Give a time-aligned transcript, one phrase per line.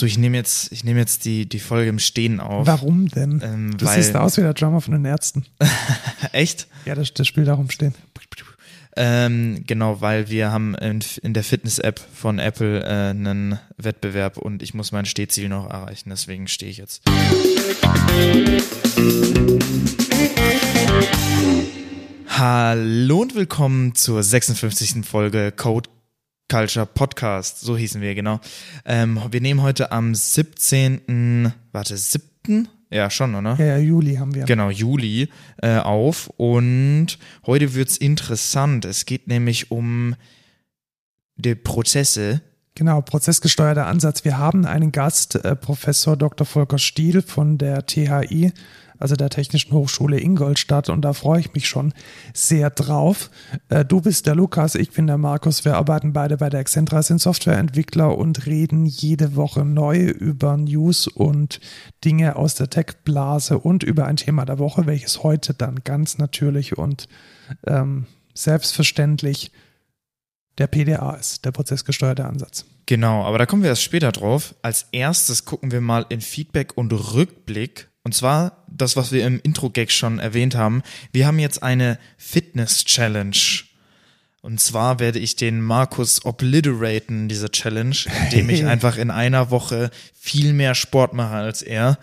[0.00, 2.66] So, ich nehme jetzt, ich nehme jetzt die, die Folge im Stehen auf.
[2.66, 3.42] Warum denn?
[3.44, 5.44] Ähm, du weil- siehst aus wie der Drummer von den Ärzten.
[6.32, 6.68] Echt?
[6.86, 7.94] Ja, das, das spielt auch im Stehen.
[8.96, 14.62] Ähm, genau, weil wir haben in, in der Fitness-App von Apple äh, einen Wettbewerb und
[14.62, 17.02] ich muss mein Stehziel noch erreichen, deswegen stehe ich jetzt.
[22.26, 25.04] Hallo und willkommen zur 56.
[25.04, 25.90] Folge Code
[26.50, 28.40] Culture Podcast, so hießen wir genau.
[28.84, 31.52] Ähm, wir nehmen heute am 17.
[31.70, 32.68] Warte, 7.
[32.90, 33.54] Ja, schon, oder?
[33.54, 34.46] Ja, ja, Juli haben wir.
[34.46, 35.28] Genau, Juli
[35.62, 36.28] äh, auf.
[36.36, 38.84] Und heute wird's interessant.
[38.84, 40.16] Es geht nämlich um
[41.36, 42.42] die Prozesse.
[42.74, 44.24] Genau, prozessgesteuerter Ansatz.
[44.24, 46.44] Wir haben einen Gast, äh, Professor Dr.
[46.44, 48.52] Volker Stiel von der THI,
[49.00, 50.88] also der Technischen Hochschule Ingolstadt.
[50.88, 51.92] Und da freue ich mich schon
[52.32, 53.30] sehr drauf.
[53.68, 55.64] Äh, du bist der Lukas, ich bin der Markus.
[55.64, 61.08] Wir arbeiten beide bei der Excentra, sind Softwareentwickler und reden jede Woche neu über News
[61.08, 61.60] und
[62.04, 66.78] Dinge aus der Tech-Blase und über ein Thema der Woche, welches heute dann ganz natürlich
[66.78, 67.08] und
[67.66, 69.50] ähm, selbstverständlich
[70.58, 72.66] der PDA ist, der prozessgesteuerte Ansatz.
[72.86, 74.54] Genau, aber da kommen wir erst später drauf.
[74.62, 77.89] Als erstes gucken wir mal in Feedback und Rückblick.
[78.02, 80.82] Und zwar das, was wir im Intro-Gag schon erwähnt haben.
[81.12, 83.36] Wir haben jetzt eine Fitness-Challenge.
[84.42, 89.90] Und zwar werde ich den Markus obliteraten, diese Challenge, indem ich einfach in einer Woche
[90.18, 91.98] viel mehr Sport mache als er.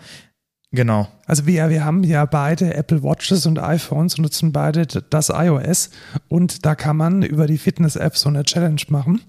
[0.70, 1.08] Genau.
[1.24, 5.88] Also wir, wir haben ja beide Apple Watches und iPhones und nutzen beide das iOS
[6.28, 9.22] und da kann man über die Fitness-App so eine Challenge machen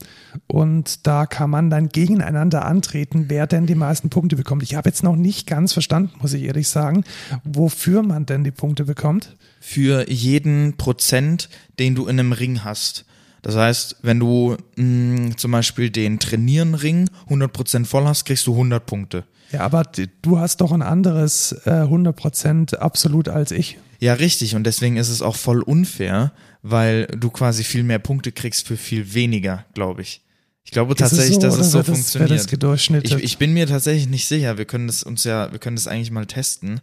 [0.48, 4.64] und da kann man dann gegeneinander antreten, wer denn die meisten Punkte bekommt.
[4.64, 7.06] Ich habe jetzt noch nicht ganz verstanden, muss ich ehrlich sagen,
[7.45, 9.38] wofür man denn die Punkte bekommt.
[9.62, 13.06] für jeden Prozent, den du in einem Ring hast.
[13.42, 18.86] Das heißt, wenn du mh, zum Beispiel den Trainieren-Ring 100% voll hast, kriegst du 100
[18.86, 19.23] Punkte.
[19.52, 19.83] Ja, aber
[20.22, 23.78] du hast doch ein anderes äh, 100% absolut als ich.
[24.00, 24.55] Ja, richtig.
[24.55, 28.77] Und deswegen ist es auch voll unfair, weil du quasi viel mehr Punkte kriegst für
[28.77, 30.21] viel weniger, glaube ich.
[30.64, 32.30] Ich glaube Ist es tatsächlich, so, dass es so das- funktioniert.
[32.32, 33.17] das?
[33.17, 34.58] Ich, ich bin mir tatsächlich nicht sicher.
[34.60, 36.80] Wir können das uns ja, wir können das eigentlich mal testen.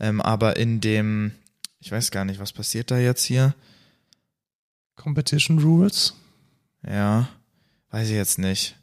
[0.00, 1.32] Ähm, aber in dem,
[1.78, 3.54] ich weiß gar nicht, was passiert da jetzt hier?
[4.96, 6.14] Competition Rules.
[6.86, 7.28] Ja,
[7.90, 8.76] weiß ich jetzt nicht.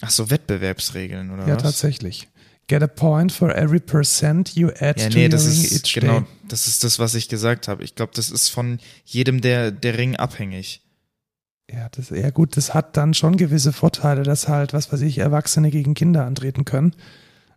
[0.00, 1.62] Ach so, Wettbewerbsregeln oder Ja, was?
[1.62, 2.28] tatsächlich.
[2.66, 5.72] Get a point for every percent you add Ja, to nee, your das ring ist
[5.72, 6.26] each genau, day.
[6.48, 7.84] das ist das, was ich gesagt habe.
[7.84, 10.80] Ich glaube, das ist von jedem der der Ring abhängig.
[11.70, 15.18] Ja, das, ja gut, das hat dann schon gewisse Vorteile, dass halt, was weiß ich,
[15.18, 16.94] Erwachsene gegen Kinder antreten können.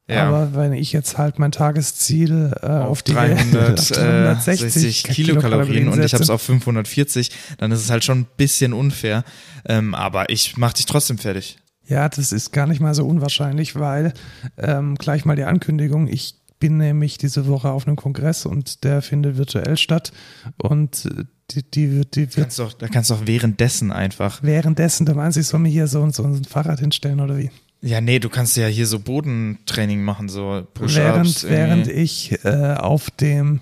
[0.10, 0.28] Ja.
[0.28, 5.90] Aber wenn ich jetzt halt mein Tagesziel äh, auf, auf die auf 360 360 Kilokalorien
[5.90, 9.24] und ich habe es auf 540, dann ist es halt schon ein bisschen unfair.
[9.66, 11.58] Ähm, aber ich mach dich trotzdem fertig.
[11.88, 14.14] Ja, das ist gar nicht mal so unwahrscheinlich, weil
[14.58, 19.02] ähm, gleich mal die Ankündigung, ich bin nämlich diese Woche auf einem Kongress und der
[19.02, 20.12] findet virtuell statt
[20.58, 24.44] und äh, die, die, wird- die wird Kannst doch, da kannst du auch währenddessen einfach.
[24.44, 27.52] währenddessen, du meinst, ich soll mir hier so, so ein Fahrrad hinstellen oder wie?
[27.82, 30.96] Ja, nee, du kannst ja hier so Bodentraining machen, so Push-ups.
[30.96, 31.50] während, irgendwie.
[31.56, 33.62] während ich äh, auf dem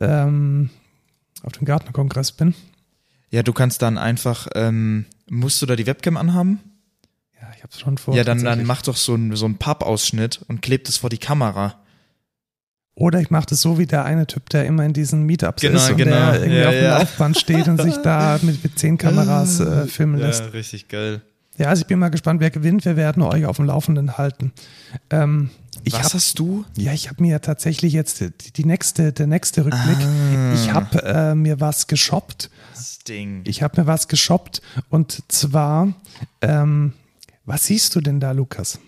[0.00, 0.68] ähm,
[1.42, 2.54] auf dem Gartnerkongress bin.
[3.30, 6.60] Ja, du kannst dann einfach, ähm, musst du da die Webcam anhaben?
[7.40, 8.14] Ja, ich hab's schon vor.
[8.14, 11.18] ja, dann, dann mach doch so einen so einen Pappausschnitt und kleb das vor die
[11.18, 11.74] Kamera.
[12.94, 15.76] Oder ich mache das so wie der eine Typ, der immer in diesen Meetups Genau,
[15.78, 16.10] ist und genau.
[16.32, 16.98] der irgendwie Ja, auf dem ja.
[16.98, 20.40] Laufband steht und sich da mit, mit zehn Kameras äh, filmen lässt.
[20.40, 21.22] Ja, richtig geil.
[21.58, 22.84] Ja, also ich bin mal gespannt, wer gewinnt.
[22.84, 24.52] Wir werden euch auf dem Laufenden halten.
[25.10, 25.50] Ähm,
[25.88, 26.64] Was hab, hast du?
[26.76, 29.98] ja, ich habe mir ja tatsächlich jetzt die, die nächste, der nächste Rückblick.
[29.98, 30.52] Ah.
[30.54, 32.50] Ich habe äh, mir was geshoppt.
[32.74, 33.42] Das Ding.
[33.44, 34.60] Ich habe mir was geshoppt
[34.90, 35.92] und zwar,
[36.42, 36.92] ähm,
[37.48, 38.78] was siehst du denn da, Lukas?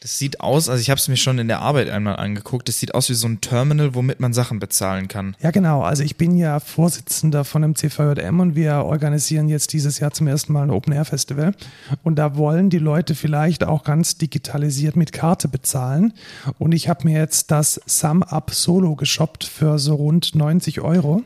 [0.00, 2.80] Das sieht aus, also ich habe es mir schon in der Arbeit einmal angeguckt, das
[2.80, 5.36] sieht aus wie so ein Terminal, womit man Sachen bezahlen kann.
[5.40, 5.82] Ja, genau.
[5.82, 10.26] Also ich bin ja Vorsitzender von dem CVJM und wir organisieren jetzt dieses Jahr zum
[10.26, 11.54] ersten Mal ein Open Air Festival.
[12.02, 16.12] Und da wollen die Leute vielleicht auch ganz digitalisiert mit Karte bezahlen.
[16.58, 21.22] Und ich habe mir jetzt das Sum Up Solo geshoppt für so rund 90 Euro.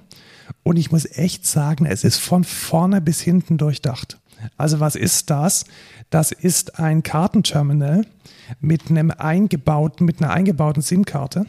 [0.64, 4.18] Und ich muss echt sagen, es ist von vorne bis hinten durchdacht.
[4.56, 5.64] Also was ist das?
[6.10, 8.06] Das ist ein Kartenterminal
[8.60, 11.46] mit einem eingebauten, mit einer eingebauten SIM-Karte.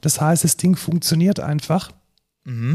[0.00, 1.90] Das heißt, das Ding funktioniert einfach.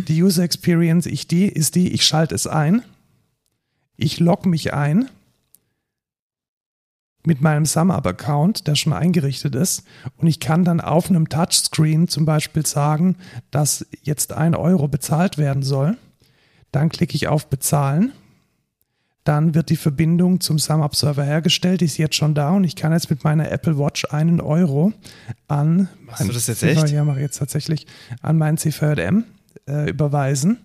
[0.07, 2.81] Die User Experience ich die, ist die, ich schalte es ein,
[3.97, 5.09] ich logge mich ein
[7.25, 9.83] mit meinem SumUp-Account, der schon eingerichtet ist,
[10.17, 13.17] und ich kann dann auf einem Touchscreen zum Beispiel sagen,
[13.51, 15.97] dass jetzt ein Euro bezahlt werden soll.
[16.71, 18.13] Dann klicke ich auf Bezahlen.
[19.29, 22.91] Dann wird die Verbindung zum SumUp-Server hergestellt, die ist jetzt schon da und ich kann
[22.93, 24.91] jetzt mit meiner Apple Watch einen Euro
[25.47, 26.89] an, Machst du das jetzt echt?
[26.89, 27.85] Ja, mache ich jetzt tatsächlich
[28.23, 29.25] an meinen CVJM
[29.67, 30.57] äh, überweisen.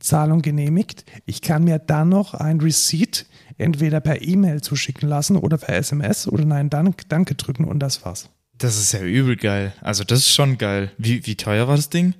[0.00, 1.04] Zahlung genehmigt.
[1.26, 3.24] Ich kann mir dann noch ein Receipt
[3.56, 8.04] entweder per E-Mail zuschicken lassen oder per SMS oder Nein, Dank, Danke drücken und das
[8.04, 8.30] war's.
[8.54, 9.74] Das ist ja übel geil.
[9.80, 10.90] Also das ist schon geil.
[10.98, 12.14] Wie, wie teuer war das Ding?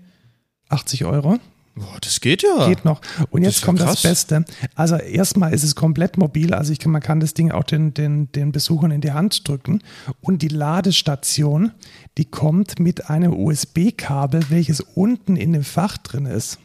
[0.69, 1.41] 80 Euro.
[1.78, 2.69] Boah, das geht ja.
[2.69, 3.00] Geht noch.
[3.30, 3.92] Und Das jetzt kommt krass.
[3.92, 4.44] das Beste.
[4.75, 7.94] Also erstmal ist es komplett mobil, also ich kann, man kann das Ding auch den,
[7.94, 9.82] den, den Besuchern in die Hand drücken.
[10.20, 11.72] Und die Ladestation,
[12.16, 16.58] die kommt mit einem USB-Kabel, welches unten in dem Fach drin ist.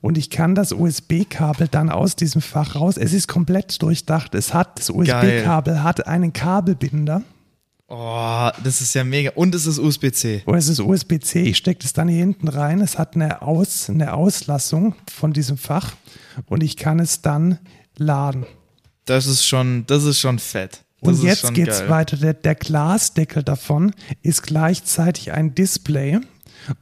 [0.00, 2.96] Und ich kann das USB-Kabel dann aus diesem Fach raus.
[2.96, 4.34] Es ist komplett durchdacht.
[4.34, 7.22] Es hat das USB-Kabel hat einen Kabelbinder.
[7.94, 9.32] Oh, das ist ja mega.
[9.34, 10.44] Und es ist USB-C.
[10.46, 11.42] Oder es ist USB-C.
[11.42, 12.80] Ich stecke das dann hier hinten rein.
[12.80, 15.92] Es hat eine, Aus, eine Auslassung von diesem Fach
[16.46, 17.58] und ich kann es dann
[17.98, 18.46] laden.
[19.04, 20.84] Das ist schon, das ist schon fett.
[21.02, 21.90] Das Und jetzt geht's geil.
[21.90, 22.16] weiter.
[22.16, 23.92] Der, der Glasdeckel davon
[24.22, 26.18] ist gleichzeitig ein Display.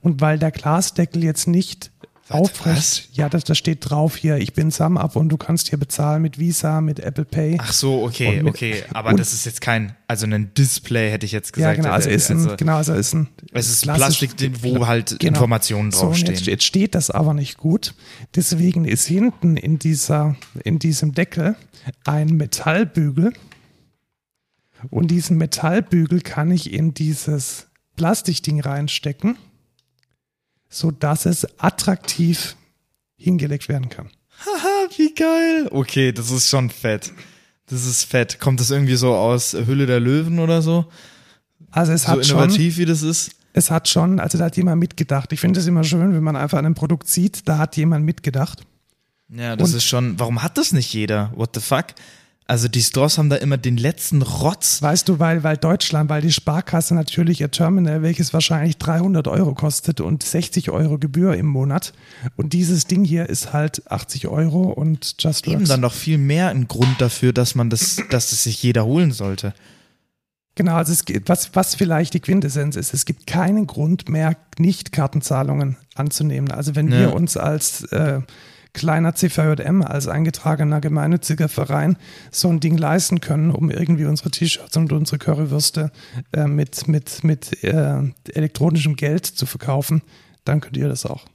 [0.02, 1.90] Und weil der Glasdeckel jetzt nicht
[2.30, 6.22] Aufrecht, ja, das, das steht drauf hier, ich bin SumUp und du kannst hier bezahlen
[6.22, 7.56] mit Visa, mit Apple Pay.
[7.60, 8.82] Ach so, okay, okay.
[8.92, 11.76] Aber das ist jetzt kein, also ein Display hätte ich jetzt ja, gesagt.
[11.78, 15.18] genau, also ist ein, also, genau, also ist ein es ist klassisch- Plastik, wo halt
[15.18, 15.28] Genau.
[15.38, 16.34] Informationen So, draufstehen.
[16.34, 17.94] jetzt, jetzt steht das aber nicht gut.
[18.34, 21.56] Deswegen ist hinten in, dieser, in diesem Deckel
[22.04, 23.32] ein Metallbügel.
[24.88, 27.66] Und diesen Metallbügel kann ich in dieses
[27.96, 29.36] Plastikding reinstecken,
[30.70, 32.56] sodass es attraktiv
[33.16, 34.08] hingelegt werden kann.
[34.46, 35.68] Haha, wie geil.
[35.70, 37.12] Okay, das ist schon fett.
[37.66, 38.40] Das ist fett.
[38.40, 40.86] Kommt das irgendwie so aus Hülle der Löwen oder so?
[41.70, 43.32] Also es So hat schon, innovativ, wie das ist?
[43.52, 45.32] es hat schon, also da hat jemand mitgedacht.
[45.32, 48.04] Ich finde es immer schön, wenn man einfach an einem Produkt sieht, da hat jemand
[48.06, 48.62] mitgedacht.
[49.28, 51.32] Ja, das Und- ist schon, warum hat das nicht jeder?
[51.36, 51.86] What the fuck?
[52.50, 54.82] Also die Stores haben da immer den letzten Rotz.
[54.82, 59.54] Weißt du, weil, weil Deutschland, weil die Sparkasse natürlich ihr Terminal, welches wahrscheinlich 300 Euro
[59.54, 61.92] kostet und 60 Euro Gebühr im Monat.
[62.34, 65.68] Und dieses Ding hier ist halt 80 Euro und Just Eben Works.
[65.68, 69.12] dann noch viel mehr ein Grund dafür, dass man das, dass es sich jeder holen
[69.12, 69.54] sollte.
[70.56, 74.36] Genau, also es gibt, was, was vielleicht die Quintessenz ist, es gibt keinen Grund mehr,
[74.58, 76.50] nicht Kartenzahlungen anzunehmen.
[76.50, 76.98] Also wenn Ja.
[76.98, 78.20] wir uns als äh,
[78.72, 81.96] kleiner CVJM, als eingetragener gemeinnütziger Verein
[82.30, 85.90] so ein Ding leisten können, um irgendwie unsere T-Shirts und unsere Currywürste
[86.32, 88.02] äh, mit, mit, mit äh,
[88.32, 90.02] elektronischem Geld zu verkaufen,
[90.44, 91.26] dann könnt ihr das auch.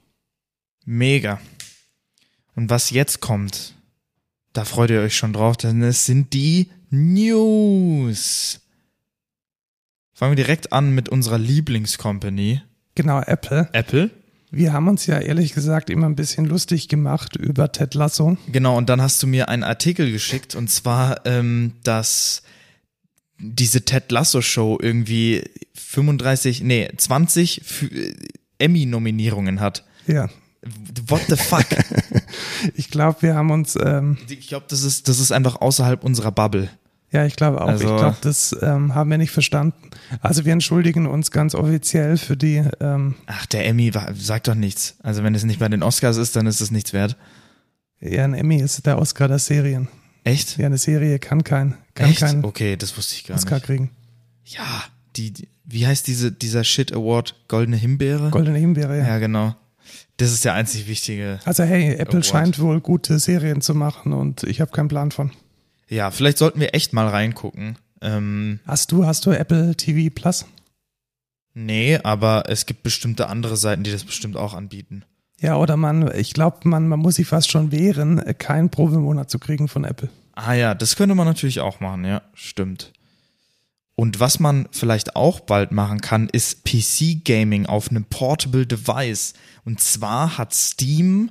[0.84, 1.40] Mega.
[2.54, 3.74] Und was jetzt kommt,
[4.52, 8.60] da freut ihr euch schon drauf, denn es sind die News.
[10.14, 12.62] Fangen wir direkt an mit unserer Lieblingscompany,
[12.96, 13.68] Genau, Apple.
[13.72, 14.10] Apple.
[14.56, 18.36] Wir haben uns ja ehrlich gesagt immer ein bisschen lustig gemacht über Ted Lasso.
[18.50, 22.42] Genau, und dann hast du mir einen Artikel geschickt, und zwar, ähm, dass
[23.38, 25.44] diese Ted Lasso Show irgendwie
[25.74, 28.14] 35, nee, 20 F- äh,
[28.58, 29.84] Emmy-Nominierungen hat.
[30.06, 30.28] Ja,
[31.06, 31.66] What the fuck?
[32.74, 36.32] ich glaube, wir haben uns ähm, ich glaube, das ist, das ist einfach außerhalb unserer
[36.32, 36.68] Bubble.
[37.12, 37.68] Ja, ich glaube auch.
[37.68, 39.74] Also- ich glaube, das ähm, haben wir nicht verstanden.
[40.20, 42.62] Also wir entschuldigen uns ganz offiziell für die.
[42.80, 44.96] Ähm, Ach, der Emmy war, sagt doch nichts.
[45.02, 47.16] Also wenn es nicht bei den Oscars ist, dann ist es nichts wert.
[48.00, 49.88] ja, ein Emmy ist der Oscar der Serien.
[50.24, 50.58] Echt?
[50.58, 52.18] Ja, eine Serie kann kein, kann Echt?
[52.20, 53.66] keinen Okay, das wusste ich gar Oscar nicht.
[53.66, 53.90] kriegen.
[54.44, 54.82] Ja,
[55.14, 57.36] die, die, wie heißt diese, dieser Shit Award?
[57.48, 58.30] Goldene Himbeere?
[58.30, 58.98] Goldene Himbeere.
[58.98, 59.06] Ja.
[59.06, 59.54] ja, genau.
[60.16, 61.38] Das ist der einzig wichtige.
[61.44, 62.26] Also hey, Apple Award.
[62.26, 65.30] scheint wohl gute Serien zu machen und ich habe keinen Plan von.
[65.88, 67.76] Ja, vielleicht sollten wir echt mal reingucken.
[68.00, 70.44] Ähm, Hast du, hast du Apple TV Plus?
[71.54, 75.04] nee, aber es gibt bestimmte andere Seiten, die das bestimmt auch anbieten.
[75.40, 79.38] Ja, oder man, ich glaube, man, man muss sich fast schon wehren, keinen Probemonat zu
[79.38, 80.10] kriegen von Apple.
[80.34, 82.92] Ah ja, das könnte man natürlich auch machen, ja, stimmt.
[83.94, 89.32] Und was man vielleicht auch bald machen kann, ist PC-Gaming auf einem Portable Device.
[89.64, 91.30] Und zwar hat Steam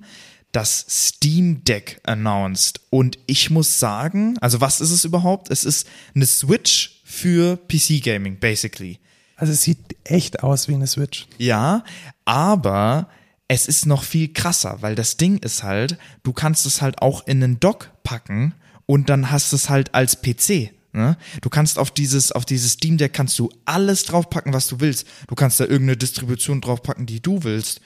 [0.55, 2.79] das Steam Deck announced.
[2.89, 5.51] Und ich muss sagen, also was ist es überhaupt?
[5.51, 8.99] Es ist eine Switch für PC-Gaming, basically.
[9.35, 11.27] Also es sieht echt aus wie eine Switch.
[11.37, 11.83] Ja,
[12.23, 13.09] aber
[13.49, 17.27] es ist noch viel krasser, weil das Ding ist halt, du kannst es halt auch
[17.27, 20.71] in einen Dock packen und dann hast du es halt als PC.
[20.93, 21.17] Ne?
[21.41, 25.05] Du kannst auf dieses, auf dieses Steam Deck kannst du alles draufpacken, was du willst.
[25.27, 27.81] Du kannst da irgendeine Distribution draufpacken, die du willst.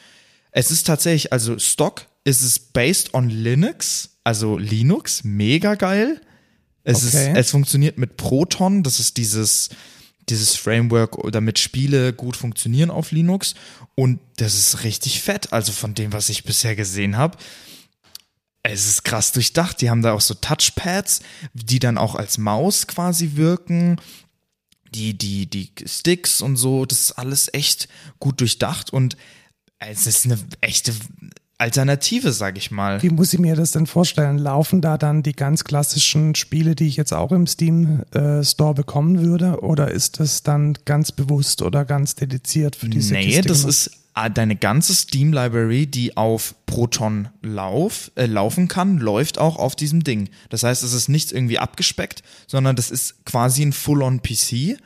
[0.52, 6.22] Es ist tatsächlich, also Stock ist es based on Linux, also Linux, mega geil.
[6.84, 7.32] Es, Okay.
[7.32, 9.70] ist, es funktioniert mit Proton, das ist dieses,
[10.30, 13.56] dieses Framework, damit Spiele gut funktionieren auf Linux.
[13.96, 17.38] Und das ist richtig fett, also von dem, was ich bisher gesehen habe.
[18.62, 19.82] es ist krass durchdacht.
[19.82, 21.22] Die haben da auch so Touchpads,
[21.54, 24.00] die dann auch als Maus quasi wirken.
[24.94, 27.88] Die, die, die Sticks und so, das ist alles echt
[28.20, 29.18] gut durchdacht und
[29.80, 30.94] es ist eine echte
[31.60, 33.04] Alternative, sag ich mal.
[33.04, 34.38] Wie muss ich mir das denn vorstellen?
[34.38, 38.74] Laufen da dann die ganz klassischen Spiele, die ich jetzt auch im Steam äh, Store
[38.74, 39.62] bekommen würde?
[39.62, 43.70] Oder ist das dann ganz bewusst oder ganz dediziert für diese Nee, Kiste das gemacht?
[43.72, 49.58] ist ah, deine ganze Steam Library, die auf Proton lauf, äh, laufen kann, läuft auch
[49.58, 50.30] auf diesem Ding.
[50.48, 54.78] Das heißt, es ist nicht irgendwie abgespeckt, sondern das ist quasi ein Full-on PC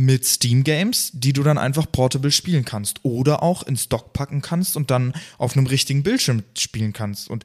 [0.00, 4.42] mit Steam Games, die du dann einfach portable spielen kannst oder auch ins Dock packen
[4.42, 7.28] kannst und dann auf einem richtigen Bildschirm spielen kannst.
[7.28, 7.42] Und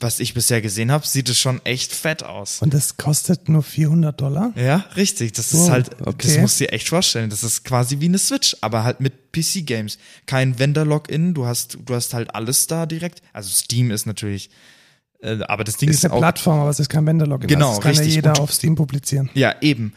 [0.00, 2.60] was ich bisher gesehen habe, sieht es schon echt fett aus.
[2.62, 4.52] Und das kostet nur 400 Dollar?
[4.56, 5.34] Ja, richtig.
[5.34, 6.40] Das ist Wow, halt, das okay.
[6.40, 7.30] musst du dir echt vorstellen.
[7.30, 9.98] Das ist quasi wie eine Switch, aber halt mit PC-Games.
[10.26, 13.22] Kein Vendor-Login, du hast, du hast halt alles da direkt.
[13.32, 14.50] Also Steam ist natürlich,
[15.20, 17.46] äh, aber das Ding Ist ist, eine auch, Plattform, aber es ist kein Vendor-Login.
[17.46, 18.08] Genau, also das kann richtig.
[18.08, 19.30] ja jeder Und- auf Steam publizieren.
[19.34, 19.92] ja, eben.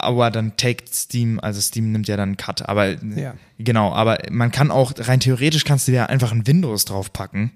[0.00, 2.68] Aber dann taked Steam, also Steam nimmt ja dann einen Cut.
[2.68, 3.34] Aber Ja.
[3.58, 7.52] genau, aber man kann auch, rein theoretisch kannst du dir einfach ein Windows draufpacken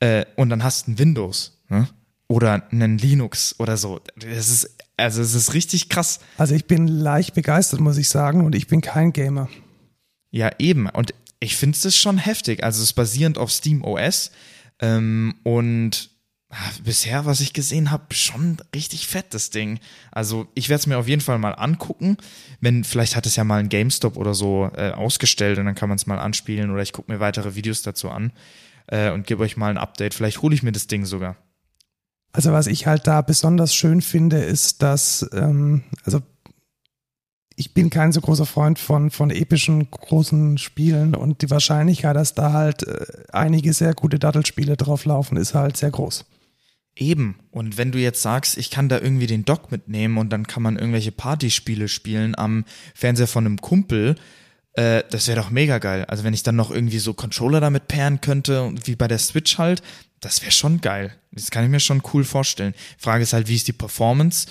[0.00, 1.58] äh, und dann hast du ein Windows.
[1.68, 1.88] Ne?
[2.28, 4.00] Oder einen Linux oder so.
[4.16, 6.20] Das ist, also es ist richtig krass.
[6.38, 9.48] Also ich bin leicht begeistert, muss ich sagen, und ich bin kein Gamer.
[10.30, 10.88] Ja, eben.
[10.88, 12.64] Und ich finde es schon heftig.
[12.64, 14.32] Also es ist basierend auf Steam OS.
[14.80, 16.10] Ähm, und
[16.84, 19.80] bisher, was ich gesehen habe, schon richtig fett, das Ding.
[20.12, 22.16] Also ich werde es mir auf jeden Fall mal angucken.
[22.60, 25.88] Wenn, vielleicht hat es ja mal ein GameStop oder so äh, ausgestellt und dann kann
[25.88, 28.32] man es mal anspielen oder ich gucke mir weitere Videos dazu an
[28.86, 30.14] äh, und gebe euch mal ein Update.
[30.14, 31.36] Vielleicht hole ich mir das Ding sogar.
[32.32, 36.20] Also was ich halt da besonders schön finde, ist, dass, ähm, also
[37.56, 42.34] ich bin kein so großer Freund von, von epischen großen Spielen und die Wahrscheinlichkeit, dass
[42.34, 46.26] da halt äh, einige sehr gute Dattelspiele drauf laufen, ist halt sehr groß.
[46.96, 47.38] Eben.
[47.50, 50.62] Und wenn du jetzt sagst, ich kann da irgendwie den Dock mitnehmen und dann kann
[50.62, 54.16] man irgendwelche Partyspiele spielen am Fernseher von einem Kumpel,
[54.72, 56.06] äh, das wäre doch mega geil.
[56.06, 59.58] Also wenn ich dann noch irgendwie so Controller damit pairen könnte, wie bei der Switch
[59.58, 59.82] halt,
[60.20, 61.14] das wäre schon geil.
[61.32, 62.74] Das kann ich mir schon cool vorstellen.
[62.96, 64.48] Frage ist halt, wie ist die Performance?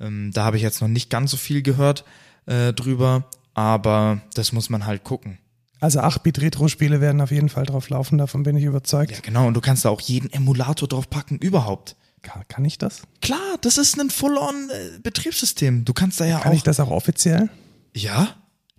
[0.00, 2.04] Ähm, da habe ich jetzt noch nicht ganz so viel gehört
[2.46, 5.38] äh, drüber, aber das muss man halt gucken.
[5.84, 9.12] Also 8-Bit-Retro-Spiele werden auf jeden Fall drauf laufen, davon bin ich überzeugt.
[9.12, 9.46] Ja, genau.
[9.46, 11.94] Und du kannst da auch jeden Emulator drauf packen, überhaupt.
[12.22, 13.02] Kann, kann ich das?
[13.20, 15.84] Klar, das ist ein Full-on-Betriebssystem.
[15.84, 16.56] Du kannst da ja Kann auch.
[16.56, 17.50] ich das auch offiziell?
[17.94, 18.34] Ja.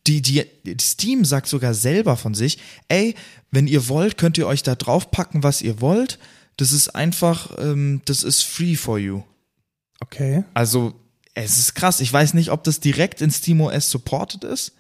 [0.08, 0.48] Die, die,
[0.82, 2.58] Steam sagt sogar selber von sich,
[2.88, 3.14] ey,
[3.52, 6.18] wenn ihr wollt, könnt ihr euch da draufpacken, was ihr wollt.
[6.58, 9.22] Das ist einfach, ähm, das ist free for you.
[10.00, 10.44] Okay.
[10.56, 10.96] Also,
[11.36, 12.00] es ist krass.
[12.00, 14.75] Ich weiß nicht, ob das direkt in SteamOS supported ist,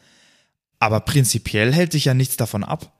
[0.85, 2.93] aber prinzipiell hält sich ja nichts davon ab.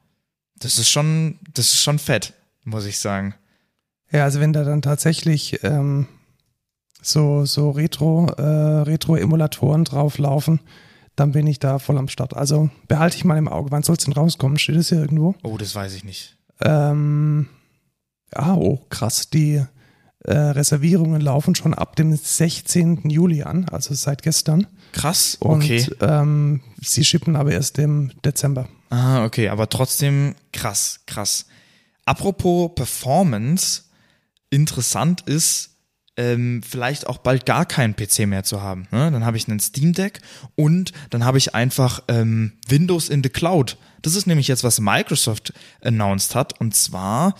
[0.57, 3.35] Das ist schon, das ist schon fett, muss ich sagen.
[4.11, 6.07] Ja, also wenn da dann tatsächlich ähm,
[7.01, 10.61] so, so Retro, äh, Retro-Emulatoren drauflaufen,
[11.15, 12.35] dann bin ich da voll am Start.
[12.35, 13.71] Also behalte ich mal im Auge.
[13.71, 14.57] Wann soll es denn rauskommen?
[14.57, 15.35] Steht es hier irgendwo?
[15.43, 16.37] Oh, das weiß ich nicht.
[16.61, 17.47] Ähm,
[18.33, 19.29] ah, oh, krass.
[19.29, 19.63] Die
[20.23, 23.09] äh, Reservierungen laufen schon ab dem 16.
[23.09, 24.67] Juli an, also seit gestern.
[24.95, 25.85] Krass, Und okay.
[25.99, 28.69] ähm, sie schippen aber erst im Dezember.
[28.89, 31.47] Ah, okay, aber trotzdem krass, krass.
[32.05, 33.83] Apropos Performance,
[34.49, 35.71] interessant ist,
[36.15, 38.87] ähm, vielleicht auch bald gar keinen PC mehr zu haben.
[38.91, 39.11] Ne?
[39.11, 40.21] Dann habe ich einen Steam Deck
[40.55, 43.77] und dann habe ich einfach ähm, Windows in the Cloud.
[44.01, 47.35] Das ist nämlich jetzt, was Microsoft announced hat, und zwar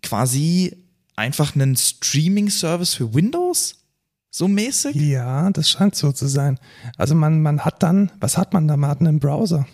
[0.00, 0.76] quasi
[1.16, 3.81] einfach einen Streaming-Service für Windows,
[4.34, 4.96] so mäßig.
[4.96, 6.58] Ja, das scheint so zu sein.
[6.96, 8.76] Also man, man hat dann, was hat man da?
[8.78, 9.66] Man hat einen Browser.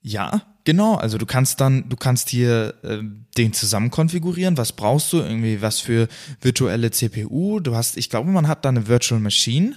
[0.00, 0.94] Ja, genau.
[0.94, 3.00] Also du kannst dann, du kannst hier äh,
[3.36, 4.56] den zusammen konfigurieren.
[4.56, 5.18] Was brauchst du?
[5.18, 6.08] Irgendwie was für
[6.40, 7.60] virtuelle CPU?
[7.60, 9.76] Du hast, ich glaube, man hat da eine Virtual Machine,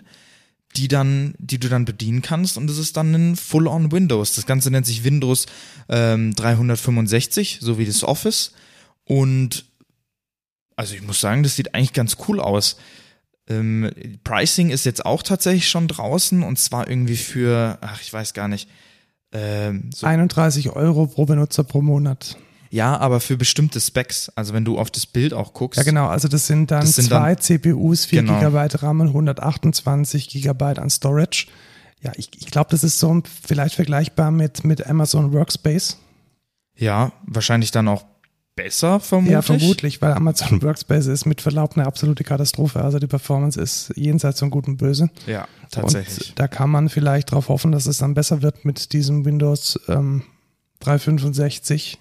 [0.77, 4.35] die dann, die du dann bedienen kannst und das ist dann ein Full-on Windows.
[4.35, 5.47] Das Ganze nennt sich Windows
[5.89, 8.53] ähm, 365, so wie das Office.
[9.03, 9.65] Und
[10.77, 12.77] also ich muss sagen, das sieht eigentlich ganz cool aus.
[13.47, 13.91] Ähm,
[14.23, 18.47] Pricing ist jetzt auch tatsächlich schon draußen und zwar irgendwie für, ach, ich weiß gar
[18.47, 18.69] nicht.
[19.31, 22.37] Ähm, so 31 Euro pro Benutzer pro Monat.
[22.71, 24.29] Ja, aber für bestimmte Specs.
[24.35, 25.77] Also wenn du auf das Bild auch guckst.
[25.77, 26.07] Ja, genau.
[26.07, 28.35] Also das sind dann Das sind zwei CPUs, 4 Genau.
[28.39, 31.47] Gigabyte RAM und 128 Gigabyte an Storage.
[32.01, 35.97] Ja, ich, ich glaube, das ist so vielleicht vergleichbar mit, mit Amazon Workspace.
[36.75, 38.05] Ja, wahrscheinlich dann auch
[38.55, 39.33] besser, vermutlich.
[39.33, 42.81] Ja, vermutlich, weil Amazon Workspace ist mit Verlaub eine absolute Katastrophe.
[42.81, 45.09] Also die Performance ist jenseits von Gut und Böse.
[45.27, 46.29] Ja, tatsächlich.
[46.29, 49.79] Und da kann man vielleicht darauf hoffen, dass es dann besser wird mit diesem Windows
[49.87, 50.23] ähm,
[50.79, 51.99] 365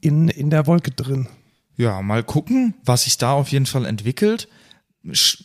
[0.00, 1.28] in, in der Wolke drin.
[1.76, 4.48] Ja, mal gucken, was sich da auf jeden Fall entwickelt.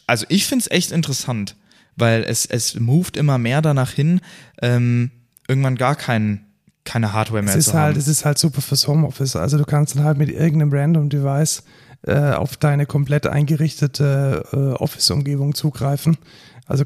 [0.08, 1.56] Also ich finde es echt interessant,
[1.96, 4.22] weil es, es moved immer mehr danach hin,
[4.62, 5.12] ähm,
[5.48, 6.51] irgendwann gar keinen
[6.84, 8.00] keine Hardware mehr es ist zu halt, haben.
[8.00, 9.36] Es ist halt super fürs Homeoffice.
[9.36, 11.64] Also du kannst dann halt mit irgendeinem random Device
[12.04, 16.18] äh, auf deine komplett eingerichtete äh, Office-Umgebung zugreifen.
[16.66, 16.86] Also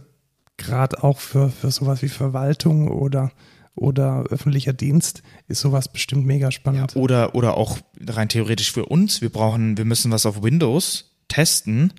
[0.57, 3.31] gerade auch für, für sowas wie Verwaltung oder,
[3.75, 6.95] oder öffentlicher Dienst ist sowas bestimmt mega spannend.
[6.95, 9.21] Ja, oder, oder auch rein theoretisch für uns.
[9.21, 11.93] Wir brauchen, wir müssen was auf Windows testen.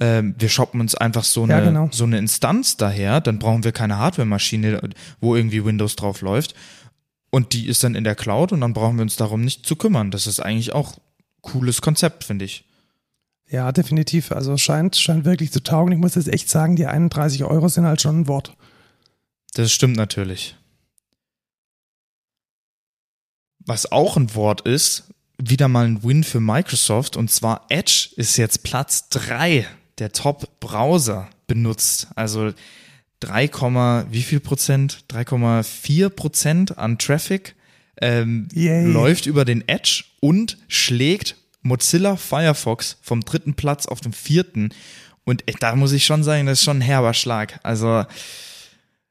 [0.00, 1.88] Ähm, wir shoppen uns einfach so eine, Ja, genau.
[1.92, 6.54] so eine Instanz daher, dann brauchen wir keine Hardware-Maschine, wo irgendwie Windows drauf läuft.
[7.34, 9.74] Und die ist dann in der Cloud und dann brauchen wir uns darum nicht zu
[9.74, 10.12] kümmern.
[10.12, 11.00] Das ist eigentlich auch
[11.40, 12.64] cooles Konzept, finde ich.
[13.50, 14.30] Ja, definitiv.
[14.30, 15.90] Also scheint, scheint wirklich zu taugen.
[15.90, 18.56] Ich muss jetzt echt sagen, die 31 Euro sind halt schon ein Wort.
[19.54, 20.54] Das stimmt natürlich.
[23.66, 28.36] Was auch ein Wort ist, wieder mal ein Win für Microsoft und zwar Edge ist
[28.36, 29.66] jetzt Platz 3
[29.98, 32.06] der Top-Browser benutzt.
[32.14, 32.52] Also
[33.26, 35.04] 3, wie viel Prozent?
[35.10, 37.54] 3,4 Prozent an Traffic
[38.00, 44.70] ähm, läuft über den Edge und schlägt Mozilla Firefox vom dritten Platz auf den vierten.
[45.24, 47.58] Und äh, da muss ich schon sagen, das ist schon ein herber Schlag.
[47.62, 48.04] Also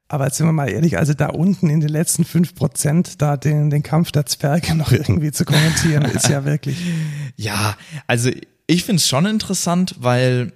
[0.08, 3.72] Aber jetzt sind wir mal ehrlich, also da unten in den letzten 5% da den,
[3.72, 6.78] den Kampf der Zwerge noch irgendwie zu kommentieren, ist ja wirklich.
[7.36, 8.30] Ja, also
[8.68, 10.54] ich finde es schon interessant, weil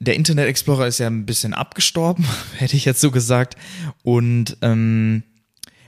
[0.00, 3.56] der Internet Explorer ist ja ein bisschen abgestorben, hätte ich jetzt so gesagt.
[4.02, 5.22] Und ähm,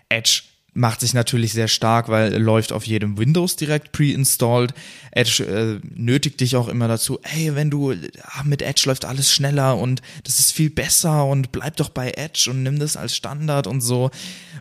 [0.09, 0.43] Edge
[0.77, 4.75] macht sich natürlich sehr stark, weil er läuft auf jedem Windows direkt pre-installed.
[5.11, 9.33] Edge äh, nötigt dich auch immer dazu, hey, wenn du, ach, mit Edge läuft alles
[9.33, 13.17] schneller und das ist viel besser und bleib doch bei Edge und nimm das als
[13.17, 14.11] Standard und so.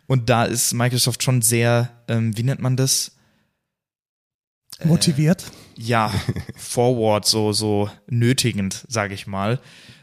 [0.07, 3.14] Und da ist Microsoft schon sehr, ähm, wie nennt man das?
[4.83, 5.45] Motiviert.
[5.77, 6.13] ja,
[6.55, 9.59] forward, so, so nötigend, sage ich mal.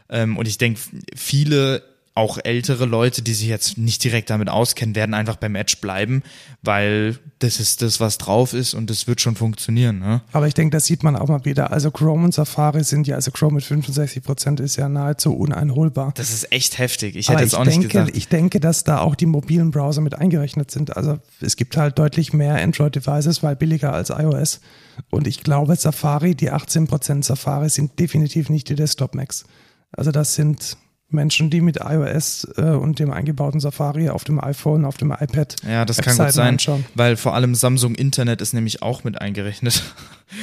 [0.09, 0.79] Ähm, und ich denke,
[1.15, 1.83] viele,
[2.15, 6.21] auch ältere Leute, die sich jetzt nicht direkt damit auskennen, werden einfach beim Edge bleiben,
[6.61, 9.97] weil das ist das, was drauf ist und das wird schon funktionieren.
[9.97, 10.21] Ne?
[10.31, 11.71] Aber ich denke, das sieht man auch mal wieder.
[11.71, 16.13] Also Chrome und Safari sind ja, also Chrome mit 65% ist ja nahezu uneinholbar.
[16.15, 17.15] Das ist echt heftig.
[17.15, 18.15] Ich Aber hätte jetzt ich auch nicht denke, gesagt.
[18.15, 20.95] ich denke, dass da auch die mobilen Browser mit eingerechnet sind.
[20.95, 24.61] Also es gibt halt deutlich mehr Android-Devices, weil billiger als iOS.
[25.09, 29.45] Und ich glaube, Safari, die 18% Safari sind definitiv nicht die Desktop-Macs.
[29.91, 30.77] Also das sind
[31.13, 35.55] Menschen, die mit iOS äh, und dem eingebauten Safari auf dem iPhone, auf dem iPad
[35.67, 36.83] Ja, das kann gut sein, anschauen.
[36.95, 39.83] weil vor allem Samsung Internet ist nämlich auch mit eingerechnet.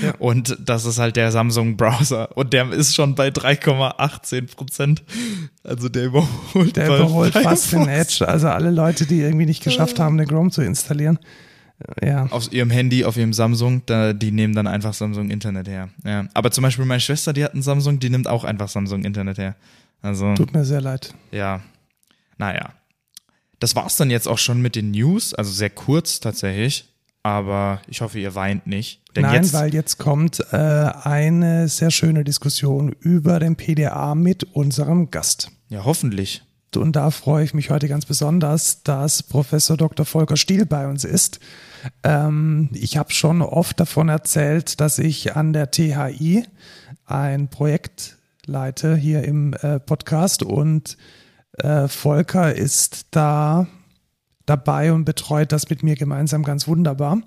[0.04, 0.12] Ja.
[0.20, 3.26] Und das ist halt der Samsung Browser und der ist schon bei
[3.74, 5.02] 3,18 Prozent.
[5.64, 7.88] Also der überholt, Der überholt fast den.
[7.88, 8.26] Edge.
[8.26, 11.18] Also alle Leute, die irgendwie nicht geschafft haben, den Chrome zu installieren.
[12.00, 12.26] Äh, Ja.
[12.30, 15.88] Auf ihrem Handy, auf ihrem Samsung, da, die nehmen dann einfach Samsung Internet her.
[16.04, 16.26] Ja.
[16.35, 19.38] Aber zum Beispiel meine Schwester, die hat einen Samsung, die nimmt auch einfach Samsung Internet
[19.38, 19.56] her.
[20.02, 21.14] Also, Tut mir sehr leid.
[21.30, 21.60] ja.
[22.38, 22.70] Naja.
[23.58, 26.86] Das war's dann jetzt auch schon mit den News, also sehr kurz tatsächlich.
[27.22, 29.02] Aber ich hoffe, ihr weint nicht.
[29.14, 34.44] Denn Nein, jetzt, weil jetzt kommt äh, eine sehr schöne Diskussion über den PDA mit
[34.54, 35.50] unserem Gast.
[35.68, 36.42] ja, hoffentlich.
[36.74, 40.06] Und da freue ich mich heute ganz besonders, dass Professor Dr.
[40.06, 41.40] Volker Stiel bei uns ist.
[42.04, 46.46] Ähm, ich habe schon oft davon erzählt, dass ich an der THI
[47.04, 50.96] ein Projekt leite hier im äh, Podcast und
[51.59, 53.66] äh, Volker ist da
[54.46, 57.20] dabei und betreut das mit mir gemeinsam ganz wunderbar.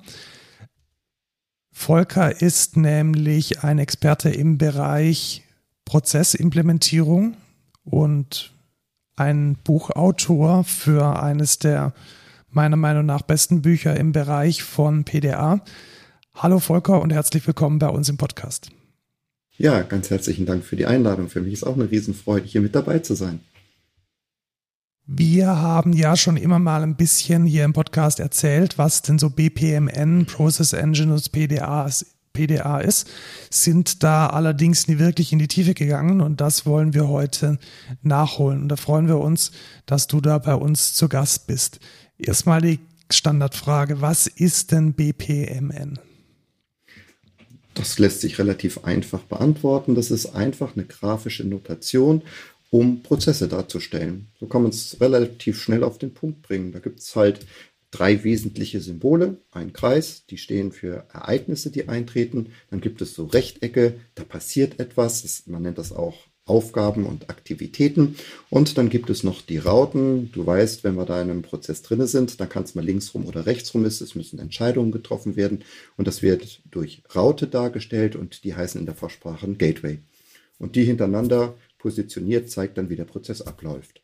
[1.71, 5.43] Volker ist nämlich ein Experte im Bereich
[5.85, 7.35] Prozessimplementierung
[7.83, 8.53] und
[9.15, 11.93] ein Buchautor für eines der
[12.49, 15.61] meiner Meinung nach besten Bücher im Bereich von PDA.
[16.35, 18.82] Hallo Volker und herzlich willkommen bei uns im Podcast.
[19.57, 21.29] Ja, ganz herzlichen Dank für die Einladung.
[21.29, 23.39] Für mich ist auch eine Riesenfreude, hier mit dabei zu sein.
[25.05, 29.29] Wir haben ja schon immer mal ein bisschen hier im Podcast erzählt, was denn so
[29.29, 31.89] BPMN, Process Engine und PDA,
[32.31, 33.09] PDA ist,
[33.49, 37.59] sind da allerdings nie wirklich in die Tiefe gegangen und das wollen wir heute
[38.01, 38.63] nachholen.
[38.63, 39.51] Und da freuen wir uns,
[39.85, 41.79] dass du da bei uns zu Gast bist.
[42.17, 42.79] Erstmal die
[43.11, 45.99] Standardfrage, was ist denn BPMN?
[47.73, 49.95] Das lässt sich relativ einfach beantworten.
[49.95, 52.21] Das ist einfach eine grafische Notation,
[52.69, 54.27] um Prozesse darzustellen.
[54.39, 56.71] So kann man es relativ schnell auf den Punkt bringen.
[56.71, 57.45] Da gibt es halt
[57.91, 59.37] drei wesentliche Symbole.
[59.51, 62.51] Ein Kreis, die stehen für Ereignisse, die eintreten.
[62.69, 65.21] Dann gibt es so Rechtecke, da passiert etwas.
[65.21, 68.15] Das, man nennt das auch Aufgaben und Aktivitäten.
[68.49, 70.31] Und dann gibt es noch die Rauten.
[70.31, 73.13] Du weißt, wenn wir da in einem Prozess drin sind, dann kann es mal links
[73.13, 74.01] rum oder rechts rum ist.
[74.01, 75.63] Es müssen Entscheidungen getroffen werden.
[75.95, 79.99] Und das wird durch Raute dargestellt und die heißen in der Fachsprache Gateway.
[80.59, 84.01] Und die hintereinander positioniert zeigt dann, wie der Prozess abläuft.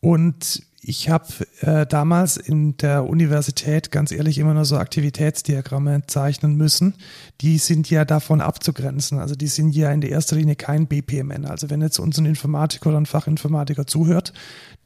[0.00, 1.26] Und ich habe
[1.60, 6.94] äh, damals in der Universität ganz ehrlich immer nur so Aktivitätsdiagramme zeichnen müssen.
[7.40, 9.18] Die sind ja davon abzugrenzen.
[9.18, 11.46] Also die sind ja in der ersten Linie kein BPMN.
[11.46, 14.32] Also wenn jetzt uns ein Informatiker oder ein Fachinformatiker zuhört,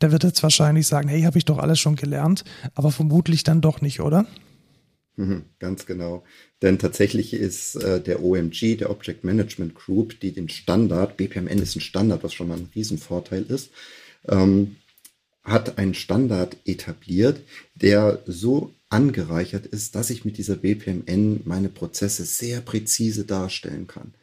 [0.00, 3.61] der wird jetzt wahrscheinlich sagen, hey, habe ich doch alles schon gelernt, aber vermutlich dann
[3.61, 4.26] doch nicht, oder?
[5.16, 6.22] Mhm, ganz genau.
[6.62, 11.74] Denn tatsächlich ist äh, der OMG, der Object Management Group, die den Standard, BPMN ist
[11.74, 13.70] ein Standard, was schon mal ein Riesenvorteil ist,
[14.28, 14.76] ähm,
[15.50, 17.40] hat einen Standard etabliert,
[17.74, 24.14] der so angereichert ist, dass ich mit dieser BPMN meine Prozesse sehr präzise darstellen kann.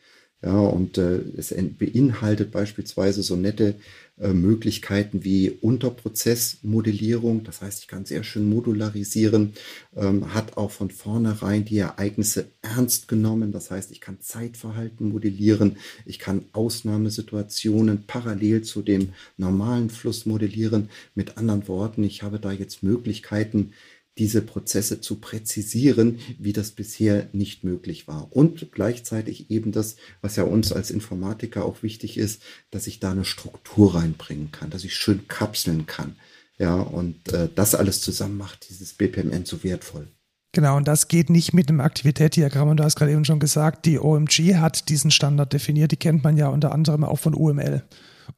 [0.41, 3.75] Ja, und äh, es beinhaltet beispielsweise so nette
[4.17, 7.43] äh, Möglichkeiten wie Unterprozessmodellierung.
[7.43, 9.53] Das heißt, ich kann sehr schön modularisieren,
[9.93, 13.51] ähm, hat auch von vornherein die Ereignisse ernst genommen.
[13.51, 15.75] Das heißt, ich kann Zeitverhalten modellieren.
[16.05, 20.89] Ich kann Ausnahmesituationen parallel zu dem normalen Fluss modellieren.
[21.13, 23.73] Mit anderen Worten, ich habe da jetzt Möglichkeiten,
[24.17, 28.29] diese Prozesse zu präzisieren, wie das bisher nicht möglich war.
[28.31, 33.11] Und gleichzeitig eben das, was ja uns als Informatiker auch wichtig ist, dass ich da
[33.11, 36.15] eine Struktur reinbringen kann, dass ich schön kapseln kann.
[36.57, 40.07] Ja, und äh, das alles zusammen macht dieses BPMN so wertvoll.
[40.53, 42.69] Genau, und das geht nicht mit dem Aktivitätsdiagramm.
[42.69, 45.91] Und du hast gerade eben schon gesagt, die OMG hat diesen Standard definiert.
[45.91, 47.83] Die kennt man ja unter anderem auch von UML.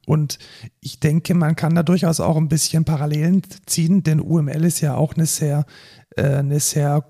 [0.06, 0.38] Und
[0.80, 4.94] ich denke, man kann da durchaus auch ein bisschen Parallelen ziehen, denn UML ist ja
[4.94, 5.66] auch eine sehr,
[6.16, 7.04] äh, eine sehr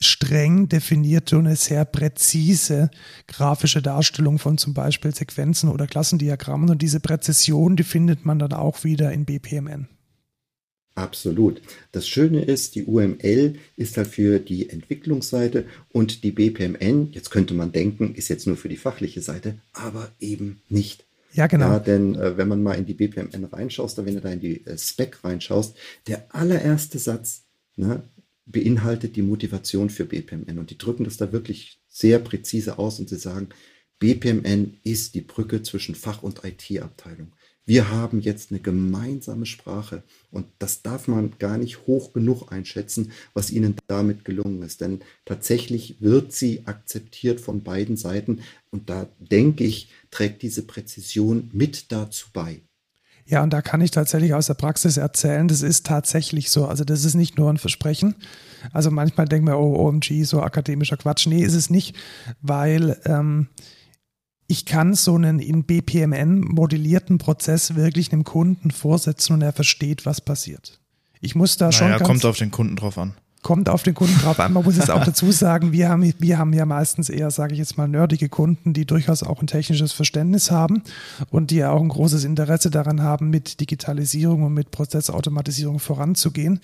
[0.00, 2.90] streng definierte und eine sehr präzise
[3.26, 6.70] grafische Darstellung von zum Beispiel Sequenzen oder Klassendiagrammen.
[6.70, 9.88] Und diese Präzision, die findet man dann auch wieder in BPMN.
[10.94, 11.60] Absolut.
[11.90, 17.54] Das Schöne ist, die UML ist halt für die Entwicklungsseite und die BPMN, jetzt könnte
[17.54, 21.04] man denken, ist jetzt nur für die fachliche Seite, aber eben nicht.
[21.34, 21.66] Ja, genau.
[21.66, 24.64] Ja, denn äh, wenn man mal in die BPMN reinschaust, wenn du da in die
[24.66, 27.44] äh, Spec reinschaust, der allererste Satz
[27.76, 28.08] ne,
[28.46, 30.58] beinhaltet die Motivation für BPMN.
[30.58, 33.48] Und die drücken das da wirklich sehr präzise aus und sie sagen,
[33.98, 37.34] BPMN ist die Brücke zwischen Fach- und IT-Abteilung.
[37.66, 43.12] Wir haben jetzt eine gemeinsame Sprache und das darf man gar nicht hoch genug einschätzen,
[43.32, 44.82] was ihnen damit gelungen ist.
[44.82, 51.50] Denn tatsächlich wird sie akzeptiert von beiden Seiten und da denke ich, trägt diese Präzision
[51.52, 52.60] mit dazu bei.
[53.26, 56.66] Ja, und da kann ich tatsächlich aus der Praxis erzählen, das ist tatsächlich so.
[56.66, 58.14] Also das ist nicht nur ein Versprechen.
[58.72, 61.26] Also manchmal denken wir, oh, OMG, so akademischer Quatsch.
[61.26, 61.96] Nee, ist es nicht,
[62.42, 63.48] weil ähm,
[64.46, 70.06] ich kann so einen in BPMN modellierten Prozess wirklich einem Kunden vorsetzen und er versteht,
[70.06, 70.80] was passiert.
[71.20, 71.90] Ich muss da naja, schon.
[71.90, 74.52] Ja, kommt auf den Kunden drauf an kommt auf den Kunden drauf an.
[74.52, 77.60] Man muss es auch dazu sagen, wir haben, wir haben ja meistens eher, sage ich
[77.60, 80.82] jetzt mal, nerdige Kunden, die durchaus auch ein technisches Verständnis haben
[81.30, 86.58] und die ja auch ein großes Interesse daran haben, mit Digitalisierung und mit Prozessautomatisierung voranzugehen.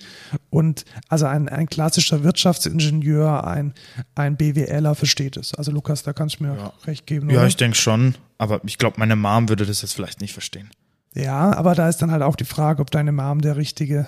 [0.49, 3.73] Und also ein, ein klassischer Wirtschaftsingenieur, ein,
[4.15, 5.53] ein BWLer versteht es.
[5.53, 6.73] Also Lukas, da kannst du mir ja.
[6.85, 7.29] recht geben.
[7.29, 7.47] Ja, oder?
[7.47, 10.69] ich denke schon, aber ich glaube, meine Mom würde das jetzt vielleicht nicht verstehen.
[11.13, 14.07] Ja, aber da ist dann halt auch die Frage, ob deine Mom der richtige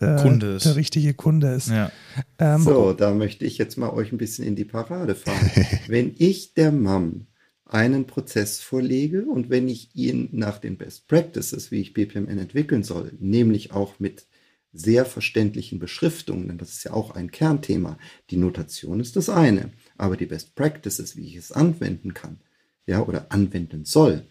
[0.00, 0.66] äh, Kunde ist.
[0.66, 1.68] der richtige Kunde ist.
[1.68, 1.90] Ja.
[2.38, 5.50] Ähm, so, da möchte ich jetzt mal euch ein bisschen in die Parade fahren.
[5.88, 7.26] wenn ich der Mam
[7.64, 12.82] einen Prozess vorlege und wenn ich ihn nach den Best Practices, wie ich BPMN entwickeln
[12.82, 14.26] soll, nämlich auch mit
[14.72, 17.96] sehr verständlichen Beschriftungen, denn das ist ja auch ein Kernthema.
[18.30, 22.40] Die Notation ist das eine, aber die Best Practices, wie ich es anwenden kann,
[22.86, 24.26] ja, oder anwenden soll,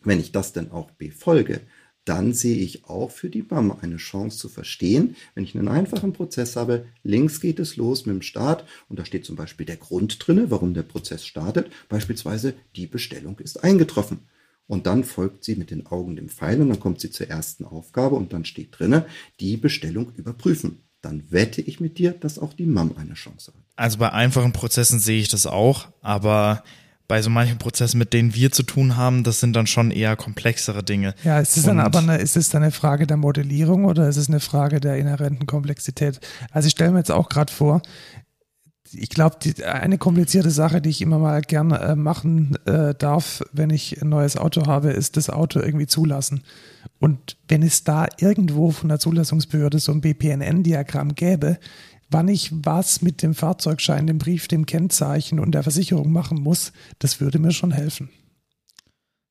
[0.00, 1.62] wenn ich das dann auch befolge,
[2.04, 6.12] dann sehe ich auch für die BAM eine Chance zu verstehen, wenn ich einen einfachen
[6.12, 9.76] Prozess habe, links geht es los mit dem Start und da steht zum Beispiel der
[9.76, 14.20] Grund drinne, warum der Prozess startet, beispielsweise die Bestellung ist eingetroffen.
[14.66, 17.64] Und dann folgt sie mit den Augen dem Pfeil und dann kommt sie zur ersten
[17.64, 19.06] Aufgabe und dann steht drinne,
[19.38, 20.84] die Bestellung überprüfen.
[21.02, 23.62] Dann wette ich mit dir, dass auch die MAM eine Chance hat.
[23.76, 26.62] Also bei einfachen Prozessen sehe ich das auch, aber
[27.12, 30.16] bei so manchen Prozessen, mit denen wir zu tun haben, das sind dann schon eher
[30.16, 31.14] komplexere Dinge.
[31.24, 34.16] Ja, ist es dann aber eine, ist es dann eine Frage der Modellierung oder ist
[34.16, 36.20] es eine Frage der inhärenten Komplexität?
[36.52, 37.82] Also ich stelle mir jetzt auch gerade vor,
[38.94, 43.68] ich glaube, eine komplizierte Sache, die ich immer mal gerne äh, machen äh, darf, wenn
[43.68, 46.42] ich ein neues Auto habe, ist das Auto irgendwie zulassen.
[46.98, 51.58] Und wenn es da irgendwo von der Zulassungsbehörde so ein BPNN-Diagramm gäbe,
[52.12, 56.72] wann ich was mit dem Fahrzeugschein, dem Brief, dem Kennzeichen und der Versicherung machen muss,
[56.98, 58.10] das würde mir schon helfen.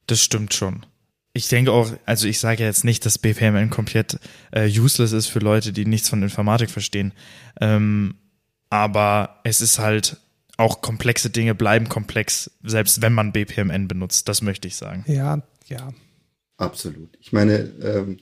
[0.07, 0.85] Das stimmt schon.
[1.33, 4.19] Ich denke auch, also ich sage jetzt nicht, dass BPMN komplett
[4.51, 7.13] äh, useless ist für Leute, die nichts von Informatik verstehen.
[7.61, 8.15] Ähm,
[8.69, 10.17] aber es ist halt
[10.57, 14.27] auch komplexe Dinge bleiben komplex, selbst wenn man BPMN benutzt.
[14.27, 15.03] Das möchte ich sagen.
[15.07, 15.93] Ja, ja.
[16.57, 17.17] Absolut.
[17.19, 18.17] Ich meine, ähm,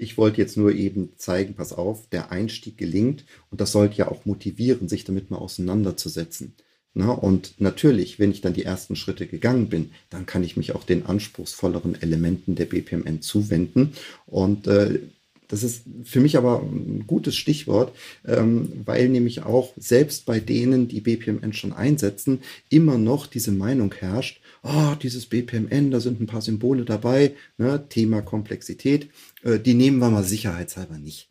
[0.00, 4.08] ich wollte jetzt nur eben zeigen, pass auf, der Einstieg gelingt und das sollte ja
[4.08, 6.54] auch motivieren, sich damit mal auseinanderzusetzen.
[6.92, 10.74] Na, und natürlich, wenn ich dann die ersten Schritte gegangen bin, dann kann ich mich
[10.74, 13.92] auch den anspruchsvolleren Elementen der BPMN zuwenden.
[14.26, 14.98] Und äh,
[15.46, 17.94] das ist für mich aber ein gutes Stichwort,
[18.26, 23.94] ähm, weil nämlich auch selbst bei denen, die BPMN schon einsetzen, immer noch diese Meinung
[23.94, 29.10] herrscht, oh, dieses BPMN, da sind ein paar Symbole dabei, ne, Thema Komplexität,
[29.42, 31.30] äh, die nehmen wir mal sicherheitshalber nicht.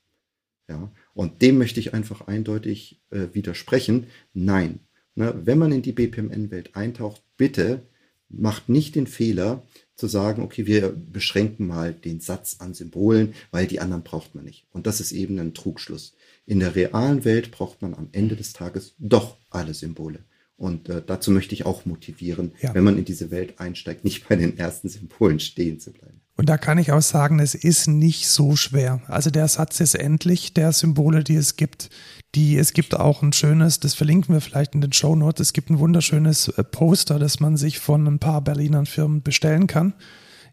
[0.68, 4.08] Ja, und dem möchte ich einfach eindeutig äh, widersprechen.
[4.34, 4.82] Nein,
[5.20, 7.82] Ne, wenn man in die BPMN-Welt eintaucht, bitte
[8.30, 13.68] macht nicht den Fehler zu sagen, okay, wir beschränken mal den Satz an Symbolen, weil
[13.68, 14.66] die anderen braucht man nicht.
[14.72, 16.16] Und das ist eben ein Trugschluss.
[16.46, 20.24] In der realen Welt braucht man am Ende des Tages doch alle Symbole.
[20.60, 22.74] Und äh, dazu möchte ich auch motivieren, ja.
[22.76, 26.20] wenn man in diese Welt einsteigt, nicht bei den ersten Symbolen stehen zu bleiben.
[26.36, 29.02] Und da kann ich auch sagen, es ist nicht so schwer.
[29.08, 31.90] Also der Satz ist endlich der Symbole, die es gibt.
[32.36, 35.54] Die, es gibt auch ein schönes, das verlinken wir vielleicht in den Show Notes, es
[35.54, 39.94] gibt ein wunderschönes äh, Poster, das man sich von ein paar Berliner Firmen bestellen kann,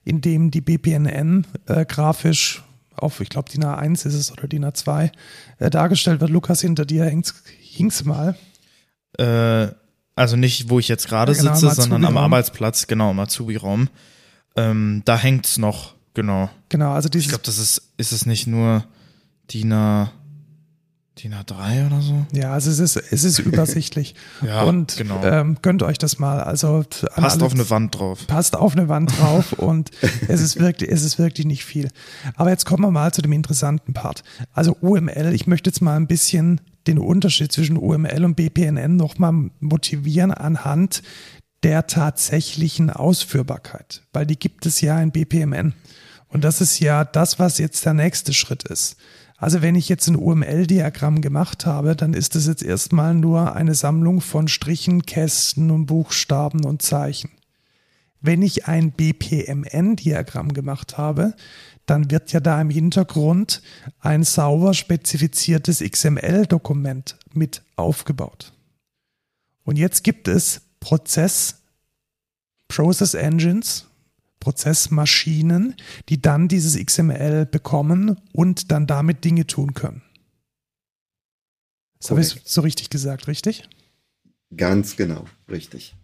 [0.05, 2.63] in dem die BPNN äh, grafisch
[2.95, 5.11] auf, ich glaube, DIN A1 ist es oder DIN A2
[5.59, 6.31] äh, dargestellt wird.
[6.31, 8.37] Lukas, hinter dir hing's mal.
[9.19, 9.69] Äh,
[10.17, 13.89] also nicht, wo ich jetzt gerade ja, genau, sitze, sondern am Arbeitsplatz, genau, im Azubi-Raum.
[14.57, 16.49] Ähm, da hängt's noch, genau.
[16.71, 17.27] Genau, also dieses.
[17.27, 18.85] Ich glaube, das ist, ist es nicht nur
[19.53, 20.11] DIN A,
[21.23, 22.27] DIN A3 oder so?
[22.33, 24.15] Ja, also es ist, es ist übersichtlich.
[24.41, 25.23] ja, und genau.
[25.23, 26.41] ähm, gönnt euch das mal.
[26.41, 26.83] Also
[27.15, 28.27] passt auf eine Wand drauf.
[28.27, 29.91] Passt auf eine Wand drauf und
[30.29, 31.91] es ist wirklich, es ist wirklich nicht viel.
[32.37, 34.25] Aber jetzt kommen wir mal zu dem interessanten Part.
[34.55, 39.51] Also UML, ich möchte jetzt mal ein bisschen den Unterschied zwischen UML und BPNN nochmal
[39.61, 41.03] motivieren anhand
[41.63, 45.75] der tatsächlichen Ausführbarkeit, weil die gibt es ja in BPMN.
[46.29, 48.97] Und das ist ja das, was jetzt der nächste Schritt ist.
[49.39, 53.75] Also wenn ich jetzt ein UML-Diagramm gemacht habe, dann ist es jetzt erstmal nur eine
[53.75, 57.31] Sammlung von Strichen, Kästen und Buchstaben und Zeichen.
[58.21, 61.35] Wenn ich ein BPMN-Diagramm gemacht habe,
[61.87, 63.63] dann wird ja da im Hintergrund
[64.01, 68.53] ein sauber spezifiziertes XML-Dokument mit aufgebaut.
[69.65, 71.63] Und jetzt gibt es Prozess,
[72.69, 73.87] Process Engines,
[74.41, 75.75] Prozessmaschinen,
[76.09, 80.03] die dann dieses XML bekommen und dann damit Dinge tun können.
[81.99, 83.69] Das habe ich so richtig gesagt, richtig?
[84.57, 85.97] Ganz genau, richtig.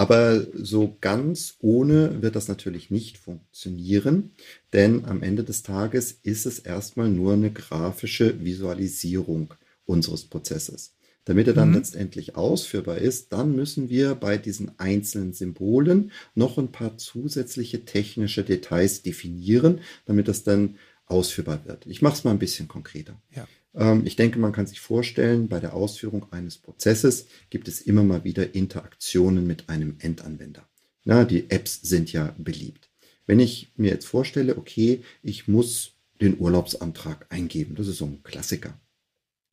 [0.00, 4.30] Aber so ganz ohne wird das natürlich nicht funktionieren,
[4.72, 9.52] denn am Ende des Tages ist es erstmal nur eine grafische Visualisierung
[9.84, 10.94] unseres Prozesses.
[11.26, 11.74] Damit er dann mhm.
[11.74, 18.42] letztendlich ausführbar ist, dann müssen wir bei diesen einzelnen Symbolen noch ein paar zusätzliche technische
[18.42, 21.84] Details definieren, damit das dann ausführbar wird.
[21.84, 23.20] Ich mache es mal ein bisschen konkreter.
[23.36, 23.46] Ja.
[23.74, 28.04] Ähm, ich denke, man kann sich vorstellen, bei der Ausführung eines Prozesses gibt es immer
[28.04, 30.68] mal wieder Interaktionen mit einem Endanwender.
[31.04, 32.90] Na, die Apps sind ja beliebt.
[33.26, 38.22] Wenn ich mir jetzt vorstelle, okay, ich muss den Urlaubsantrag eingeben, das ist so ein
[38.22, 38.78] Klassiker.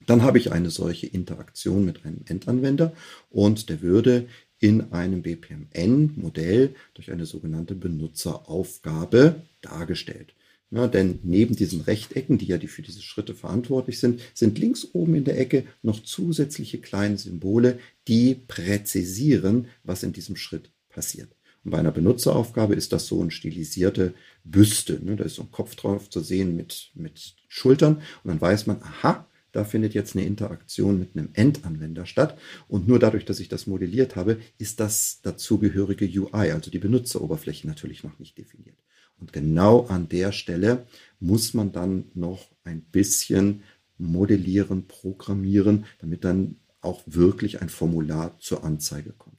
[0.05, 2.93] Dann habe ich eine solche Interaktion mit einem Endanwender
[3.29, 4.27] und der würde
[4.59, 10.33] in einem BPMN-Modell durch eine sogenannte Benutzeraufgabe dargestellt.
[10.69, 14.85] Ja, denn neben diesen Rechtecken, die ja die für diese Schritte verantwortlich sind, sind links
[14.91, 21.29] oben in der Ecke noch zusätzliche kleine Symbole, die präzisieren, was in diesem Schritt passiert.
[21.63, 24.99] Und bei einer Benutzeraufgabe ist das so eine stilisierte Büste.
[25.03, 25.15] Ne?
[25.15, 28.01] Da ist so ein Kopf drauf zu sehen mit, mit Schultern.
[28.23, 32.37] Und dann weiß man, aha, da findet jetzt eine Interaktion mit einem Endanwender statt.
[32.67, 37.67] Und nur dadurch, dass ich das modelliert habe, ist das dazugehörige UI, also die Benutzeroberfläche
[37.67, 38.77] natürlich noch nicht definiert.
[39.19, 40.85] Und genau an der Stelle
[41.19, 43.63] muss man dann noch ein bisschen
[43.97, 49.37] modellieren, programmieren, damit dann auch wirklich ein Formular zur Anzeige kommt.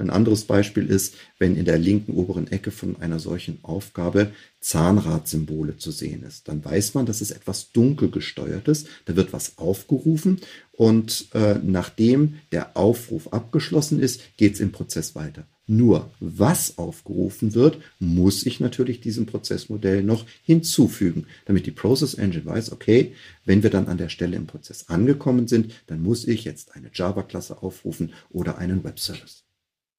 [0.00, 5.76] Ein anderes Beispiel ist, wenn in der linken oberen Ecke von einer solchen Aufgabe Zahnradsymbole
[5.76, 6.48] zu sehen ist.
[6.48, 8.86] Dann weiß man, dass es etwas dunkel gesteuertes.
[9.04, 10.40] Da wird was aufgerufen
[10.72, 15.46] und äh, nachdem der Aufruf abgeschlossen ist, geht es im Prozess weiter.
[15.72, 22.44] Nur was aufgerufen wird, muss ich natürlich diesem Prozessmodell noch hinzufügen, damit die Process Engine
[22.44, 23.12] weiß, okay,
[23.44, 26.90] wenn wir dann an der Stelle im Prozess angekommen sind, dann muss ich jetzt eine
[26.92, 29.44] Java-Klasse aufrufen oder einen Web-Service.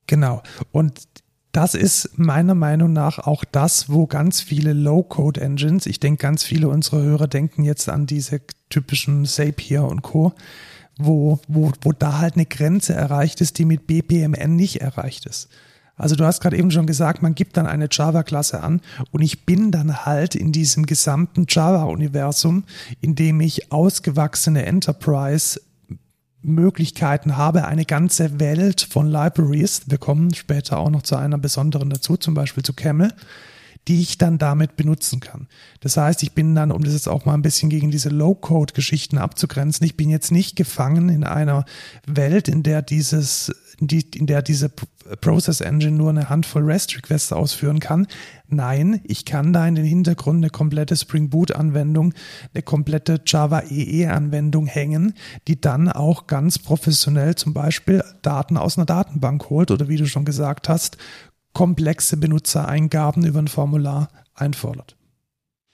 [0.08, 0.44] Genau.
[0.74, 1.08] Und
[1.54, 6.68] das ist meiner Meinung nach auch das, wo ganz viele Low-Code-Engines, ich denke, ganz viele
[6.68, 10.34] unserer Hörer denken jetzt an diese typischen Zapier und Co.,
[10.98, 15.50] wo, wo, wo da halt eine Grenze erreicht ist, die mit BPMN nicht erreicht ist.
[15.96, 19.46] Also du hast gerade eben schon gesagt, man gibt dann eine Java-Klasse an und ich
[19.46, 22.64] bin dann halt in diesem gesamten Java-Universum,
[23.02, 25.62] in dem ich ausgewachsene Enterprise
[26.42, 31.92] Möglichkeiten habe, eine ganze Welt von Libraries, wir kommen später auch noch zu einer besonderen
[31.92, 33.14] dazu, zum Beispiel zu Camel,
[33.88, 35.48] die ich dann damit benutzen kann.
[35.80, 39.18] Das heißt, ich bin dann, um das jetzt auch mal ein bisschen gegen diese Low-Code-Geschichten
[39.18, 41.66] abzugrenzen, ich bin jetzt nicht gefangen in einer
[42.06, 44.70] Welt, in der dieses die, in der diese
[45.22, 48.08] Process Engine nur eine Handvoll REST-Requests ausführen kann.
[48.48, 52.14] Nein, ich kann da in den Hintergrund eine komplette Spring Boot-Anwendung,
[52.54, 55.14] eine komplette Java EE-Anwendung hängen,
[55.48, 60.06] die dann auch ganz professionell zum Beispiel Daten aus einer Datenbank holt oder wie du
[60.06, 60.98] schon gesagt hast,
[61.54, 64.96] komplexe Benutzereingaben über ein Formular einfordert.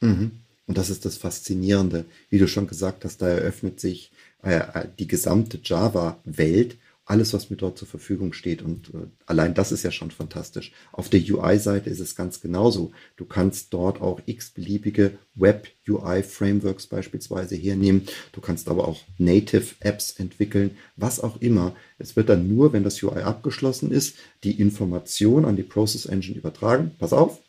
[0.01, 0.31] Mhm.
[0.65, 2.05] Und das ist das Faszinierende.
[2.29, 4.11] Wie du schon gesagt hast, da eröffnet sich
[4.43, 6.77] äh, die gesamte Java-Welt
[7.07, 8.61] alles, was mir dort zur Verfügung steht.
[8.61, 10.73] Und äh, allein das ist ja schon fantastisch.
[10.91, 12.91] Auf der UI-Seite ist es ganz genauso.
[13.15, 18.03] Du kannst dort auch x-beliebige Web-UI-Frameworks beispielsweise hernehmen.
[18.33, 21.75] Du kannst aber auch Native-Apps entwickeln, was auch immer.
[21.97, 26.37] Es wird dann nur, wenn das UI abgeschlossen ist, die Information an die Process Engine
[26.37, 26.91] übertragen.
[26.99, 27.41] Pass auf,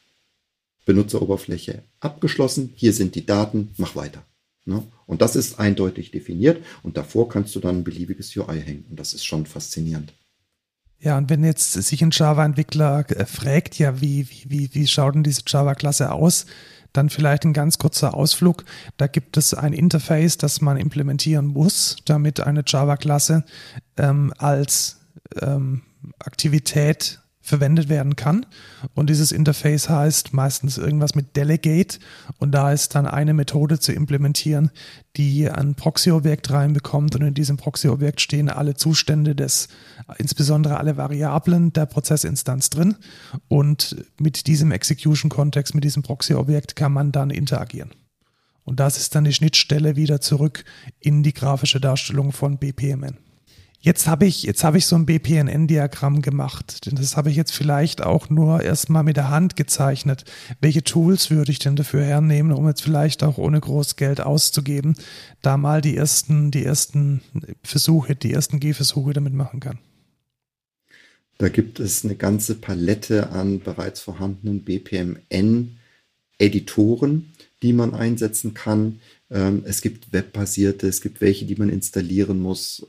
[0.87, 2.73] Benutzeroberfläche abgeschlossen.
[2.77, 3.75] Hier sind die Daten.
[3.77, 4.25] Mach weiter.
[4.65, 4.85] Ne?
[5.09, 9.01] Und das ist eindeutig definiert und davor kannst du dann ein beliebiges UI hängen und
[9.01, 10.13] das ist schon faszinierend.
[11.01, 15.15] Ja, und wenn jetzt sich ein Java-Entwickler äh, fragt, ja, wie, wie, wie, wie schaut
[15.15, 16.45] denn diese Java-Klasse aus,
[16.93, 18.65] dann vielleicht ein ganz kurzer Ausflug.
[18.97, 23.45] Da gibt es ein Interface, das man implementieren muss, damit eine Java-Klasse
[23.97, 25.01] ähm, als
[25.41, 25.83] ähm,
[26.19, 28.47] Aktivität verwendet werden kann.
[28.95, 31.99] Und dieses Interface heißt meistens irgendwas mit Delegate.
[32.39, 34.71] Und da ist dann eine Methode zu implementieren,
[35.17, 37.17] die ein Proxy-Objekt reinbekommt.
[37.17, 39.69] Und in diesem Proxy-Objekt stehen alle Zustände des,
[40.19, 42.97] insbesondere alle Variablen der Prozessinstanz drin.
[43.49, 47.91] Und mit diesem Execution-Kontext, mit diesem Proxy-Objekt kann man dann interagieren.
[48.65, 50.65] Und das ist dann die Schnittstelle wieder zurück
[51.01, 53.17] in die grafische Darstellung von BPMN.
[53.81, 56.89] Jetzt habe ich, jetzt habe ich so ein BPNN-Diagramm gemacht.
[56.93, 60.25] Das habe ich jetzt vielleicht auch nur erstmal mit der Hand gezeichnet.
[60.61, 64.97] Welche Tools würde ich denn dafür hernehmen, um jetzt vielleicht auch ohne groß Geld auszugeben,
[65.43, 67.21] da mal die ersten, die ersten
[67.63, 69.79] Versuche, die ersten Gehversuche damit machen kann?
[71.39, 78.99] Da gibt es eine ganze Palette an bereits vorhandenen BPMN-Editoren, die man einsetzen kann.
[79.31, 82.85] Ähm, es gibt webbasierte, es gibt welche, die man installieren muss.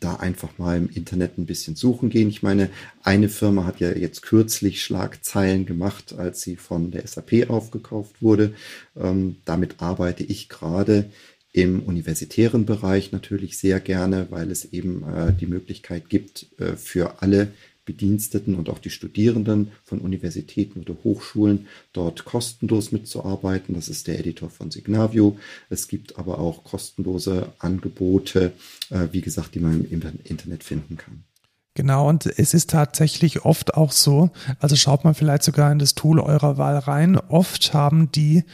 [0.00, 2.28] Da einfach mal im Internet ein bisschen suchen gehen.
[2.28, 2.70] Ich meine,
[3.02, 8.54] eine Firma hat ja jetzt kürzlich Schlagzeilen gemacht, als sie von der SAP aufgekauft wurde.
[8.96, 11.10] Ähm, damit arbeite ich gerade
[11.52, 17.22] im universitären Bereich natürlich sehr gerne, weil es eben äh, die Möglichkeit gibt, äh, für
[17.22, 17.48] alle
[17.88, 23.74] Bediensteten und auch die Studierenden von Universitäten oder Hochschulen dort kostenlos mitzuarbeiten.
[23.74, 25.38] Das ist der Editor von Signavio.
[25.70, 28.52] Es gibt aber auch kostenlose Angebote,
[28.90, 31.24] äh, wie gesagt, die man im Internet finden kann.
[31.72, 35.94] Genau, und es ist tatsächlich oft auch so, also schaut man vielleicht sogar in das
[35.94, 38.44] Tool eurer Wahl rein, oft haben die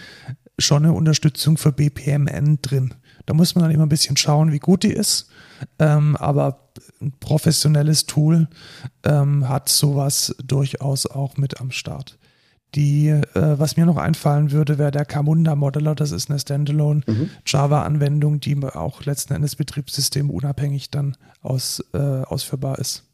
[0.59, 2.95] schon eine Unterstützung für BPMN drin.
[3.27, 5.29] Da muss man dann immer ein bisschen schauen, wie gut die ist.
[5.79, 8.49] Ähm, aber ein professionelles Tool
[9.05, 12.19] ähm, hat sowas durchaus auch mit am Start.
[12.75, 15.95] Die, äh, was mir noch einfallen würde, wäre der Camunda Modeler.
[15.95, 17.31] Das ist eine Standalone mhm.
[17.47, 23.05] Java-Anwendung, die auch letzten Endes betriebssystemunabhängig dann aus, äh, ausführbar ist.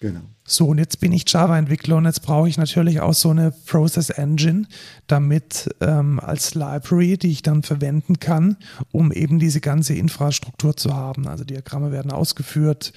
[0.00, 0.20] Genau.
[0.46, 4.10] So, und jetzt bin ich Java-Entwickler und jetzt brauche ich natürlich auch so eine Process
[4.10, 4.66] Engine,
[5.08, 8.56] damit ähm, als Library, die ich dann verwenden kann,
[8.92, 11.26] um eben diese ganze Infrastruktur zu haben.
[11.26, 12.92] Also Diagramme werden ausgeführt,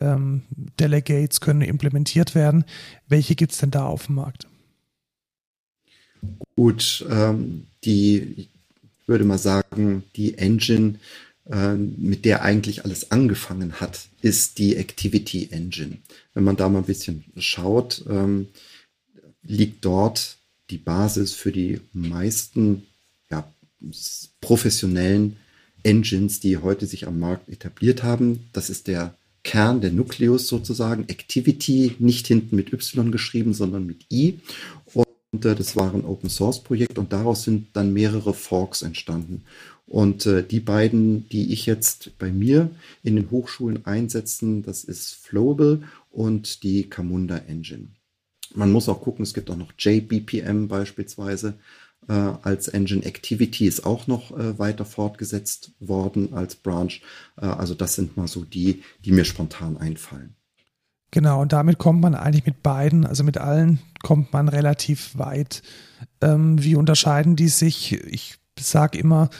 [0.00, 0.42] ähm,
[0.80, 2.64] Delegates können implementiert werden.
[3.06, 4.46] Welche gibt es denn da auf dem Markt?
[6.56, 8.48] Gut, ähm, die, ich
[9.06, 10.94] würde mal sagen, die Engine,
[11.48, 15.98] mit der eigentlich alles angefangen hat, ist die Activity Engine.
[16.34, 18.48] Wenn man da mal ein bisschen schaut, ähm,
[19.42, 20.38] liegt dort
[20.70, 22.86] die Basis für die meisten
[23.30, 23.48] ja,
[24.40, 25.36] professionellen
[25.84, 28.48] Engines, die heute sich am Markt etabliert haben.
[28.52, 31.08] Das ist der Kern, der Nukleus sozusagen.
[31.08, 34.40] Activity nicht hinten mit Y geschrieben, sondern mit I.
[34.92, 39.44] Und äh, das war ein Open Source Projekt und daraus sind dann mehrere Forks entstanden.
[39.86, 42.70] Und äh, die beiden, die ich jetzt bei mir
[43.02, 47.88] in den Hochschulen einsetzen, das ist Flowable und die Camunda Engine.
[48.54, 51.54] Man muss auch gucken, es gibt auch noch JBPM beispielsweise
[52.08, 57.00] äh, als Engine Activity ist auch noch äh, weiter fortgesetzt worden als Branch.
[57.40, 60.34] Äh, also das sind mal so die, die mir spontan einfallen.
[61.10, 65.62] Genau, und damit kommt man eigentlich mit beiden, also mit allen kommt man relativ weit.
[66.20, 67.92] Ähm, wie unterscheiden die sich?
[67.92, 69.30] Ich sage immer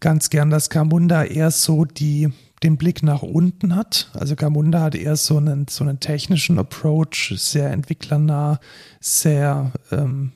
[0.00, 2.28] ganz gern, dass Camunda eher so die,
[2.62, 4.10] den Blick nach unten hat.
[4.14, 8.60] Also Camunda hat eher so einen, so einen technischen Approach, sehr entwicklernah,
[9.00, 10.32] sehr ähm,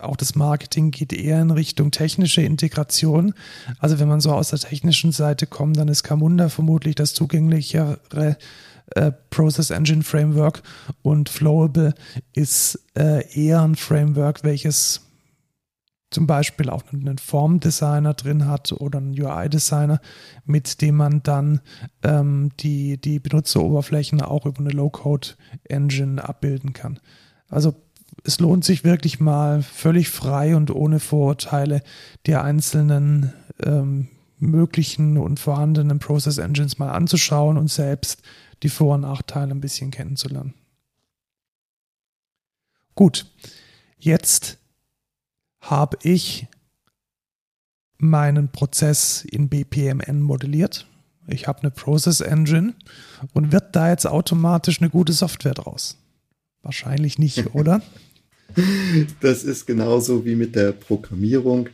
[0.00, 3.34] auch das Marketing geht eher in Richtung technische Integration.
[3.78, 7.98] Also wenn man so aus der technischen Seite kommt, dann ist Camunda vermutlich das zugänglichere
[8.94, 10.62] äh, Process Engine Framework
[11.02, 11.94] und Flowable
[12.32, 15.05] ist äh, eher ein Framework, welches
[16.10, 20.00] zum Beispiel auch einen Formdesigner drin hat oder einen UI-Designer,
[20.44, 21.60] mit dem man dann
[22.02, 27.00] ähm, die, die Benutzeroberflächen auch über eine Low-Code-Engine abbilden kann.
[27.48, 27.74] Also
[28.24, 31.82] es lohnt sich wirklich mal völlig frei und ohne Vorurteile
[32.26, 33.32] die einzelnen
[33.62, 38.22] ähm, möglichen und vorhandenen Process Engines mal anzuschauen und selbst
[38.62, 40.54] die Vor- und Nachteile ein bisschen kennenzulernen.
[42.94, 43.26] Gut,
[43.98, 44.58] jetzt
[45.70, 46.46] habe ich
[47.98, 50.86] meinen Prozess in BPMN modelliert.
[51.28, 52.74] Ich habe eine Process Engine
[53.32, 55.98] und wird da jetzt automatisch eine gute Software draus?
[56.62, 57.82] Wahrscheinlich nicht, oder?
[59.20, 61.68] Das ist genauso wie mit der Programmierung.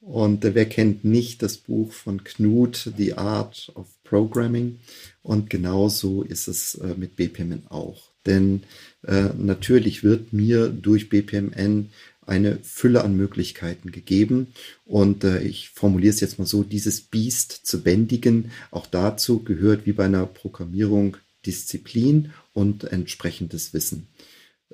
[0.00, 4.78] Und wer kennt nicht das Buch von Knut, The Art of Programming?
[5.22, 8.08] Und genauso ist es äh, mit BPMN auch.
[8.24, 8.62] Denn
[9.06, 11.90] äh, natürlich wird mir durch BPMN
[12.28, 14.48] eine Fülle an Möglichkeiten gegeben.
[14.84, 19.86] Und äh, ich formuliere es jetzt mal so, dieses Biest zu bändigen, auch dazu gehört
[19.86, 21.16] wie bei einer Programmierung
[21.46, 24.08] Disziplin und entsprechendes Wissen.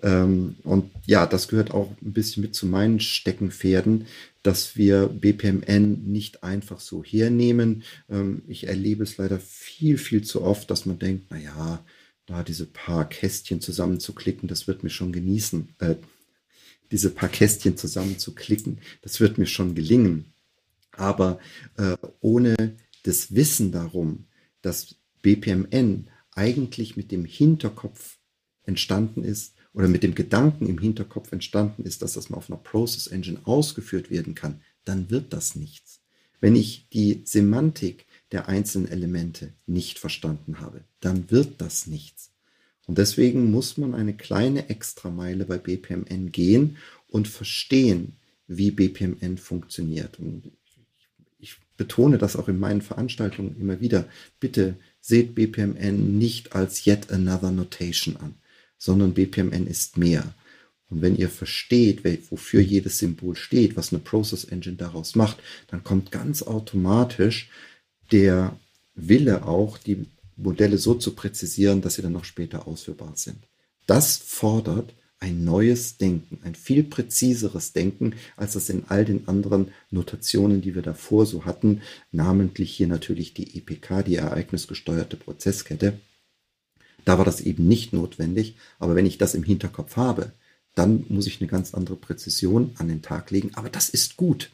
[0.02, 4.07] Ähm, und ja, das gehört auch ein bisschen mit zu meinen Steckenpferden,
[4.42, 7.84] dass wir BPMN nicht einfach so hernehmen.
[8.11, 11.84] Ähm, ich erlebe es leider viel, viel zu oft, dass man denkt, na ja,
[12.26, 15.68] da diese paar Kästchen zusammenzuklicken, das wird mir schon genießen.
[15.78, 15.94] Äh,
[16.91, 20.32] diese paar Kästchen zusammenzuklicken, das wird mir schon gelingen.
[20.93, 21.41] Aber
[21.76, 24.26] äh, ohne das Wissen darum,
[24.62, 28.18] dass BPMN eigentlich mit dem Hinterkopf
[28.64, 32.61] entstanden ist, oder mit dem Gedanken im Hinterkopf entstanden ist, dass das mal auf einer
[32.61, 36.01] Process Engine ausgeführt werden kann, dann wird das nichts.
[36.41, 42.30] Wenn ich die Semantik der einzelnen Elemente nicht verstanden habe, dann wird das nichts.
[42.87, 46.76] Und deswegen muss man eine kleine Extrameile bei BPMN gehen
[47.09, 48.16] und verstehen,
[48.47, 50.18] wie BPMN funktioniert.
[50.18, 50.53] Und
[51.39, 54.07] ich betone das auch in meinen Veranstaltungen immer wieder.
[54.39, 58.35] Bitte seht BPMN nicht als yet another notation an
[58.85, 60.35] sondern BPMN ist mehr.
[60.91, 65.82] Und wenn ihr versteht, wofür jedes Symbol steht, was eine Process Engine daraus macht, dann
[65.82, 67.49] kommt ganz automatisch
[68.12, 68.57] der
[68.95, 70.05] Wille auch, die
[70.37, 73.39] Modelle so zu präzisieren, dass sie dann noch später ausführbar sind.
[73.87, 79.68] Das fordert ein neues Denken, ein viel präziseres Denken, als das in all den anderen
[79.91, 81.82] Notationen, die wir davor so hatten,
[82.12, 85.99] namentlich hier natürlich die EPK, die ereignisgesteuerte Prozesskette,
[87.05, 88.57] da war das eben nicht notwendig.
[88.78, 90.32] Aber wenn ich das im Hinterkopf habe,
[90.74, 93.53] dann muss ich eine ganz andere Präzision an den Tag legen.
[93.55, 94.51] Aber das ist gut,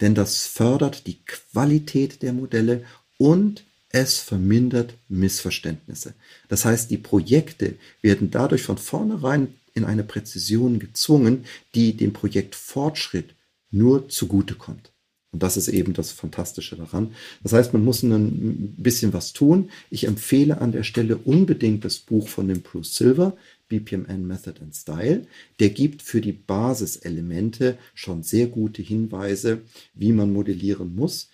[0.00, 2.84] denn das fördert die Qualität der Modelle
[3.18, 6.14] und es vermindert Missverständnisse.
[6.48, 12.54] Das heißt, die Projekte werden dadurch von vornherein in eine Präzision gezwungen, die dem Projekt
[12.54, 13.34] Fortschritt
[13.70, 14.90] nur zugutekommt.
[15.30, 17.14] Und das ist eben das Fantastische daran.
[17.42, 19.70] Das heißt, man muss ein bisschen was tun.
[19.90, 23.36] Ich empfehle an der Stelle unbedingt das Buch von dem Bruce Silver,
[23.68, 25.26] BPMN Method and Style.
[25.60, 29.60] Der gibt für die Basiselemente schon sehr gute Hinweise,
[29.92, 31.28] wie man modellieren muss.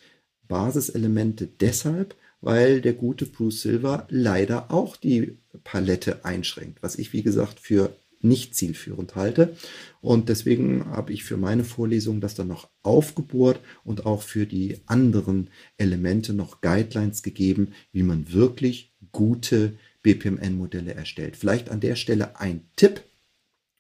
[0.48, 7.22] Basiselemente deshalb, weil der gute Bruce Silver leider auch die Palette einschränkt, was ich, wie
[7.22, 9.56] gesagt, für nicht zielführend halte.
[10.02, 14.78] Und deswegen habe ich für meine Vorlesung das dann noch aufgebohrt und auch für die
[14.86, 21.36] anderen Elemente noch Guidelines gegeben, wie man wirklich gute BPMN-Modelle erstellt.
[21.36, 23.02] Vielleicht an der Stelle ein Tipp,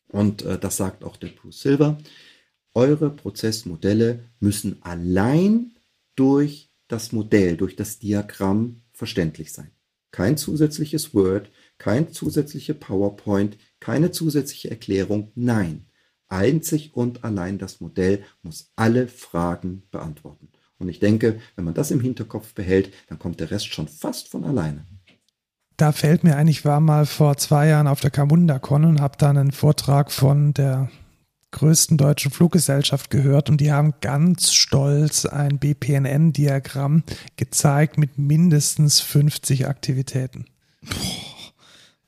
[0.08, 1.98] und äh, das sagt auch der Bruce Silver.
[2.72, 5.72] Eure Prozessmodelle müssen allein
[6.16, 9.70] durch das Modell, durch das Diagramm verständlich sein.
[10.12, 15.32] Kein zusätzliches Word, kein zusätzlicher PowerPoint, keine zusätzliche Erklärung.
[15.34, 15.86] Nein,
[16.28, 20.50] einzig und allein das Modell muss alle Fragen beantworten.
[20.78, 24.28] Und ich denke, wenn man das im Hinterkopf behält, dann kommt der Rest schon fast
[24.28, 24.86] von alleine.
[25.76, 29.18] Da fällt mir ein, ich war mal vor zwei Jahren auf der Camunda-Con und habe
[29.18, 30.90] dann einen Vortrag von der
[31.54, 37.04] größten deutschen Fluggesellschaft gehört und die haben ganz stolz ein BPNN-Diagramm
[37.36, 40.46] gezeigt mit mindestens 50 Aktivitäten.
[40.82, 41.24] Boah,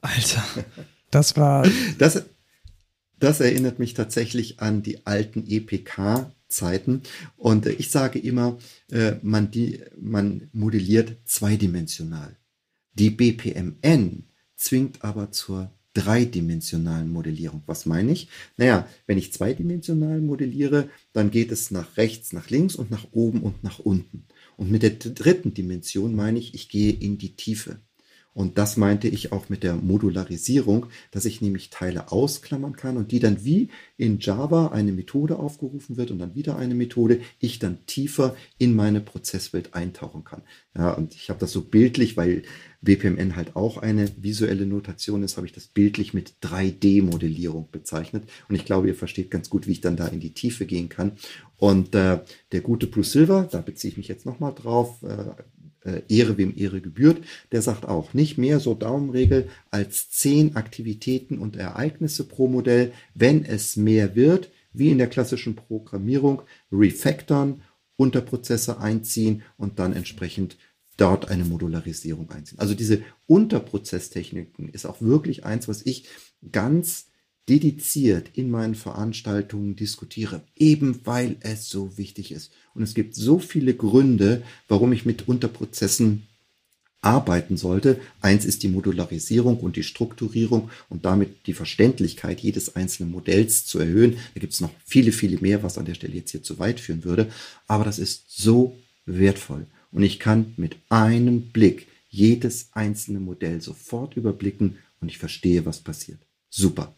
[0.01, 0.45] Alter.
[1.11, 1.67] Das war.
[1.99, 2.25] Das,
[3.19, 7.03] das erinnert mich tatsächlich an die alten EPK-Zeiten.
[7.37, 8.59] Und ich sage immer,
[8.91, 12.37] äh, man, die, man modelliert zweidimensional.
[12.95, 14.25] Die BPMN
[14.57, 17.63] zwingt aber zur dreidimensionalen Modellierung.
[17.67, 18.29] Was meine ich?
[18.59, 23.41] Naja, wenn ich zweidimensional modelliere, dann geht es nach rechts, nach links und nach oben
[23.41, 24.27] und nach unten.
[24.59, 27.81] Und mit der dritten Dimension meine ich, ich gehe in die Tiefe.
[28.37, 33.11] Und das meinte ich auch mit der Modularisierung, dass ich nämlich Teile ausklammern kann und
[33.11, 37.61] die dann wie in Java eine Methode aufgerufen wird und dann wieder eine Methode, ich
[37.61, 40.43] dann tiefer in meine Prozesswelt eintauchen kann.
[40.77, 42.43] Ja, und ich habe das so bildlich, weil
[42.83, 48.25] BPMN halt auch eine visuelle Notation ist, habe ich das bildlich mit 3D-Modellierung bezeichnet.
[48.51, 50.91] Und ich glaube, ihr versteht ganz gut, wie ich dann da in die Tiefe gehen
[50.91, 51.13] kann.
[51.57, 52.21] Und äh,
[52.53, 55.43] der gute Bruce Silver, da beziehe ich mich jetzt nochmal drauf, äh,
[55.87, 57.19] äh, Ehre wem Ehre gebührt,
[57.53, 62.93] der sagt auch nicht mehr so Daumenregel als zehn Aktivitäten und Ereignisse pro Modell.
[63.15, 67.63] Wenn es mehr wird, wie in der klassischen Programmierung, refactoren,
[67.97, 70.59] Unterprozesse einziehen und dann entsprechend
[70.99, 72.59] dort eine Modularisierung einziehen.
[72.59, 76.09] Also diese Unterprozesstechniken ist auch wirklich eins, was ich
[76.53, 77.07] ganz
[77.49, 82.51] dediziert in meinen Veranstaltungen diskutiere, eben weil es so wichtig ist.
[82.75, 86.27] Und es gibt so viele Gründe, warum ich mit Unterprozessen
[87.03, 88.01] arbeiten sollte.
[88.21, 93.79] Eins ist die Modularisierung und die Strukturierung und damit die Verständlichkeit jedes einzelnen Modells zu
[93.79, 94.17] erhöhen.
[94.35, 96.81] Da gibt es noch viele, viele mehr, was an der Stelle jetzt hier zu weit
[96.81, 97.31] führen würde.
[97.69, 99.67] Aber das ist so wertvoll.
[99.93, 105.81] Und ich kann mit einem Blick jedes einzelne Modell sofort überblicken und ich verstehe, was
[105.81, 106.19] passiert.
[106.51, 106.95] Super.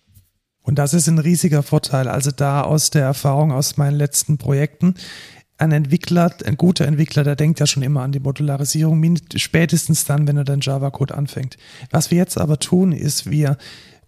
[0.69, 2.09] Und das ist ein riesiger Vorteil.
[2.09, 4.97] Also da aus der Erfahrung aus meinen letzten Projekten.
[5.57, 10.29] Ein Entwickler, ein guter Entwickler, der denkt ja schon immer an die Modularisierung, spätestens dann,
[10.29, 11.57] wenn er den Java-Code anfängt.
[11.91, 13.57] Was wir jetzt aber tun, ist, wir,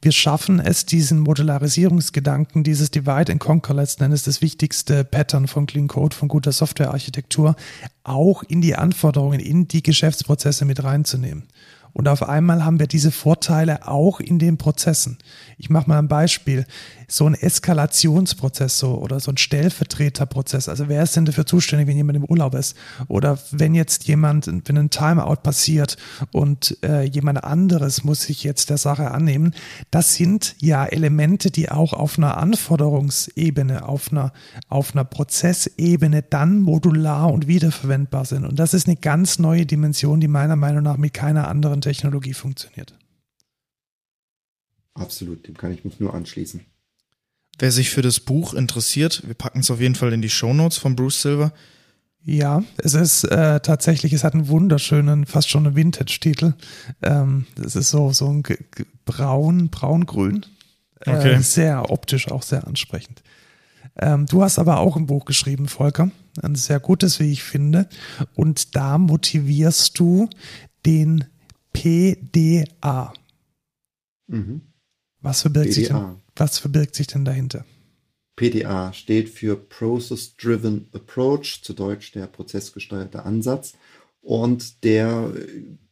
[0.03, 5.65] wir schaffen es, diesen Modularisierungsgedanken, dieses Divide and Conquer letzten Endes das wichtigste Pattern von
[5.65, 7.57] Clean Code, von guter Softwarearchitektur,
[8.05, 11.45] auch in die Anforderungen, in die Geschäftsprozesse mit reinzunehmen.
[11.93, 15.19] Und auf einmal haben wir diese Vorteile auch in den Prozessen.
[15.59, 16.67] Ich mache mal ein Beispiel.
[17.09, 20.69] So ein Eskalationsprozess so, oder so ein Stellvertreterprozess.
[20.69, 22.77] Also wer ist denn dafür zuständig, wenn jemand im Urlaub ist?
[23.09, 25.97] Oder wenn jetzt jemand, wenn ein Timeout passiert
[26.33, 29.55] und äh, jemand anderes muss sich jetzt der Sache annehmen.
[29.91, 34.33] Das sind ja Elemente, die auch auf einer Anforderungsebene, auf einer,
[34.69, 38.45] auf einer Prozessebene dann modular und wiederverwendbar sind.
[38.45, 41.93] Und das ist eine ganz neue Dimension, die meiner Meinung nach mit keiner anderen anderen
[41.93, 42.95] Technologie funktioniert.
[44.95, 46.61] Absolut, dem kann ich mich nur anschließen.
[47.59, 50.53] Wer sich für das Buch interessiert, wir packen es auf jeden Fall in die Show
[50.53, 51.53] Notes von Bruce Silver.
[52.23, 56.53] Ja, es ist äh, tatsächlich, es hat einen wunderschönen, fast schon einen Vintage-Titel.
[57.03, 58.43] Ähm, es ist so, so ein
[59.05, 60.45] braun, braun-grün.
[61.01, 61.43] Äh, okay.
[61.43, 63.23] Sehr optisch auch sehr ansprechend.
[63.97, 66.11] Ähm, du hast aber auch ein Buch geschrieben, Volker.
[66.43, 67.89] Ein sehr gutes, wie ich finde.
[68.35, 70.29] Und da motivierst du
[70.85, 71.25] den
[71.73, 73.13] PDA.
[74.27, 74.63] Mhm.
[75.21, 77.65] Was, verbirgt sich denn, was verbirgt sich denn dahinter?
[78.37, 83.75] PDA steht für Process Driven Approach, zu Deutsch der prozessgesteuerte Ansatz.
[84.23, 85.33] Und der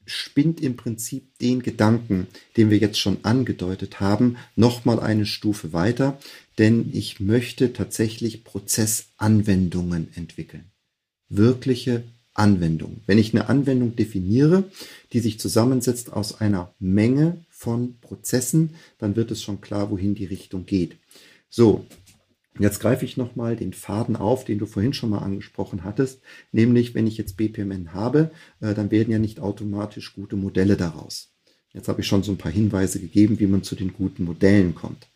[0.06, 2.26] spinnt im Prinzip den Gedanken,
[2.56, 6.18] den wir jetzt schon angedeutet haben, nochmal eine Stufe weiter,
[6.56, 10.70] denn ich möchte tatsächlich Prozessanwendungen entwickeln.
[11.28, 12.04] Wirkliche
[12.38, 13.00] Anwendung.
[13.06, 14.64] Wenn ich eine Anwendung definiere,
[15.12, 20.24] die sich zusammensetzt aus einer Menge von Prozessen, dann wird es schon klar, wohin die
[20.24, 20.96] Richtung geht.
[21.50, 21.86] So,
[22.58, 26.20] jetzt greife ich nochmal den Faden auf, den du vorhin schon mal angesprochen hattest,
[26.52, 28.30] nämlich wenn ich jetzt BPMN habe,
[28.60, 31.30] äh, dann werden ja nicht automatisch gute Modelle daraus.
[31.72, 34.74] Jetzt habe ich schon so ein paar Hinweise gegeben, wie man zu den guten Modellen
[34.74, 35.08] kommt.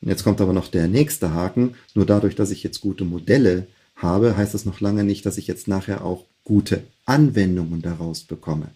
[0.00, 1.76] Und jetzt kommt aber noch der nächste Haken.
[1.94, 5.46] Nur dadurch, dass ich jetzt gute Modelle habe, heißt das noch lange nicht, dass ich
[5.46, 8.70] jetzt nachher auch gute Anwendungen daraus bekomme.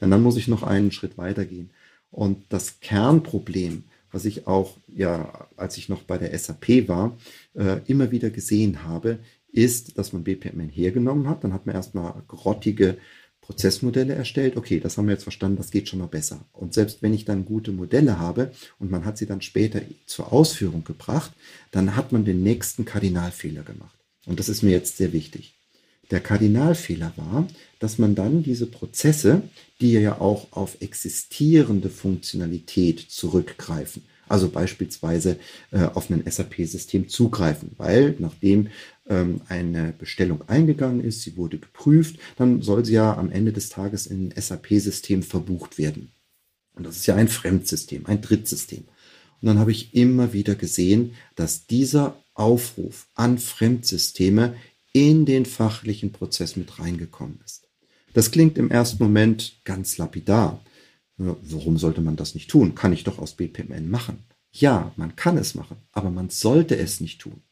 [0.00, 1.70] Denn dann muss ich noch einen Schritt weitergehen.
[2.10, 7.16] Und das Kernproblem, was ich auch, ja, als ich noch bei der SAP war,
[7.54, 9.18] äh, immer wieder gesehen habe,
[9.52, 11.44] ist, dass man BPMN hergenommen hat.
[11.44, 12.96] Dann hat man erstmal grottige
[13.40, 14.56] Prozessmodelle erstellt.
[14.56, 16.44] Okay, das haben wir jetzt verstanden, das geht schon mal besser.
[16.52, 20.32] Und selbst wenn ich dann gute Modelle habe und man hat sie dann später zur
[20.32, 21.32] Ausführung gebracht,
[21.70, 23.98] dann hat man den nächsten Kardinalfehler gemacht.
[24.26, 25.59] Und das ist mir jetzt sehr wichtig.
[26.10, 27.46] Der Kardinalfehler war,
[27.78, 29.42] dass man dann diese Prozesse,
[29.80, 35.38] die ja auch auf existierende Funktionalität zurückgreifen, also beispielsweise
[35.70, 38.68] äh, auf ein SAP-System zugreifen, weil nachdem
[39.08, 43.68] ähm, eine Bestellung eingegangen ist, sie wurde geprüft, dann soll sie ja am Ende des
[43.68, 46.12] Tages in ein SAP-System verbucht werden.
[46.74, 48.84] Und das ist ja ein Fremdsystem, ein Drittsystem.
[49.40, 54.54] Und dann habe ich immer wieder gesehen, dass dieser Aufruf an Fremdsysteme
[54.92, 57.68] in den fachlichen Prozess mit reingekommen ist.
[58.12, 60.60] Das klingt im ersten Moment ganz lapidar.
[61.16, 62.74] Warum sollte man das nicht tun?
[62.74, 64.18] Kann ich doch aus BPMN machen.
[64.52, 67.42] Ja, man kann es machen, aber man sollte es nicht tun.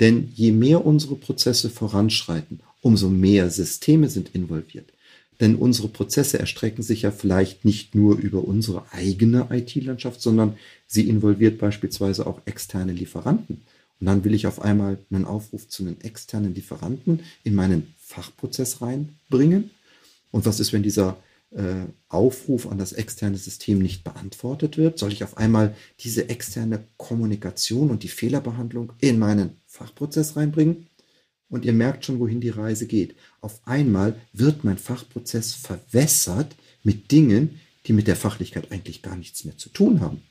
[0.00, 4.92] Denn je mehr unsere Prozesse voranschreiten, umso mehr Systeme sind involviert.
[5.40, 10.56] Denn unsere Prozesse erstrecken sich ja vielleicht nicht nur über unsere eigene IT-Landschaft, sondern
[10.86, 13.62] sie involviert beispielsweise auch externe Lieferanten.
[14.02, 18.82] Und dann will ich auf einmal einen Aufruf zu einem externen Lieferanten in meinen Fachprozess
[18.82, 19.70] reinbringen.
[20.32, 21.18] Und was ist, wenn dieser
[21.52, 24.98] äh, Aufruf an das externe System nicht beantwortet wird?
[24.98, 30.88] Soll ich auf einmal diese externe Kommunikation und die Fehlerbehandlung in meinen Fachprozess reinbringen?
[31.48, 33.14] Und ihr merkt schon, wohin die Reise geht.
[33.40, 39.44] Auf einmal wird mein Fachprozess verwässert mit Dingen, die mit der Fachlichkeit eigentlich gar nichts
[39.44, 40.22] mehr zu tun haben.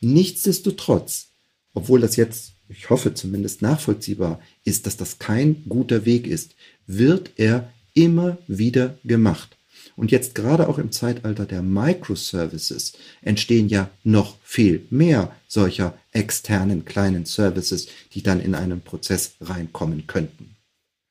[0.00, 1.30] Nichtsdestotrotz,
[1.74, 6.54] obwohl das jetzt, ich hoffe zumindest nachvollziehbar ist, dass das kein guter Weg ist,
[6.86, 9.56] wird er immer wieder gemacht.
[9.96, 16.84] Und jetzt gerade auch im Zeitalter der Microservices entstehen ja noch viel mehr solcher externen
[16.84, 20.54] kleinen Services, die dann in einen Prozess reinkommen könnten.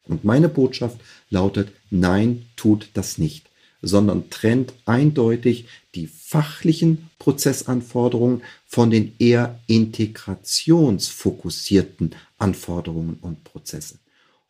[0.05, 0.99] Und meine Botschaft
[1.29, 3.49] lautet, nein, tut das nicht,
[3.81, 5.65] sondern trennt eindeutig
[5.97, 13.99] die fachlichen Prozessanforderungen von den eher integrationsfokussierten Anforderungen und Prozessen.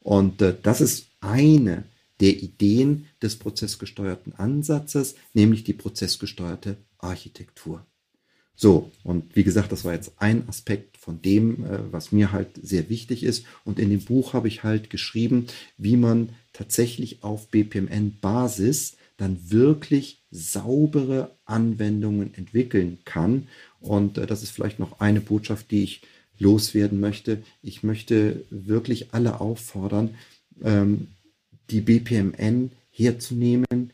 [0.01, 1.85] Und äh, das ist eine
[2.19, 7.85] der Ideen des prozessgesteuerten Ansatzes, nämlich die prozessgesteuerte Architektur.
[8.59, 12.59] So, und wie gesagt, das war jetzt ein Aspekt von dem, äh, was mir halt
[12.61, 13.45] sehr wichtig ist.
[13.63, 20.21] Und in dem Buch habe ich halt geschrieben, wie man tatsächlich auf BPMN-Basis dann wirklich
[20.31, 23.47] saubere Anwendungen entwickeln kann.
[23.81, 26.01] Und äh, das ist vielleicht noch eine Botschaft, die ich
[26.39, 27.43] loswerden möchte.
[27.61, 30.15] Ich möchte wirklich alle auffordern,
[30.63, 31.07] ähm,
[31.69, 33.91] die BPMN herzunehmen,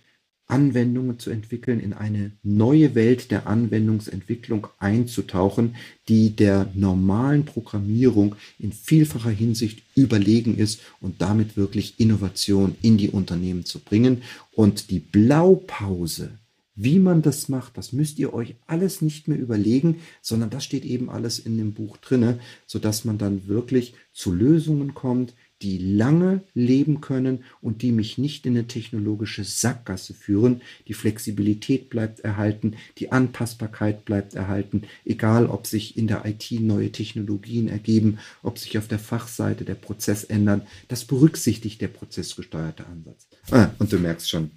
[0.48, 5.76] Anwendungen zu entwickeln, in eine neue Welt der Anwendungsentwicklung einzutauchen,
[6.08, 13.10] die der normalen Programmierung in vielfacher Hinsicht überlegen ist und damit wirklich Innovation in die
[13.10, 14.22] Unternehmen zu bringen.
[14.52, 16.40] Und die Blaupause,
[16.76, 20.86] wie man das macht, das müsst ihr euch alles nicht mehr überlegen, sondern das steht
[20.86, 25.34] eben alles in dem Buch drinne, sodass man dann wirklich zu Lösungen kommt,
[25.64, 30.62] die lange leben können und die mich nicht in eine technologische Sackgasse führen.
[30.88, 36.92] Die Flexibilität bleibt erhalten, die Anpassbarkeit bleibt erhalten, egal ob sich in der IT neue
[36.92, 40.64] Technologien ergeben, ob sich auf der Fachseite der Prozess ändern.
[40.90, 43.28] Das berücksichtigt der prozessgesteuerte Ansatz.
[43.50, 44.52] Ah, und du merkst schon,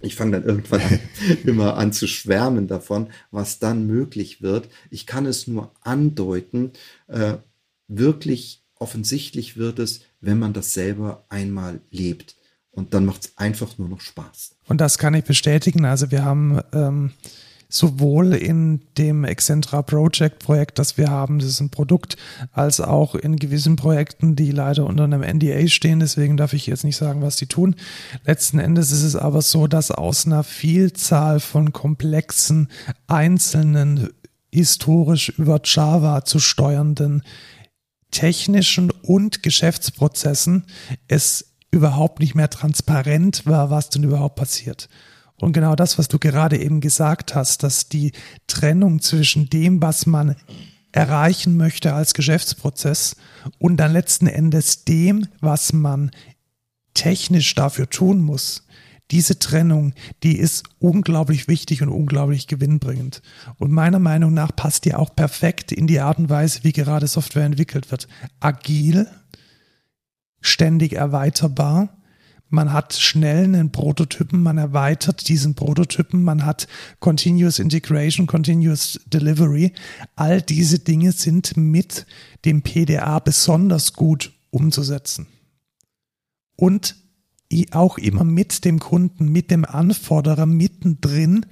[0.00, 1.00] ich fange dann irgendwann
[1.44, 4.70] immer an zu schwärmen davon, was dann möglich wird.
[4.90, 6.72] Ich kann es nur andeuten,
[7.08, 7.34] äh,
[7.88, 12.36] wirklich offensichtlich wird es, wenn man das selber einmal lebt.
[12.70, 14.56] Und dann macht es einfach nur noch Spaß.
[14.68, 15.86] Und das kann ich bestätigen.
[15.86, 17.12] Also wir haben ähm,
[17.70, 22.16] sowohl in dem Excentra Project Projekt, das wir haben, das ist ein Produkt,
[22.52, 26.00] als auch in gewissen Projekten, die leider unter einem NDA stehen.
[26.00, 27.76] Deswegen darf ich jetzt nicht sagen, was die tun.
[28.26, 32.68] Letzten Endes ist es aber so, dass aus einer Vielzahl von komplexen,
[33.06, 34.10] einzelnen,
[34.52, 37.22] historisch über Java zu steuernden
[38.10, 40.66] technischen und Geschäftsprozessen
[41.08, 44.88] es überhaupt nicht mehr transparent war, was denn überhaupt passiert.
[45.38, 48.12] Und genau das, was du gerade eben gesagt hast, dass die
[48.46, 50.36] Trennung zwischen dem, was man
[50.92, 53.16] erreichen möchte als Geschäftsprozess
[53.58, 56.10] und dann letzten Endes dem, was man
[56.94, 58.65] technisch dafür tun muss,
[59.10, 63.22] diese Trennung, die ist unglaublich wichtig und unglaublich gewinnbringend.
[63.58, 67.06] Und meiner Meinung nach passt die auch perfekt in die Art und Weise, wie gerade
[67.06, 68.08] Software entwickelt wird.
[68.40, 69.06] Agil,
[70.40, 71.96] ständig erweiterbar.
[72.48, 76.68] Man hat schnell einen Prototypen, man erweitert diesen Prototypen, man hat
[77.00, 79.72] Continuous Integration, Continuous Delivery.
[80.14, 82.06] All diese Dinge sind mit
[82.44, 85.26] dem PDA besonders gut umzusetzen.
[86.54, 86.94] Und
[87.72, 91.46] auch immer mit dem Kunden, mit dem Anforderer mittendrin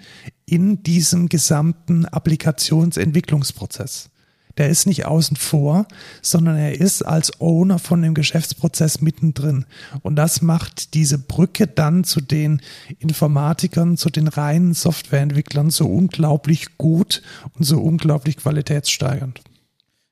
[0.47, 4.11] in diesem gesamten Applikationsentwicklungsprozess.
[4.57, 5.87] Der ist nicht außen vor,
[6.23, 9.67] sondern er ist als Owner von dem Geschäftsprozess mittendrin.
[10.03, 12.63] Und das macht diese Brücke dann zu den
[13.01, 17.23] Informatikern, zu den reinen Softwareentwicklern so unglaublich gut
[17.55, 19.41] und so unglaublich qualitätssteigernd.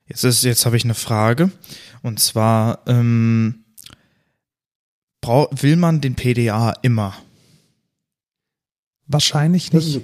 [0.07, 1.49] Jetzt ist, jetzt habe ich eine Frage.
[2.01, 3.62] Und zwar, ähm,
[5.27, 7.15] will man den PDA immer?
[9.07, 10.01] Wahrscheinlich nicht.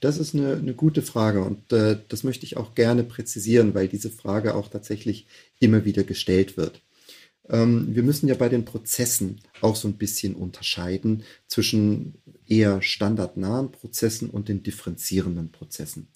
[0.00, 3.88] Das ist eine, eine gute Frage und äh, das möchte ich auch gerne präzisieren, weil
[3.88, 5.26] diese Frage auch tatsächlich
[5.58, 6.82] immer wieder gestellt wird.
[7.48, 12.14] Ähm, wir müssen ja bei den Prozessen auch so ein bisschen unterscheiden zwischen
[12.46, 16.08] eher standardnahen Prozessen und den differenzierenden Prozessen.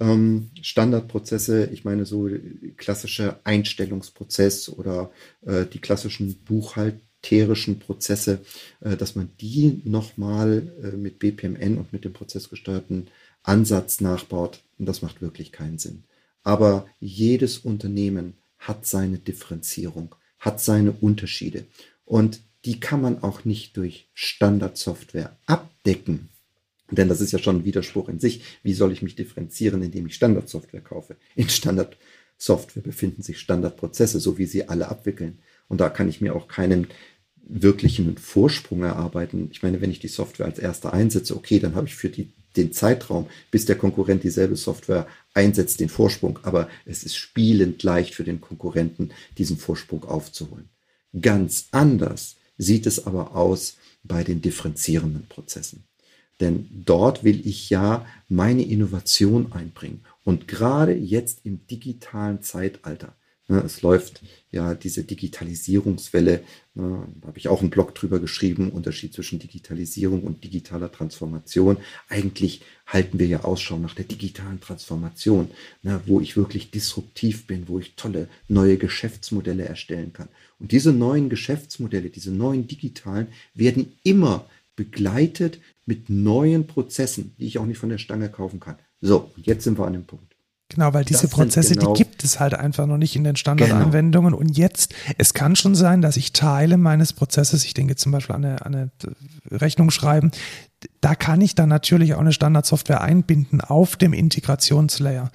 [0.00, 2.28] Ähm, Standardprozesse, ich meine so
[2.76, 5.10] klassische Einstellungsprozess oder
[5.44, 8.40] äh, die klassischen Buchhalt buchhalterischen Prozesse,
[8.80, 13.08] äh, dass man die nochmal äh, mit BPMN und mit dem prozessgesteuerten
[13.42, 14.62] Ansatz nachbaut.
[14.78, 16.04] Und das macht wirklich keinen Sinn.
[16.42, 21.64] Aber jedes Unternehmen hat seine Differenzierung, hat seine Unterschiede.
[22.04, 26.28] Und die kann man auch nicht durch Standardsoftware abdecken.
[26.90, 28.42] Denn das ist ja schon ein Widerspruch in sich.
[28.62, 31.16] Wie soll ich mich differenzieren, indem ich Standardsoftware kaufe?
[31.34, 35.38] In Standardsoftware befinden sich Standardprozesse, so wie sie alle abwickeln.
[35.68, 36.88] Und da kann ich mir auch keinen
[37.48, 39.48] wirklichen Vorsprung erarbeiten.
[39.52, 42.32] Ich meine, wenn ich die Software als erster einsetze, okay, dann habe ich für die,
[42.56, 46.38] den Zeitraum, bis der Konkurrent dieselbe Software einsetzt, den Vorsprung.
[46.42, 50.68] Aber es ist spielend leicht für den Konkurrenten, diesen Vorsprung aufzuholen.
[51.20, 55.84] Ganz anders sieht es aber aus bei den differenzierenden Prozessen.
[56.40, 60.04] Denn dort will ich ja meine Innovation einbringen.
[60.24, 63.16] Und gerade jetzt im digitalen Zeitalter
[63.48, 66.42] es läuft ja diese Digitalisierungswelle,
[66.74, 71.78] ne, da habe ich auch einen Blog drüber geschrieben, Unterschied zwischen Digitalisierung und digitaler Transformation.
[72.08, 75.50] Eigentlich halten wir ja Ausschau nach der digitalen Transformation,
[75.82, 80.28] ne, wo ich wirklich disruptiv bin, wo ich tolle neue Geschäftsmodelle erstellen kann.
[80.58, 84.46] Und diese neuen Geschäftsmodelle, diese neuen digitalen, werden immer
[84.76, 88.76] begleitet mit neuen Prozessen, die ich auch nicht von der Stange kaufen kann.
[89.00, 90.37] So, und jetzt sind wir an dem Punkt.
[90.70, 94.32] Genau, weil diese Prozesse, genau die gibt es halt einfach noch nicht in den Standardanwendungen.
[94.32, 94.40] Genau.
[94.40, 98.36] Und jetzt, es kann schon sein, dass ich Teile meines Prozesses, ich denke zum Beispiel
[98.36, 98.90] an eine, an eine
[99.50, 100.30] Rechnung schreiben,
[101.00, 105.30] da kann ich dann natürlich auch eine Standardsoftware einbinden auf dem Integrationslayer.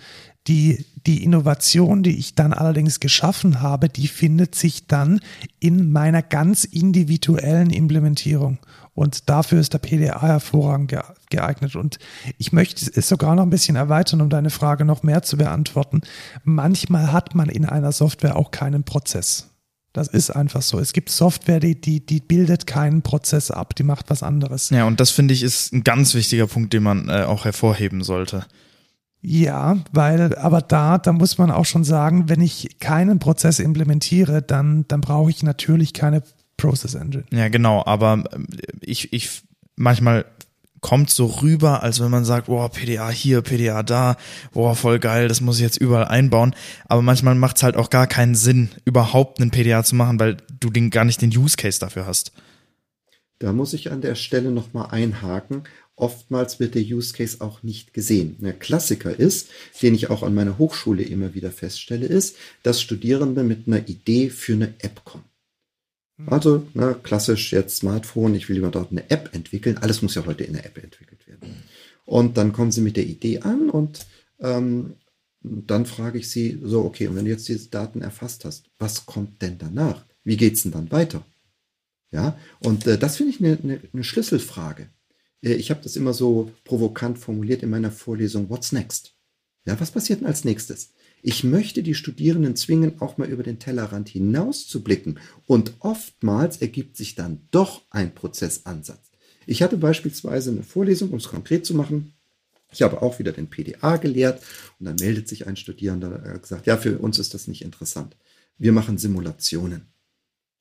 [0.48, 5.20] Die, die Innovation, die ich dann allerdings geschaffen habe, die findet sich dann
[5.60, 8.60] in meiner ganz individuellen Implementierung.
[8.96, 10.96] Und dafür ist der PDA hervorragend
[11.30, 11.76] geeignet.
[11.76, 11.98] Und
[12.38, 16.02] ich möchte es sogar noch ein bisschen erweitern, um deine Frage noch mehr zu beantworten.
[16.44, 19.50] Manchmal hat man in einer Software auch keinen Prozess.
[19.94, 20.80] Das ist einfach so.
[20.80, 24.72] Es gibt Software, die, die, die bildet keinen Prozess ab, die macht was anderes.
[24.72, 28.04] Ja, und das finde ich ist ein ganz wichtiger Punkt, den man äh, auch hervorheben
[28.04, 28.46] sollte.
[29.22, 34.42] Ja, weil, aber da, da muss man auch schon sagen, wenn ich keinen Prozess implementiere,
[34.42, 36.24] dann, dann brauche ich natürlich keine
[36.64, 37.26] Process Engine.
[37.32, 38.48] Ja, genau, aber ähm,
[38.82, 39.42] ich, ich
[39.76, 40.26] manchmal
[40.80, 44.18] kommt so rüber, als wenn man sagt, boah, PDA hier, PDA da,
[44.54, 46.54] boah, voll geil, das muss ich jetzt überall einbauen.
[46.86, 50.38] Aber manchmal macht es halt auch gar keinen Sinn, überhaupt einen PDA zu machen, weil
[50.60, 52.34] du den, gar nicht den Use Case dafür hast.
[53.40, 55.64] Da muss ich an der Stelle nochmal einhaken.
[55.96, 58.38] Oftmals wird der Use Case auch nicht gesehen.
[58.40, 59.50] Der Klassiker ist,
[59.82, 64.30] den ich auch an meiner Hochschule immer wieder feststelle, ist, dass Studierende mit einer Idee
[64.30, 65.26] für eine App kommen.
[66.18, 66.30] Mhm.
[66.30, 69.78] Also, ne, klassisch jetzt Smartphone, ich will lieber dort eine App entwickeln.
[69.78, 71.64] Alles muss ja heute in der App entwickelt werden.
[72.06, 74.06] Und dann kommen sie mit der Idee an und
[74.40, 74.96] ähm,
[75.42, 79.06] dann frage ich sie so, okay, und wenn du jetzt diese Daten erfasst hast, was
[79.06, 80.06] kommt denn danach?
[80.24, 81.26] Wie geht es denn dann weiter?
[82.12, 84.90] Ja, und äh, das finde ich eine ne, ne Schlüsselfrage.
[85.42, 89.16] Äh, ich habe das immer so provokant formuliert in meiner Vorlesung, what's next?
[89.66, 90.94] Ja, was passiert denn als nächstes?
[91.26, 95.20] Ich möchte die Studierenden zwingen, auch mal über den Tellerrand hinaus zu blicken.
[95.48, 99.10] Und oftmals ergibt sich dann doch ein Prozessansatz.
[99.46, 102.14] Ich hatte beispielsweise eine Vorlesung, um es konkret zu machen.
[102.74, 104.44] Ich habe auch wieder den PDA gelehrt
[104.80, 107.62] und dann meldet sich ein Studierender und hat gesagt, ja, für uns ist das nicht
[107.62, 108.18] interessant.
[108.58, 109.84] Wir machen Simulationen.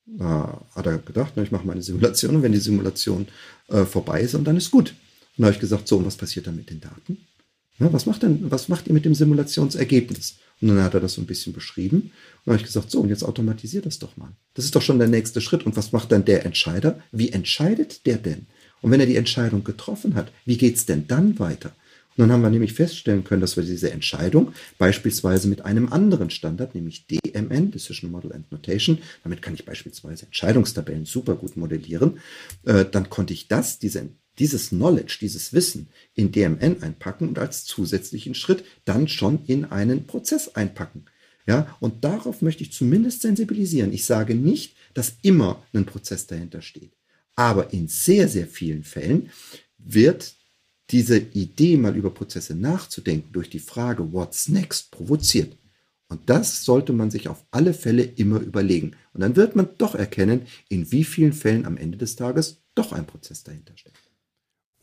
[0.05, 3.27] Da hat er gedacht, ich mache meine Simulation und wenn die Simulation
[3.67, 4.91] äh, vorbei ist, dann ist gut.
[4.91, 7.17] Und dann habe ich gesagt, so, und was passiert dann mit den Daten?
[7.79, 10.37] Ja, was macht denn, was macht ihr mit dem Simulationsergebnis?
[10.61, 11.97] Und dann hat er das so ein bisschen beschrieben.
[11.97, 12.11] Und
[12.45, 14.31] dann habe ich gesagt, so, und jetzt automatisiert das doch mal.
[14.53, 15.65] Das ist doch schon der nächste Schritt.
[15.65, 16.99] Und was macht dann der Entscheider?
[17.11, 18.45] Wie entscheidet der denn?
[18.81, 21.73] Und wenn er die Entscheidung getroffen hat, wie geht's denn dann weiter?
[22.15, 26.29] Und dann haben wir nämlich feststellen können, dass wir diese Entscheidung beispielsweise mit einem anderen
[26.29, 32.19] Standard, nämlich DMN, Decision Model and Notation, damit kann ich beispielsweise Entscheidungstabellen super gut modellieren,
[32.65, 34.09] äh, dann konnte ich das, diese
[34.39, 40.07] dieses Knowledge, dieses Wissen in DMN einpacken und als zusätzlichen Schritt dann schon in einen
[40.07, 41.05] Prozess einpacken.
[41.45, 43.91] Ja, und darauf möchte ich zumindest sensibilisieren.
[43.91, 46.93] Ich sage nicht, dass immer ein Prozess dahinter steht.
[47.35, 49.29] Aber in sehr, sehr vielen Fällen
[49.77, 50.35] wird
[50.89, 55.57] diese Idee, mal über Prozesse nachzudenken, durch die Frage What's next provoziert.
[56.07, 58.95] Und das sollte man sich auf alle Fälle immer überlegen.
[59.13, 62.93] Und dann wird man doch erkennen, in wie vielen Fällen am Ende des Tages doch
[62.93, 64.02] ein Prozess dahinter steckt.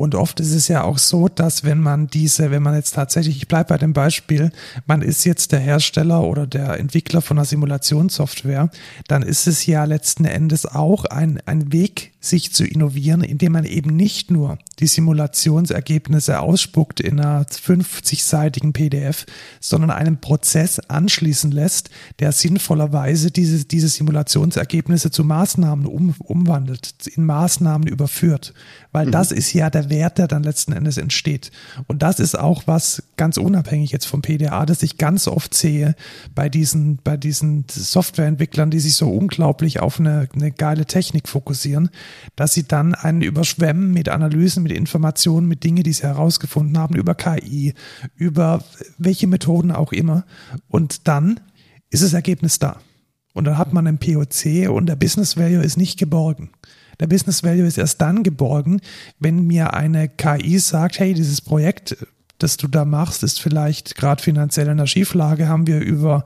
[0.00, 3.36] Und oft ist es ja auch so, dass wenn man diese, wenn man jetzt tatsächlich,
[3.36, 4.50] ich bleibe bei dem Beispiel,
[4.86, 8.70] man ist jetzt der Hersteller oder der Entwickler von einer Simulationssoftware,
[9.08, 13.66] dann ist es ja letzten Endes auch ein, ein Weg, sich zu innovieren, indem man
[13.66, 19.26] eben nicht nur die Simulationsergebnisse ausspuckt in einer 50-seitigen PDF,
[19.60, 27.24] sondern einen Prozess anschließen lässt, der sinnvollerweise diese, diese Simulationsergebnisse zu Maßnahmen um, umwandelt, in
[27.24, 28.54] Maßnahmen überführt.
[28.92, 29.12] Weil mhm.
[29.12, 31.52] das ist ja der Wert, der dann letzten Endes entsteht.
[31.86, 35.94] Und das ist auch was ganz unabhängig jetzt vom PDA, das ich ganz oft sehe
[36.34, 41.90] bei diesen, bei diesen Softwareentwicklern, die sich so unglaublich auf eine, eine geile Technik fokussieren,
[42.36, 46.94] dass sie dann einen überschwemmen mit Analysen, mit Informationen, mit Dingen, die sie herausgefunden haben,
[46.94, 47.74] über KI,
[48.16, 48.64] über
[48.98, 50.24] welche Methoden auch immer.
[50.68, 51.40] Und dann
[51.90, 52.80] ist das Ergebnis da.
[53.32, 56.50] Und dann hat man ein POC und der Business Value ist nicht geborgen.
[56.98, 58.80] Der Business Value ist erst dann geborgen,
[59.18, 61.96] wenn mir eine KI sagt, hey, dieses Projekt,
[62.38, 66.24] das du da machst, ist vielleicht gerade finanziell in der Schieflage, haben wir über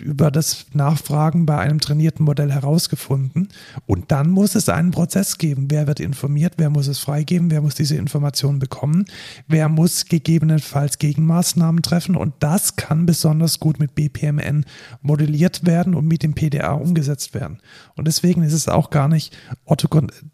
[0.00, 3.48] über das Nachfragen bei einem trainierten Modell herausgefunden.
[3.86, 5.70] Und dann muss es einen Prozess geben.
[5.70, 6.54] Wer wird informiert?
[6.58, 7.50] Wer muss es freigeben?
[7.50, 9.06] Wer muss diese Informationen bekommen?
[9.48, 12.16] Wer muss gegebenenfalls Gegenmaßnahmen treffen?
[12.16, 14.64] Und das kann besonders gut mit BPMN
[15.02, 17.58] modelliert werden und mit dem PDA umgesetzt werden.
[17.94, 19.36] Und deswegen ist es auch gar nicht,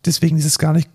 [0.04, 0.90] deswegen ist es gar nicht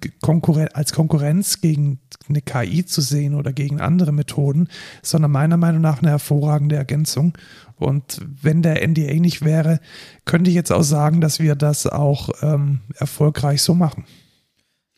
[0.73, 4.67] als Konkurrenz gegen eine KI zu sehen oder gegen andere Methoden,
[5.01, 7.33] sondern meiner Meinung nach eine hervorragende Ergänzung.
[7.77, 9.79] Und wenn der NDA nicht wäre,
[10.25, 14.05] könnte ich jetzt auch sagen, dass wir das auch ähm, erfolgreich so machen.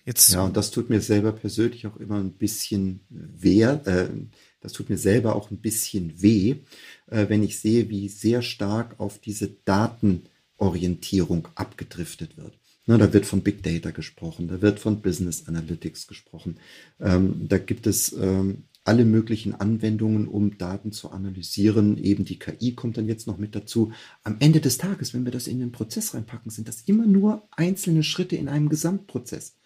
[0.06, 0.34] Jetzt.
[0.34, 3.62] Ja, und das tut mir selber persönlich auch immer ein bisschen weh.
[3.62, 4.10] Äh,
[4.62, 6.56] das tut mir selber auch ein bisschen weh,
[7.08, 12.58] äh, wenn ich sehe, wie sehr stark auf diese Datenorientierung abgedriftet wird.
[12.86, 16.58] Na, da wird von Big Data gesprochen, da wird von Business Analytics gesprochen.
[17.00, 22.00] Ähm, da gibt es ähm, alle möglichen Anwendungen, um Daten zu analysieren.
[22.00, 23.92] Eben die KI kommt dann jetzt noch mit dazu.
[24.24, 27.48] Am Ende des Tages, wenn wir das in den Prozess reinpacken, sind das immer nur
[27.52, 29.58] einzelne Schritte in einem Gesamtprozess.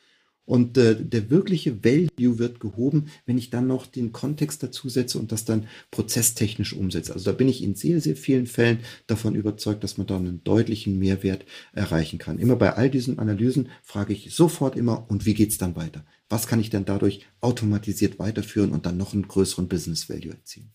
[0.43, 5.17] Und äh, der wirkliche Value wird gehoben, wenn ich dann noch den Kontext dazu setze
[5.19, 7.13] und das dann prozesstechnisch umsetze.
[7.13, 10.43] Also da bin ich in sehr, sehr vielen Fällen davon überzeugt, dass man da einen
[10.43, 12.39] deutlichen Mehrwert erreichen kann.
[12.39, 16.03] Immer bei all diesen Analysen frage ich sofort immer, und wie geht's dann weiter?
[16.34, 20.73] Was kann ich denn dadurch automatisiert weiterführen und dann noch einen größeren Business Value erzielen?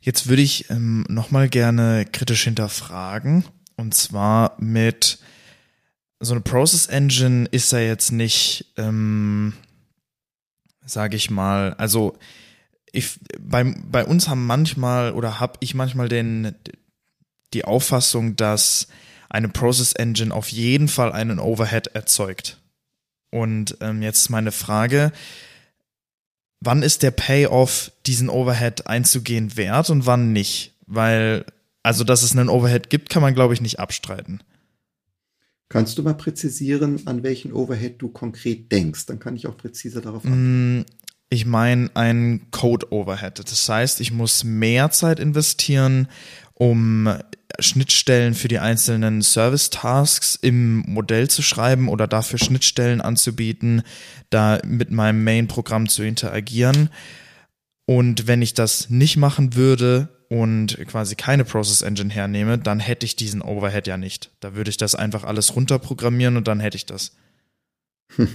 [0.00, 3.44] Jetzt würde ich ähm, nochmal gerne kritisch hinterfragen.
[3.76, 5.18] Und zwar mit
[6.20, 9.52] so eine Process Engine ist ja jetzt nicht, ähm,
[10.86, 12.16] sage ich mal, also
[12.90, 16.54] ich, bei, bei uns haben manchmal oder habe ich manchmal den,
[17.52, 18.88] die Auffassung, dass
[19.28, 22.58] eine Process Engine auf jeden Fall einen Overhead erzeugt.
[23.30, 25.12] Und ähm, jetzt meine Frage,
[26.60, 30.74] wann ist der Payoff, diesen Overhead einzugehen wert und wann nicht?
[30.86, 31.44] Weil,
[31.82, 34.40] also dass es einen Overhead gibt, kann man, glaube ich, nicht abstreiten.
[35.68, 39.04] Kannst du mal präzisieren, an welchen Overhead du konkret denkst?
[39.06, 40.78] Dann kann ich auch präziser darauf antworten.
[40.78, 40.84] Mm,
[41.28, 43.38] ich meine ein Code-Overhead.
[43.38, 46.08] Das heißt, ich muss mehr Zeit investieren,
[46.54, 47.12] um
[47.58, 53.82] Schnittstellen für die einzelnen Service-Tasks im Modell zu schreiben oder dafür Schnittstellen anzubieten,
[54.30, 56.90] da mit meinem Main-Programm zu interagieren.
[57.86, 63.06] Und wenn ich das nicht machen würde, und quasi keine Process Engine hernehme, dann hätte
[63.06, 64.30] ich diesen Overhead ja nicht.
[64.40, 67.16] Da würde ich das einfach alles runterprogrammieren und dann hätte ich das.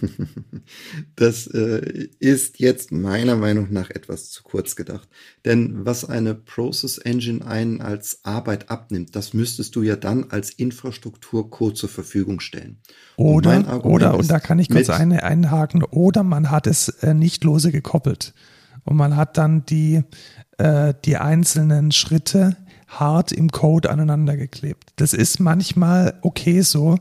[1.16, 5.08] Das äh, ist jetzt meiner Meinung nach etwas zu kurz gedacht.
[5.46, 10.52] Denn was eine Process Engine einen als Arbeit abnimmt, das müsstest du ja dann als
[10.52, 12.78] Infrastrukturcode zur Verfügung stellen.
[13.18, 17.14] Oder, und oder, und da kann ich kurz eine einhaken, oder man hat es äh,
[17.14, 18.34] nicht lose gekoppelt.
[18.86, 20.04] Und man hat dann die
[20.58, 22.58] äh, die einzelnen Schritte
[22.88, 24.94] hart im Code aneinander geklebt.
[24.98, 26.98] Das ist manchmal okay so,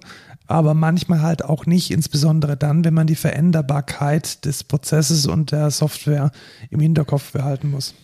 [0.52, 5.70] aber manchmal halt auch nicht, insbesondere dann, wenn man die Veränderbarkeit des Prozesses und der
[5.70, 6.30] Software
[6.70, 7.94] im Hinterkopf behalten muss.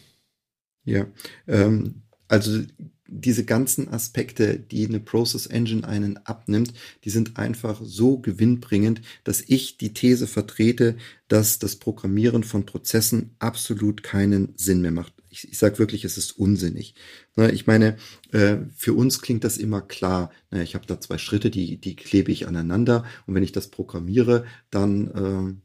[0.85, 1.07] Ja,
[1.47, 2.61] ähm, also
[3.09, 6.75] diese ganzen Aspekte, die eine Process Engine einen abnimmt,
[7.05, 10.97] die sind einfach so gewinnbringend, dass ich die These vertrete,
[11.27, 15.15] dass das Programmieren von Prozessen absolut keinen Sinn mehr macht.
[15.39, 16.95] Ich, ich sage wirklich, es ist unsinnig.
[17.36, 17.97] Ne, ich meine,
[18.32, 20.30] äh, für uns klingt das immer klar.
[20.51, 23.68] Ne, ich habe da zwei Schritte, die, die klebe ich aneinander und wenn ich das
[23.68, 25.61] programmiere, dann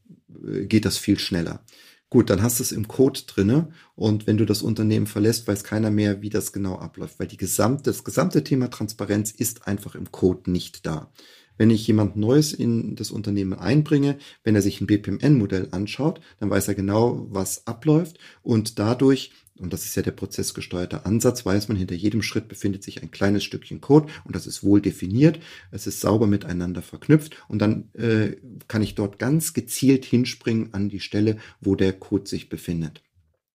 [0.47, 1.63] äh, geht das viel schneller.
[2.09, 5.63] Gut, dann hast du es im Code drinne und wenn du das Unternehmen verlässt, weiß
[5.63, 9.95] keiner mehr, wie das genau abläuft, weil die gesamte, das gesamte Thema Transparenz ist einfach
[9.95, 11.11] im Code nicht da.
[11.57, 16.49] Wenn ich jemand Neues in das Unternehmen einbringe, wenn er sich ein BPMN-Modell anschaut, dann
[16.49, 18.17] weiß er genau, was abläuft.
[18.41, 22.83] Und dadurch und das ist ja der prozessgesteuerte Ansatz, weiß man, hinter jedem Schritt befindet
[22.83, 25.39] sich ein kleines Stückchen Code und das ist wohl definiert,
[25.71, 27.37] es ist sauber miteinander verknüpft.
[27.47, 28.35] Und dann äh,
[28.67, 33.03] kann ich dort ganz gezielt hinspringen an die Stelle, wo der Code sich befindet.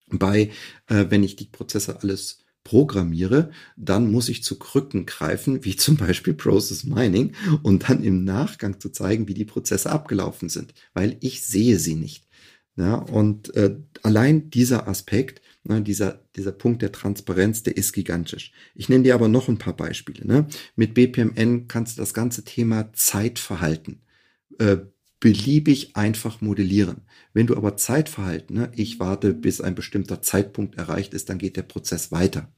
[0.06, 0.50] Bei,
[0.86, 5.96] äh, wenn ich die Prozesse alles programmiere, dann muss ich zu Krücken greifen, wie zum
[5.96, 11.16] Beispiel Process Mining, und dann im Nachgang zu zeigen, wie die Prozesse abgelaufen sind, weil
[11.20, 12.26] ich sehe sie nicht.
[12.76, 18.52] Ja, und äh, allein dieser Aspekt Ne, dieser, dieser Punkt der Transparenz, der ist gigantisch.
[18.74, 20.26] Ich nenne dir aber noch ein paar Beispiele.
[20.26, 20.46] Ne?
[20.76, 24.00] Mit BPMN kannst du das ganze Thema Zeitverhalten
[24.58, 24.78] äh,
[25.20, 27.02] beliebig einfach modellieren.
[27.32, 31.56] Wenn du aber Zeitverhalten, ne, ich warte, bis ein bestimmter Zeitpunkt erreicht ist, dann geht
[31.56, 32.50] der Prozess weiter.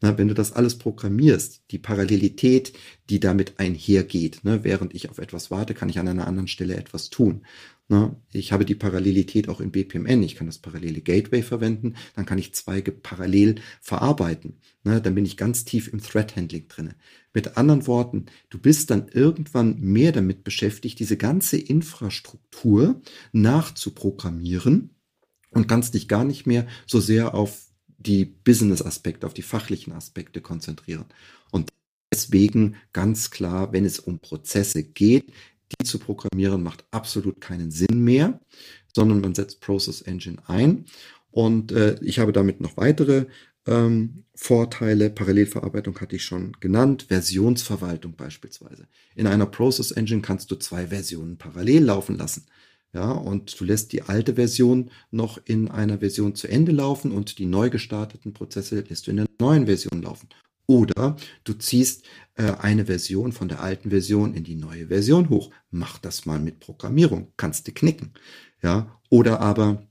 [0.00, 2.72] Na, wenn du das alles programmierst, die Parallelität,
[3.10, 6.76] die damit einhergeht, ne, während ich auf etwas warte, kann ich an einer anderen Stelle
[6.76, 7.42] etwas tun.
[7.90, 8.14] Ne?
[8.32, 10.22] Ich habe die Parallelität auch in BPMN.
[10.22, 11.96] Ich kann das parallele Gateway verwenden.
[12.14, 14.60] Dann kann ich Zweige parallel verarbeiten.
[14.84, 15.02] Ne?
[15.02, 16.94] Dann bin ich ganz tief im Thread Handling drinne.
[17.34, 24.90] Mit anderen Worten, du bist dann irgendwann mehr damit beschäftigt, diese ganze Infrastruktur nachzuprogrammieren
[25.50, 27.69] und kannst dich gar nicht mehr so sehr auf
[28.00, 31.04] die Business-Aspekte, auf die fachlichen Aspekte konzentrieren.
[31.50, 31.70] Und
[32.12, 35.32] deswegen ganz klar, wenn es um Prozesse geht,
[35.72, 38.40] die zu programmieren macht absolut keinen Sinn mehr,
[38.92, 40.86] sondern man setzt Process Engine ein.
[41.30, 43.26] Und äh, ich habe damit noch weitere
[43.66, 45.10] ähm, Vorteile.
[45.10, 47.06] Parallelverarbeitung hatte ich schon genannt.
[47.08, 48.88] Versionsverwaltung beispielsweise.
[49.14, 52.46] In einer Process Engine kannst du zwei Versionen parallel laufen lassen.
[52.92, 57.38] Ja, und du lässt die alte Version noch in einer Version zu Ende laufen und
[57.38, 60.28] die neu gestarteten Prozesse lässt du in der neuen Version laufen.
[60.66, 65.50] Oder du ziehst äh, eine Version von der alten Version in die neue Version hoch.
[65.70, 67.32] Mach das mal mit Programmierung.
[67.36, 68.12] Kannst du knicken.
[68.62, 69.86] Ja, oder aber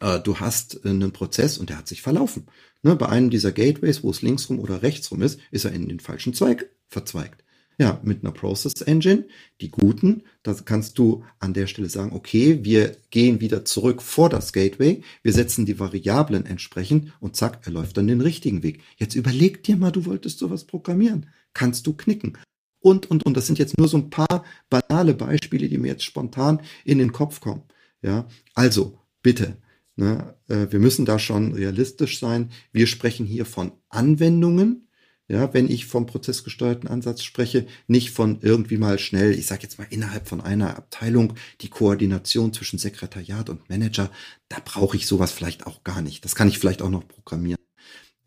[0.00, 2.46] äh, du hast äh, einen Prozess und der hat sich verlaufen.
[2.82, 5.72] Ne, bei einem dieser Gateways, wo es links rum oder rechts rum ist, ist er
[5.72, 7.43] in den falschen Zweig verzweigt.
[7.76, 9.26] Ja, mit einer Process Engine,
[9.60, 14.28] die guten, da kannst du an der Stelle sagen, okay, wir gehen wieder zurück vor
[14.28, 18.80] das Gateway, wir setzen die Variablen entsprechend und zack, er läuft dann den richtigen Weg.
[18.96, 21.26] Jetzt überleg dir mal, du wolltest sowas programmieren.
[21.52, 22.38] Kannst du knicken.
[22.78, 26.04] Und, und, und, das sind jetzt nur so ein paar banale Beispiele, die mir jetzt
[26.04, 27.62] spontan in den Kopf kommen.
[28.02, 29.56] Ja, also, bitte,
[29.96, 32.50] ne, äh, wir müssen da schon realistisch sein.
[32.72, 34.83] Wir sprechen hier von Anwendungen,
[35.28, 39.78] ja, wenn ich vom prozessgesteuerten Ansatz spreche, nicht von irgendwie mal schnell, ich sage jetzt
[39.78, 44.10] mal innerhalb von einer Abteilung, die Koordination zwischen Sekretariat und Manager,
[44.48, 46.24] da brauche ich sowas vielleicht auch gar nicht.
[46.24, 47.63] Das kann ich vielleicht auch noch programmieren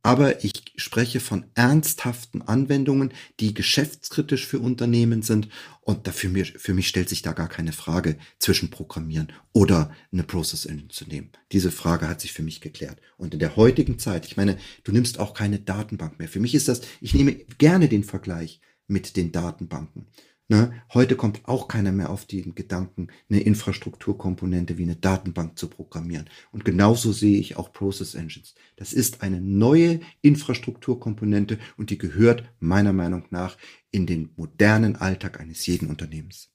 [0.04, 5.50] aber ich spreche von ernsthaften Anwendungen, die geschäftskritisch für Unternehmen sind
[5.82, 10.24] und dafür mir, für mich stellt sich da gar keine Frage zwischen Programmieren oder eine
[10.24, 11.32] Process Engine zu nehmen.
[11.52, 13.02] Diese Frage hat sich für mich geklärt.
[13.18, 16.30] Und in der heutigen Zeit, ich meine, du nimmst auch keine Datenbank mehr.
[16.30, 20.08] Für mich ist das, ich nehme gerne den Vergleich mit den Datenbanken.
[20.50, 20.82] Ne?
[20.94, 26.30] Heute kommt auch keiner mehr auf den Gedanken, eine Infrastrukturkomponente wie eine Datenbank zu programmieren.
[26.52, 28.56] Und genauso sehe ich auch Process Engines.
[28.78, 33.58] Das ist eine neue Infrastrukturkomponente und die gehört meiner Meinung nach
[33.92, 36.50] in den modernen Alltag eines jeden Unternehmens.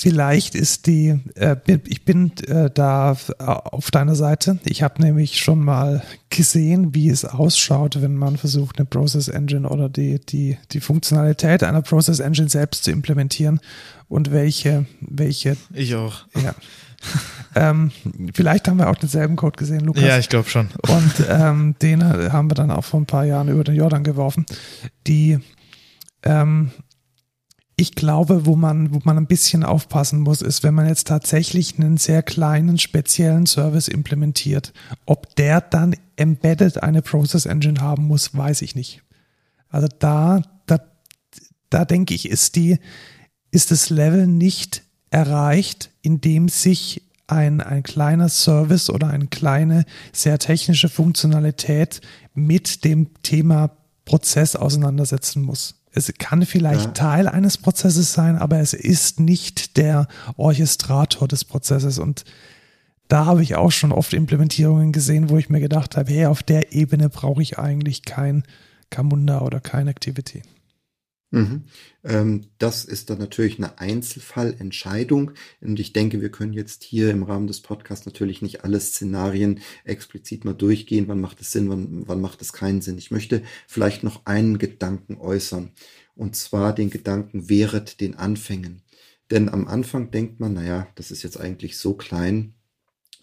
[0.00, 1.56] Vielleicht ist die, äh,
[1.88, 4.60] ich bin äh, da auf deiner Seite.
[4.64, 9.68] Ich habe nämlich schon mal gesehen, wie es ausschaut, wenn man versucht, eine Process Engine
[9.68, 13.58] oder die, die, die Funktionalität einer Process Engine selbst zu implementieren
[14.08, 15.56] und welche, welche.
[15.74, 16.26] Ich auch.
[16.44, 16.54] Ja.
[17.56, 17.90] ähm,
[18.34, 20.04] vielleicht haben wir auch denselben Code gesehen, Lukas.
[20.04, 20.68] Ja, ich glaube schon.
[20.88, 24.46] Und ähm, den haben wir dann auch vor ein paar Jahren über den Jordan geworfen.
[25.08, 25.40] Die
[26.22, 26.70] ähm,
[27.80, 31.78] ich glaube, wo man, wo man ein bisschen aufpassen muss, ist, wenn man jetzt tatsächlich
[31.78, 34.72] einen sehr kleinen speziellen Service implementiert,
[35.06, 39.04] ob der dann embedded eine Process Engine haben muss, weiß ich nicht.
[39.68, 40.80] Also da, da,
[41.70, 42.80] da denke ich, ist die,
[43.52, 49.84] ist das Level nicht erreicht, in dem sich ein, ein kleiner Service oder eine kleine,
[50.12, 52.00] sehr technische Funktionalität
[52.34, 53.70] mit dem Thema
[54.04, 55.77] Prozess auseinandersetzen muss.
[55.98, 56.90] Es kann vielleicht ja.
[56.92, 61.98] Teil eines Prozesses sein, aber es ist nicht der Orchestrator des Prozesses.
[61.98, 62.24] Und
[63.08, 66.42] da habe ich auch schon oft Implementierungen gesehen, wo ich mir gedacht habe, hey, auf
[66.42, 68.44] der Ebene brauche ich eigentlich kein
[68.90, 70.42] Camunda oder kein Activity.
[71.30, 71.64] Mhm.
[72.04, 75.32] Ähm, das ist dann natürlich eine Einzelfallentscheidung.
[75.60, 79.60] Und ich denke, wir können jetzt hier im Rahmen des Podcasts natürlich nicht alle Szenarien
[79.84, 81.08] explizit mal durchgehen.
[81.08, 82.96] Wann macht es Sinn, wann, wann macht es keinen Sinn?
[82.96, 85.72] Ich möchte vielleicht noch einen Gedanken äußern.
[86.14, 88.82] Und zwar den Gedanken wehret den Anfängen.
[89.30, 92.54] Denn am Anfang denkt man, naja, das ist jetzt eigentlich so klein,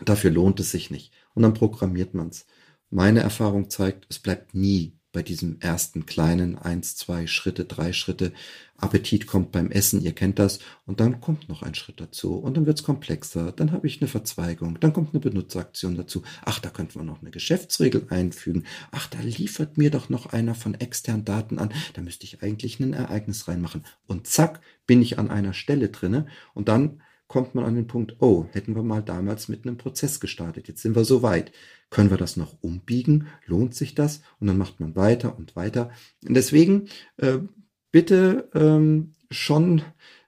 [0.03, 1.11] dafür lohnt es sich nicht.
[1.33, 2.45] Und dann programmiert man es.
[2.91, 8.33] Meine Erfahrung zeigt, es bleibt nie bei diesem ersten kleinen eins, zwei Schritte, drei Schritte.
[8.75, 10.59] Appetit kommt beim Essen, ihr kennt das.
[10.85, 12.35] Und dann kommt noch ein Schritt dazu.
[12.35, 13.53] Und dann wird's komplexer.
[13.53, 14.77] Dann habe ich eine Verzweigung.
[14.81, 16.23] Dann kommt eine Benutzeraktion dazu.
[16.43, 18.65] Ach, da könnten wir noch eine Geschäftsregel einfügen.
[18.91, 21.71] Ach, da liefert mir doch noch einer von externen Daten an.
[21.93, 23.85] Da müsste ich eigentlich ein Ereignis reinmachen.
[24.07, 26.27] Und zack, bin ich an einer Stelle drinne.
[26.53, 30.19] Und dann kommt man an den Punkt, oh, hätten wir mal damals mit einem Prozess
[30.19, 30.67] gestartet.
[30.67, 31.51] Jetzt sind wir so weit.
[31.89, 33.27] Können wir das noch umbiegen?
[33.45, 34.21] Lohnt sich das?
[34.39, 35.91] Und dann macht man weiter und weiter.
[36.27, 37.39] Und deswegen äh,
[37.91, 39.81] bitte ähm, schon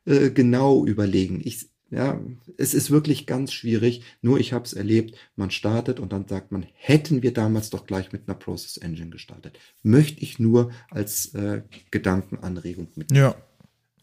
[0.06, 1.42] äh, genau überlegen.
[1.44, 2.20] Ich, ja,
[2.58, 4.04] es ist wirklich ganz schwierig.
[4.22, 5.16] Nur ich habe es erlebt.
[5.36, 9.10] Man startet und dann sagt man, hätten wir damals doch gleich mit einer Process Engine
[9.10, 9.60] gestartet.
[9.84, 13.24] Möchte ich nur als äh, Gedankenanregung mitnehmen.
[13.24, 13.36] Ja,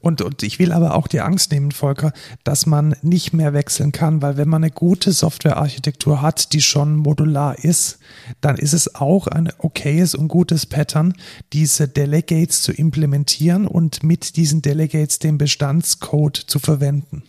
[0.05, 2.13] und, und ich will aber auch die Angst nehmen, Volker,
[2.45, 6.97] dass man nicht mehr wechseln kann, weil wenn man eine gute Softwarearchitektur hat, die schon
[6.97, 7.99] modular ist,
[8.43, 11.15] dann ist es auch ein okayes und gutes Pattern,
[11.55, 17.23] diese Delegates zu implementieren und mit diesen Delegates den Bestandscode zu verwenden.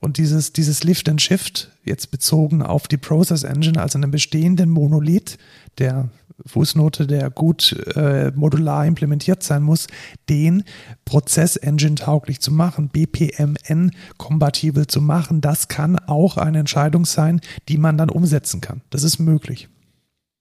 [0.00, 4.70] Und dieses, dieses Lift and Shift, jetzt bezogen auf die Process Engine, also einen bestehenden
[4.70, 5.36] Monolith,
[5.78, 6.10] der
[6.44, 9.86] Fußnote, der gut äh, modular implementiert sein muss,
[10.28, 10.64] den
[11.04, 17.96] Prozess-Engine tauglich zu machen, BPMN-kompatibel zu machen, das kann auch eine Entscheidung sein, die man
[17.96, 18.82] dann umsetzen kann.
[18.90, 19.68] Das ist möglich.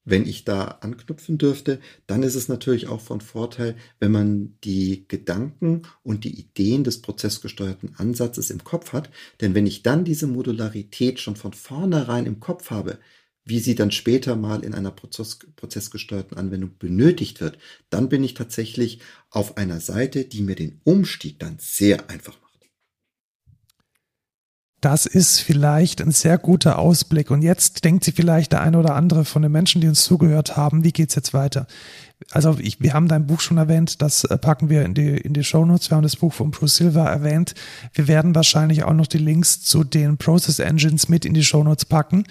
[0.08, 5.08] Wenn ich da anknüpfen dürfte, dann ist es natürlich auch von Vorteil, wenn man die
[5.08, 9.10] Gedanken und die Ideen des prozessgesteuerten Ansatzes im Kopf hat.
[9.42, 13.00] Denn wenn ich dann diese Modularität schon von vornherein im Kopf habe,
[13.46, 17.60] wie sie dann später mal in einer Prozess, prozessgesteuerten Anwendung benötigt wird,
[17.91, 22.46] dann bin ich tatsächlich auf einer Seite, die mir den Umstieg dann sehr einfach macht.
[24.82, 27.32] Das ist vielleicht ein sehr guter Ausblick.
[27.32, 30.58] Und jetzt denkt sich vielleicht der eine oder andere von den Menschen, die uns zugehört
[30.58, 31.66] haben, wie geht's jetzt weiter?
[32.32, 35.34] Also ich, wir haben dein Buch schon erwähnt, das äh, packen wir in die, in
[35.34, 35.89] die Show Notes.
[35.89, 37.56] Wir haben das Buch von Bruce Silver erwähnt.
[37.93, 41.64] Wir werden wahrscheinlich auch noch die Links zu den Process Engines mit in die Show
[41.64, 42.26] Notes packen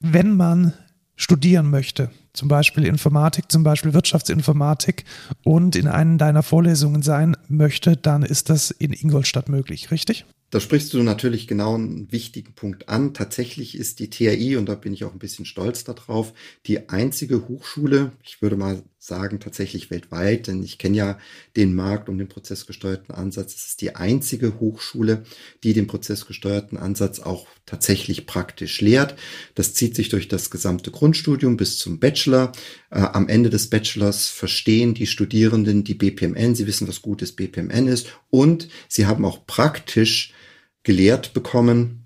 [0.00, 0.72] wenn man
[1.16, 5.04] studieren möchte, zum Beispiel Informatik, zum Beispiel Wirtschaftsinformatik
[5.44, 10.24] und in einer deiner Vorlesungen sein möchte, dann ist das in Ingolstadt möglich, richtig?
[10.50, 13.14] Da sprichst du natürlich genau einen wichtigen Punkt an.
[13.14, 16.32] Tatsächlich ist die TAI, und da bin ich auch ein bisschen stolz darauf,
[16.66, 21.18] die einzige Hochschule, ich würde mal sagen tatsächlich weltweit, denn ich kenne ja
[21.56, 23.54] den Markt um den prozessgesteuerten Ansatz.
[23.54, 25.24] Es ist die einzige Hochschule,
[25.64, 29.16] die den prozessgesteuerten Ansatz auch tatsächlich praktisch lehrt.
[29.54, 32.52] Das zieht sich durch das gesamte Grundstudium bis zum Bachelor.
[32.90, 36.54] Äh, am Ende des Bachelors verstehen die Studierenden die BPMN.
[36.54, 40.34] Sie wissen, was gutes BPMN ist und sie haben auch praktisch
[40.82, 42.04] gelehrt bekommen,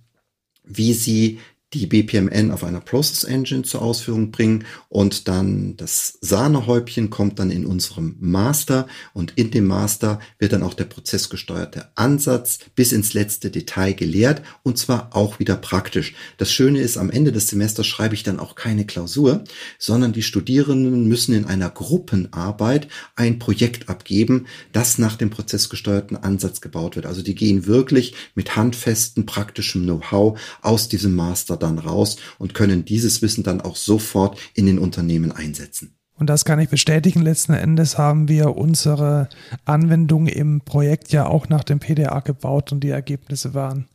[0.63, 1.41] wie sie
[1.81, 7.51] die BPMN auf einer Process Engine zur Ausführung bringen und dann das Sahnehäubchen kommt dann
[7.51, 13.15] in unserem Master und in dem Master wird dann auch der prozessgesteuerte Ansatz bis ins
[13.15, 16.15] letzte Detail gelehrt und zwar auch wieder praktisch.
[16.39, 19.45] Das Schöne ist, am Ende des Semesters schreibe ich dann auch keine Klausur,
[19.79, 26.61] sondern die Studierenden müssen in einer Gruppenarbeit ein Projekt abgeben, das nach dem prozessgesteuerten Ansatz
[26.61, 27.07] gebaut wird.
[27.07, 32.85] Also die gehen wirklich mit handfesten praktischem Know-how aus diesem Master dann raus und können
[32.85, 35.97] dieses Wissen dann auch sofort in den Unternehmen einsetzen.
[36.17, 37.23] Und das kann ich bestätigen.
[37.23, 39.29] Letzten Endes haben wir unsere
[39.65, 43.89] Anwendung im Projekt ja auch nach dem PDA gebaut und die Ergebnisse waren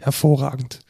[0.00, 0.80] hervorragend.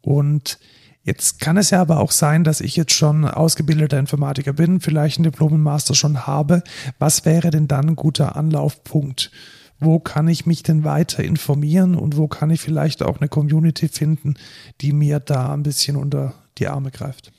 [0.00, 0.58] Und
[1.02, 5.18] jetzt kann es ja aber auch sein, dass ich jetzt schon ausgebildeter Informatiker bin, vielleicht
[5.18, 6.62] einen Diplom und Master schon habe.
[6.98, 9.30] Was wäre denn dann ein guter Anlaufpunkt?
[9.78, 13.88] Wo kann ich mich denn weiter informieren und wo kann ich vielleicht auch eine Community
[13.88, 14.34] finden,
[14.80, 17.32] die mir da ein bisschen unter die Arme greift?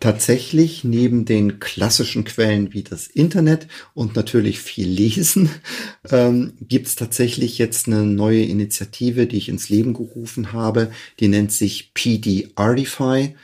[0.00, 5.50] tatsächlich neben den klassischen Quellen wie das Internet und natürlich viel Lesen,
[6.10, 10.90] ähm, gibt es tatsächlich jetzt eine neue Initiative, die ich ins Leben gerufen habe.
[11.20, 13.36] Die nennt sich PD Artify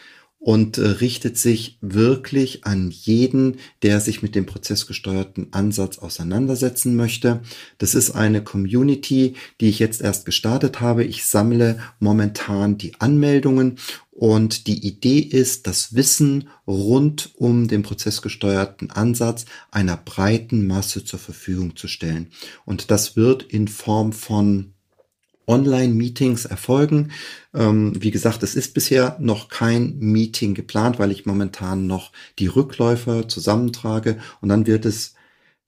[0.47, 7.41] und äh, richtet sich wirklich an jeden, der sich mit dem prozessgesteuerten Ansatz auseinandersetzen möchte.
[7.79, 11.03] Das ist eine Community, die ich jetzt erst gestartet habe.
[11.03, 13.79] Ich sammle momentan die Anmeldungen
[14.13, 21.19] und die Idee ist, das Wissen rund um den prozessgesteuerten Ansatz einer breiten Masse zur
[21.19, 22.29] Verfügung zu stellen.
[22.65, 24.76] Und das wird in Form von
[25.47, 27.13] Online-Meetings erfolgen.
[27.55, 32.49] Ähm, wie gesagt, es ist bisher noch kein Meeting geplant, weil ich momentan noch die
[32.49, 35.15] Rückläufer zusammentrage und dann wird es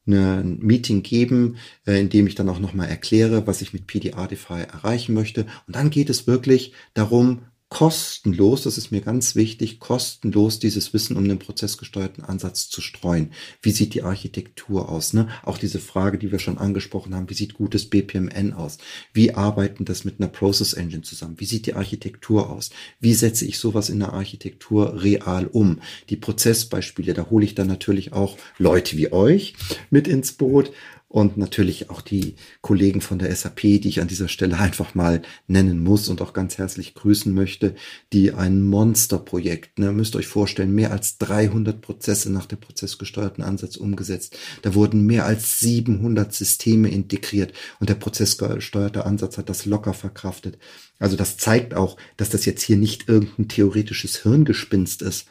[0.07, 1.57] ein Meeting geben,
[1.87, 5.43] äh, in dem ich dann auch nochmal erkläre, was ich mit PDRDify erreichen möchte.
[5.67, 11.17] Und dann geht es wirklich darum, kostenlos, das ist mir ganz wichtig, kostenlos dieses Wissen
[11.17, 13.33] um den prozessgesteuerten Ansatz zu streuen.
[13.61, 15.13] Wie sieht die Architektur aus?
[15.13, 15.29] Ne?
[15.43, 18.79] Auch diese Frage, die wir schon angesprochen haben, wie sieht gutes BPMN aus?
[19.13, 21.39] Wie arbeiten das mit einer Process Engine zusammen?
[21.39, 22.71] Wie sieht die Architektur aus?
[23.01, 25.81] Wie setze ich sowas in der Architektur real um?
[26.09, 29.55] Die Prozessbeispiele, da hole ich dann natürlich auch Leute wie euch
[29.91, 30.73] mit ins Boot,
[31.09, 35.23] und natürlich auch die Kollegen von der SAP, die ich an dieser Stelle einfach mal
[35.47, 37.75] nennen muss und auch ganz herzlich grüßen möchte,
[38.13, 43.77] die ein Monsterprojekt, ne, müsst euch vorstellen, mehr als 300 Prozesse nach dem prozessgesteuerten Ansatz
[43.77, 44.37] umgesetzt.
[44.61, 50.59] Da wurden mehr als 700 Systeme integriert und der prozessgesteuerte Ansatz hat das locker verkraftet.
[50.99, 55.27] Also das zeigt auch, dass das jetzt hier nicht irgendein theoretisches Hirngespinst ist,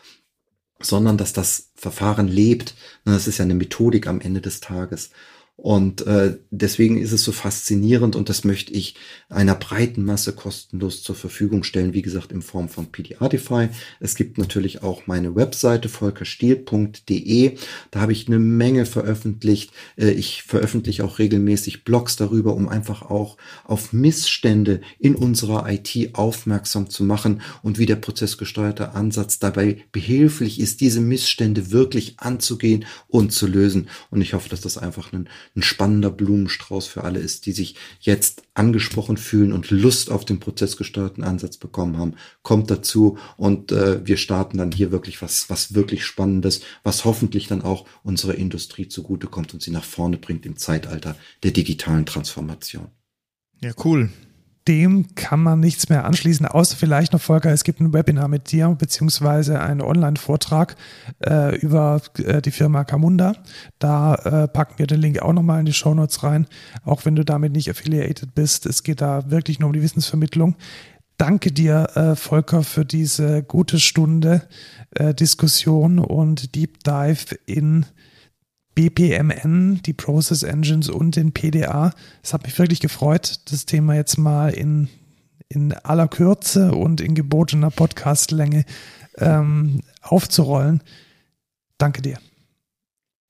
[0.79, 2.75] sondern dass das Verfahren lebt.
[3.05, 5.11] Das ist ja eine Methodik am Ende des Tages.
[5.59, 8.93] Und äh, deswegen ist es so faszinierend und das möchte ich
[9.27, 13.69] einer breiten Masse kostenlos zur Verfügung stellen, wie gesagt, in Form von PDRtify.
[13.99, 17.57] Es gibt natürlich auch meine Webseite volkerstiel.de.
[17.89, 19.71] Da habe ich eine Menge veröffentlicht.
[19.97, 26.13] Äh, ich veröffentliche auch regelmäßig Blogs darüber, um einfach auch auf Missstände in unserer IT
[26.13, 32.85] aufmerksam zu machen und wie der prozessgesteuerte Ansatz dabei behilflich ist, diese Missstände wirklich anzugehen
[33.07, 33.89] und zu lösen.
[34.11, 35.27] Und ich hoffe, dass das einfach ein
[35.57, 40.39] ein spannender Blumenstrauß für alle ist, die sich jetzt angesprochen fühlen und Lust auf den
[40.39, 42.13] prozessgesteuerten Ansatz bekommen haben.
[42.43, 47.47] Kommt dazu und äh, wir starten dann hier wirklich was, was wirklich Spannendes, was hoffentlich
[47.47, 52.89] dann auch unserer Industrie zugutekommt und sie nach vorne bringt im Zeitalter der digitalen Transformation.
[53.59, 54.11] Ja, cool
[54.68, 58.52] dem kann man nichts mehr anschließen, außer vielleicht noch, Volker, es gibt ein Webinar mit
[58.52, 60.76] dir, beziehungsweise einen Online-Vortrag
[61.26, 63.34] äh, über äh, die Firma Camunda.
[63.80, 66.48] Da äh, packen wir den Link auch nochmal in die Show Notes rein,
[66.84, 68.65] auch wenn du damit nicht affiliated bist.
[68.65, 70.56] Es geht da wirklich nur um die Wissensvermittlung.
[71.18, 74.44] Danke dir, äh, Volker, für diese gute Stunde
[74.91, 77.85] äh, Diskussion und Deep Dive in
[78.77, 81.93] BPMN, die Process Engines und den PDA.
[82.21, 84.87] Es hat mich wirklich gefreut, das Thema jetzt mal in,
[85.49, 88.65] in aller Kürze und in gebotener Podcastlänge
[89.17, 90.83] ähm, aufzurollen.
[91.79, 92.19] Danke dir.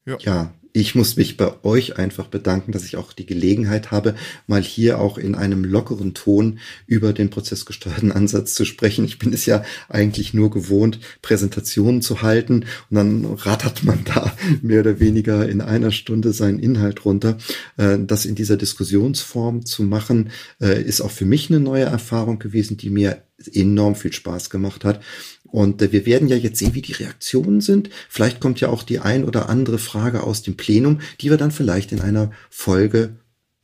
[0.05, 0.17] Ja.
[0.19, 4.13] ja, ich muss mich bei euch einfach bedanken, dass ich auch die Gelegenheit habe,
[4.45, 9.03] mal hier auch in einem lockeren Ton über den prozessgesteuerten Ansatz zu sprechen.
[9.03, 14.31] Ich bin es ja eigentlich nur gewohnt, Präsentationen zu halten und dann rattert man da
[14.61, 17.39] mehr oder weniger in einer Stunde seinen Inhalt runter.
[17.77, 20.29] Äh, das in dieser Diskussionsform zu machen,
[20.61, 23.23] äh, ist auch für mich eine neue Erfahrung gewesen, die mir
[23.53, 25.01] enorm viel Spaß gemacht hat.
[25.43, 27.89] Und äh, wir werden ja jetzt sehen, wie die Reaktionen sind.
[28.09, 31.51] Vielleicht kommt ja auch die ein oder andere Frage aus dem Plenum, die wir dann
[31.51, 33.15] vielleicht in einer Folge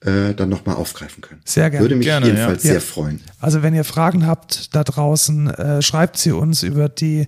[0.01, 1.41] äh, dann nochmal aufgreifen können.
[1.45, 1.83] Sehr gerne.
[1.83, 2.71] Würde mich gerne, jedenfalls ja.
[2.71, 3.21] sehr freuen.
[3.39, 7.27] Also wenn ihr Fragen habt da draußen, äh, schreibt sie uns über die,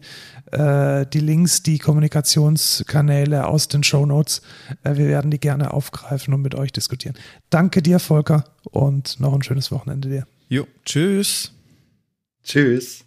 [0.51, 4.41] äh, die Links, die Kommunikationskanäle aus den Show Notes.
[4.83, 7.15] Äh, wir werden die gerne aufgreifen und mit euch diskutieren.
[7.49, 10.27] Danke dir, Volker, und noch ein schönes Wochenende dir.
[10.49, 11.54] Jo, tschüss.
[12.45, 13.03] Tschüss.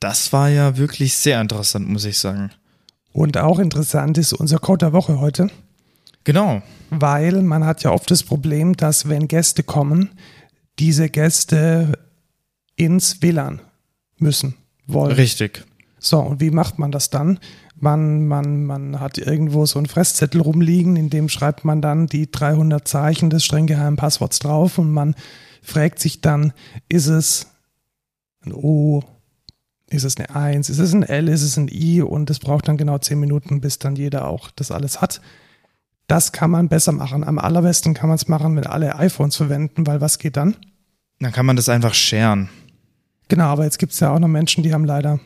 [0.00, 2.50] Das war ja wirklich sehr interessant, muss ich sagen.
[3.12, 5.50] Und auch interessant ist unser Code der Woche heute.
[6.24, 6.62] Genau.
[6.90, 10.10] Weil man hat ja oft das Problem, dass wenn Gäste kommen,
[10.78, 11.98] diese Gäste
[12.76, 13.60] ins WLAN
[14.18, 14.54] müssen,
[14.86, 15.12] wollen.
[15.12, 15.64] Richtig.
[15.98, 17.40] So, und wie macht man das dann?
[17.80, 22.30] Man, man, man hat irgendwo so einen Fresszettel rumliegen, in dem schreibt man dann die
[22.30, 25.14] 300 Zeichen des streng geheimen Passworts drauf und man
[25.62, 26.52] fragt sich dann,
[26.88, 27.48] ist es
[28.44, 29.02] ein O,
[29.90, 32.68] ist es eine 1, ist es ein L, ist es ein I und es braucht
[32.68, 35.20] dann genau 10 Minuten, bis dann jeder auch das alles hat.
[36.06, 37.24] Das kann man besser machen.
[37.24, 40.56] Am allerbesten kann man es machen, wenn alle iPhones verwenden, weil was geht dann?
[41.20, 42.48] Dann kann man das einfach sharen.
[43.28, 45.20] Genau, aber jetzt gibt es ja auch noch Menschen, die haben leider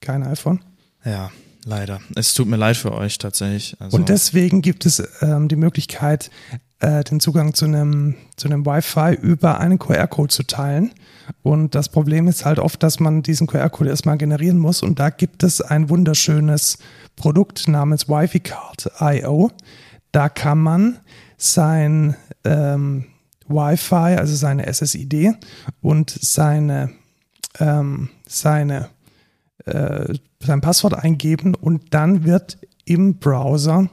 [0.00, 0.60] kein iPhone.
[1.04, 1.32] Ja,
[1.64, 2.00] leider.
[2.14, 3.76] Es tut mir leid für euch tatsächlich.
[3.80, 6.30] Also, Und deswegen gibt es ähm, die Möglichkeit,
[6.82, 10.92] äh, den Zugang zu einem, zu einem Wi-Fi über einen QR-Code zu teilen.
[11.42, 14.82] Und das Problem ist halt oft, dass man diesen QR-Code erstmal generieren muss.
[14.82, 16.78] Und da gibt es ein wunderschönes
[17.14, 19.52] Produkt namens Wi-Fi Card IO.
[20.10, 20.98] Da kann man
[21.36, 23.06] sein ähm,
[23.46, 25.36] Wi-Fi, also seine SSID
[25.80, 26.90] und seine,
[27.60, 28.88] ähm, seine,
[29.66, 33.88] äh, sein Passwort eingeben und dann wird im Browser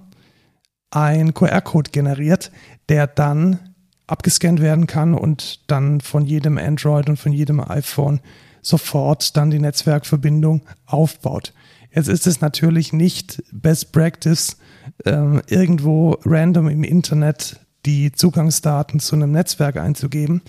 [0.91, 2.51] ein QR-Code generiert,
[2.89, 3.59] der dann
[4.07, 8.21] abgescannt werden kann und dann von jedem Android und von jedem iPhone
[8.61, 11.53] sofort dann die Netzwerkverbindung aufbaut.
[11.91, 14.57] Jetzt ist es natürlich nicht Best Practice,
[15.05, 20.41] ähm, irgendwo random im Internet die Zugangsdaten zu einem Netzwerk einzugeben.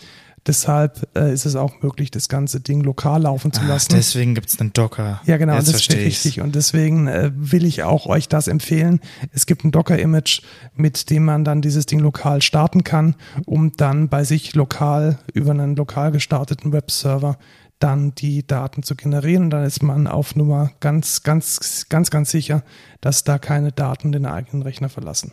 [0.47, 3.93] Deshalb äh, ist es auch möglich, das ganze Ding lokal laufen zu ah, lassen.
[3.93, 5.21] deswegen gibt es einen Docker.
[5.27, 6.41] Ja, genau, Jetzt das ist richtig.
[6.41, 9.01] Und deswegen äh, will ich auch euch das empfehlen.
[9.33, 10.43] Es gibt ein Docker-Image,
[10.75, 15.51] mit dem man dann dieses Ding lokal starten kann, um dann bei sich lokal über
[15.51, 17.37] einen lokal gestarteten Webserver
[17.79, 19.45] dann die Daten zu generieren.
[19.45, 22.63] Und dann ist man auf Nummer ganz, ganz, ganz, ganz sicher,
[23.01, 25.33] dass da keine Daten den eigenen Rechner verlassen.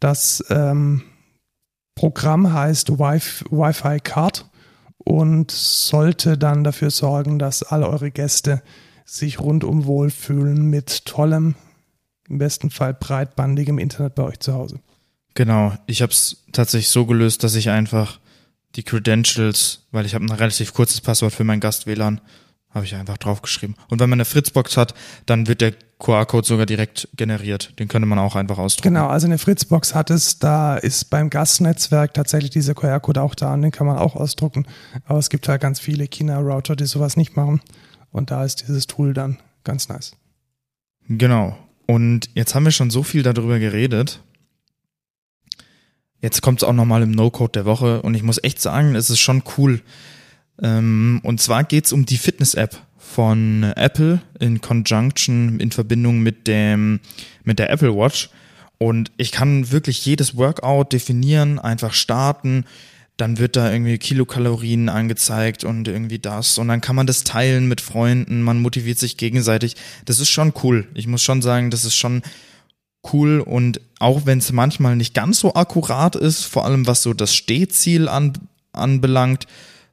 [0.00, 1.02] Das ähm,
[1.98, 3.20] Programm heißt Wi-
[3.50, 4.48] Wi-Fi Card
[4.98, 8.62] und sollte dann dafür sorgen, dass alle eure Gäste
[9.04, 11.56] sich rundum wohlfühlen mit tollem,
[12.28, 14.78] im besten Fall breitbandigem Internet bei euch zu Hause.
[15.34, 18.20] Genau, ich habe es tatsächlich so gelöst, dass ich einfach
[18.76, 22.20] die Credentials, weil ich habe ein relativ kurzes Passwort für mein Gast-WLAN,
[22.70, 23.76] habe ich einfach draufgeschrieben.
[23.88, 24.94] Und wenn man eine Fritzbox hat,
[25.26, 27.78] dann wird der QR-Code sogar direkt generiert.
[27.78, 28.94] Den könnte man auch einfach ausdrucken.
[28.94, 33.54] Genau, also eine Fritzbox hat es, da ist beim Gastnetzwerk tatsächlich dieser QR-Code auch da
[33.54, 34.66] und den kann man auch ausdrucken.
[35.06, 37.60] Aber es gibt halt ganz viele China-Router, die sowas nicht machen.
[38.10, 40.12] Und da ist dieses Tool dann ganz nice.
[41.08, 41.56] Genau.
[41.86, 44.22] Und jetzt haben wir schon so viel darüber geredet.
[46.20, 49.08] Jetzt kommt es auch nochmal im No-Code der Woche und ich muss echt sagen, es
[49.08, 49.80] ist schon cool.
[50.62, 56.46] Ähm, und zwar geht es um die Fitness-App von Apple in Conjunction in Verbindung mit
[56.46, 57.00] dem
[57.44, 58.30] mit der Apple Watch.
[58.78, 62.64] Und ich kann wirklich jedes Workout definieren, einfach starten.
[63.16, 66.58] Dann wird da irgendwie Kilokalorien angezeigt und irgendwie das.
[66.58, 68.42] Und dann kann man das teilen mit Freunden.
[68.42, 69.74] Man motiviert sich gegenseitig.
[70.04, 70.86] Das ist schon cool.
[70.94, 72.22] Ich muss schon sagen, das ist schon
[73.12, 73.40] cool.
[73.40, 77.34] Und auch wenn es manchmal nicht ganz so akkurat ist, vor allem was so das
[77.34, 78.34] Stehziel an,
[78.72, 79.46] anbelangt.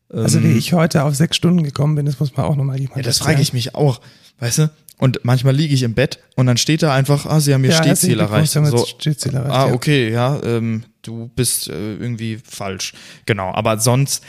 [0.09, 2.79] Also wie ähm, ich heute auf sechs Stunden gekommen bin, das muss man auch nochmal
[2.79, 4.01] jemand ja, das frage ich mich auch,
[4.39, 4.71] weißt du?
[4.97, 7.71] Und manchmal liege ich im Bett und dann steht da einfach, ah, sie haben ihr
[7.71, 8.53] Ja, Stehziel erreicht.
[8.53, 9.73] So, Stehziel erreicht, ah, ja.
[9.73, 12.93] okay, ja, ähm, du bist äh, irgendwie falsch.
[13.25, 14.23] Genau, aber sonst,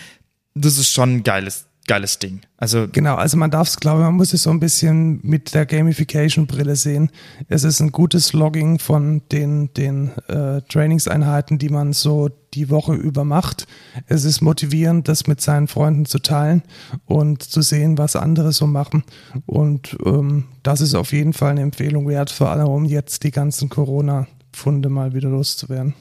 [0.54, 2.40] das ist schon ein geiles, geiles Ding.
[2.56, 5.54] Also, Genau, also man darf es, glaube ich, man muss es so ein bisschen mit
[5.54, 7.10] der Gamification-Brille sehen.
[7.48, 12.94] Es ist ein gutes Logging von den, den äh, Trainingseinheiten, die man so die Woche
[12.94, 13.66] über macht.
[14.06, 16.62] Es ist motivierend, das mit seinen Freunden zu teilen
[17.04, 19.04] und zu sehen, was andere so machen.
[19.44, 23.30] Und ähm, das ist auf jeden Fall eine Empfehlung wert, vor allem um jetzt die
[23.30, 25.94] ganzen Corona-Funde mal wieder loszuwerden.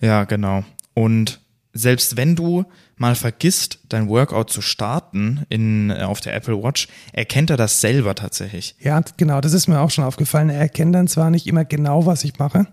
[0.00, 0.64] ja, genau.
[0.94, 1.40] Und
[1.72, 2.64] selbst wenn du
[3.02, 7.80] mal vergisst, dein Workout zu starten in, äh, auf der Apple Watch, erkennt er das
[7.80, 8.76] selber tatsächlich.
[8.78, 10.50] Ja, genau, das ist mir auch schon aufgefallen.
[10.50, 12.68] Er erkennt dann zwar nicht immer genau, was ich mache,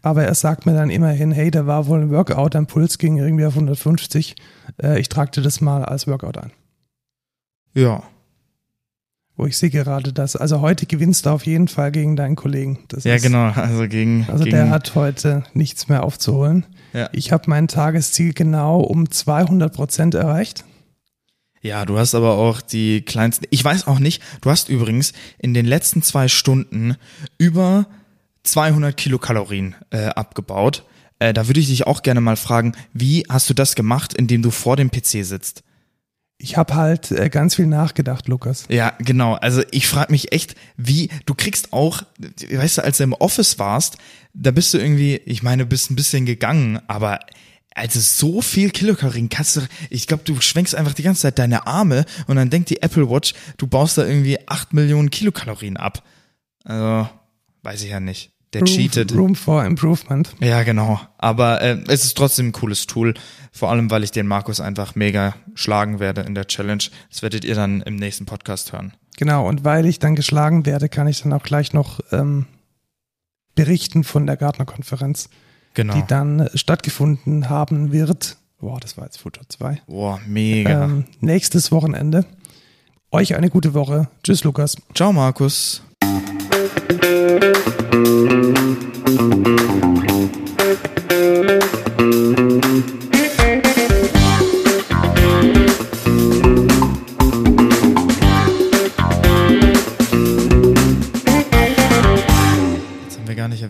[0.00, 3.18] aber er sagt mir dann immerhin, hey, da war wohl ein Workout, dein Puls ging
[3.18, 4.34] irgendwie auf 150.
[4.82, 6.50] Äh, ich trage dir das mal als Workout ein.
[7.74, 8.04] Ja,
[9.36, 10.36] Wo ich sehe gerade das.
[10.36, 12.78] Also heute gewinnst du auf jeden Fall gegen deinen Kollegen.
[12.88, 13.50] Das ja, genau.
[13.50, 16.66] Also gegen, Also gegen der hat heute nichts mehr aufzuholen.
[16.92, 17.10] Ja.
[17.12, 20.64] Ich habe mein Tagesziel genau um 200 Prozent erreicht.
[21.62, 23.46] Ja, du hast aber auch die kleinsten.
[23.50, 24.22] Ich weiß auch nicht.
[24.42, 26.96] Du hast übrigens in den letzten zwei Stunden
[27.38, 27.86] über
[28.44, 30.84] 200 Kilokalorien äh, abgebaut.
[31.18, 34.42] Äh, da würde ich dich auch gerne mal fragen, wie hast du das gemacht, indem
[34.42, 35.63] du vor dem PC sitzt?
[36.38, 38.64] Ich habe halt äh, ganz viel nachgedacht, Lukas.
[38.68, 39.34] Ja, genau.
[39.34, 42.02] Also ich frage mich echt, wie du kriegst auch,
[42.50, 43.98] weißt du, als du im Office warst,
[44.32, 47.20] da bist du irgendwie, ich meine, du bist ein bisschen gegangen, aber
[47.74, 51.66] also so viel Kilokalorien kannst du, ich glaube, du schwenkst einfach die ganze Zeit deine
[51.66, 56.02] Arme und dann denkt die Apple Watch, du baust da irgendwie acht Millionen Kilokalorien ab.
[56.64, 57.08] Also,
[57.62, 58.33] weiß ich ja nicht.
[58.54, 59.14] Der Room, cheatet.
[59.14, 60.34] Room for Improvement.
[60.40, 61.00] Ja, genau.
[61.18, 63.14] Aber äh, es ist trotzdem ein cooles Tool.
[63.52, 66.82] Vor allem, weil ich den Markus einfach mega schlagen werde in der Challenge.
[67.10, 68.94] Das werdet ihr dann im nächsten Podcast hören.
[69.16, 72.46] Genau, und weil ich dann geschlagen werde, kann ich dann auch gleich noch ähm,
[73.54, 75.28] berichten von der Gartner-Konferenz,
[75.74, 75.94] Genau.
[75.94, 78.36] die dann äh, stattgefunden haben wird.
[78.58, 79.82] Boah, das war jetzt Futur 2.
[79.86, 80.84] Boah, mega.
[80.84, 82.24] Ähm, nächstes Wochenende.
[83.12, 84.08] Euch eine gute Woche.
[84.24, 84.76] Tschüss, Lukas.
[84.94, 85.83] Ciao, Markus.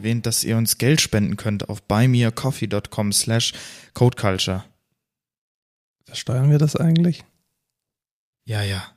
[0.05, 3.55] Erwähnt, dass ihr uns Geld spenden könnt auf buymeacoffee.com slash
[3.95, 4.65] codeculture.
[6.05, 7.25] Versteuern wir das eigentlich?
[8.45, 8.94] Ja, ja.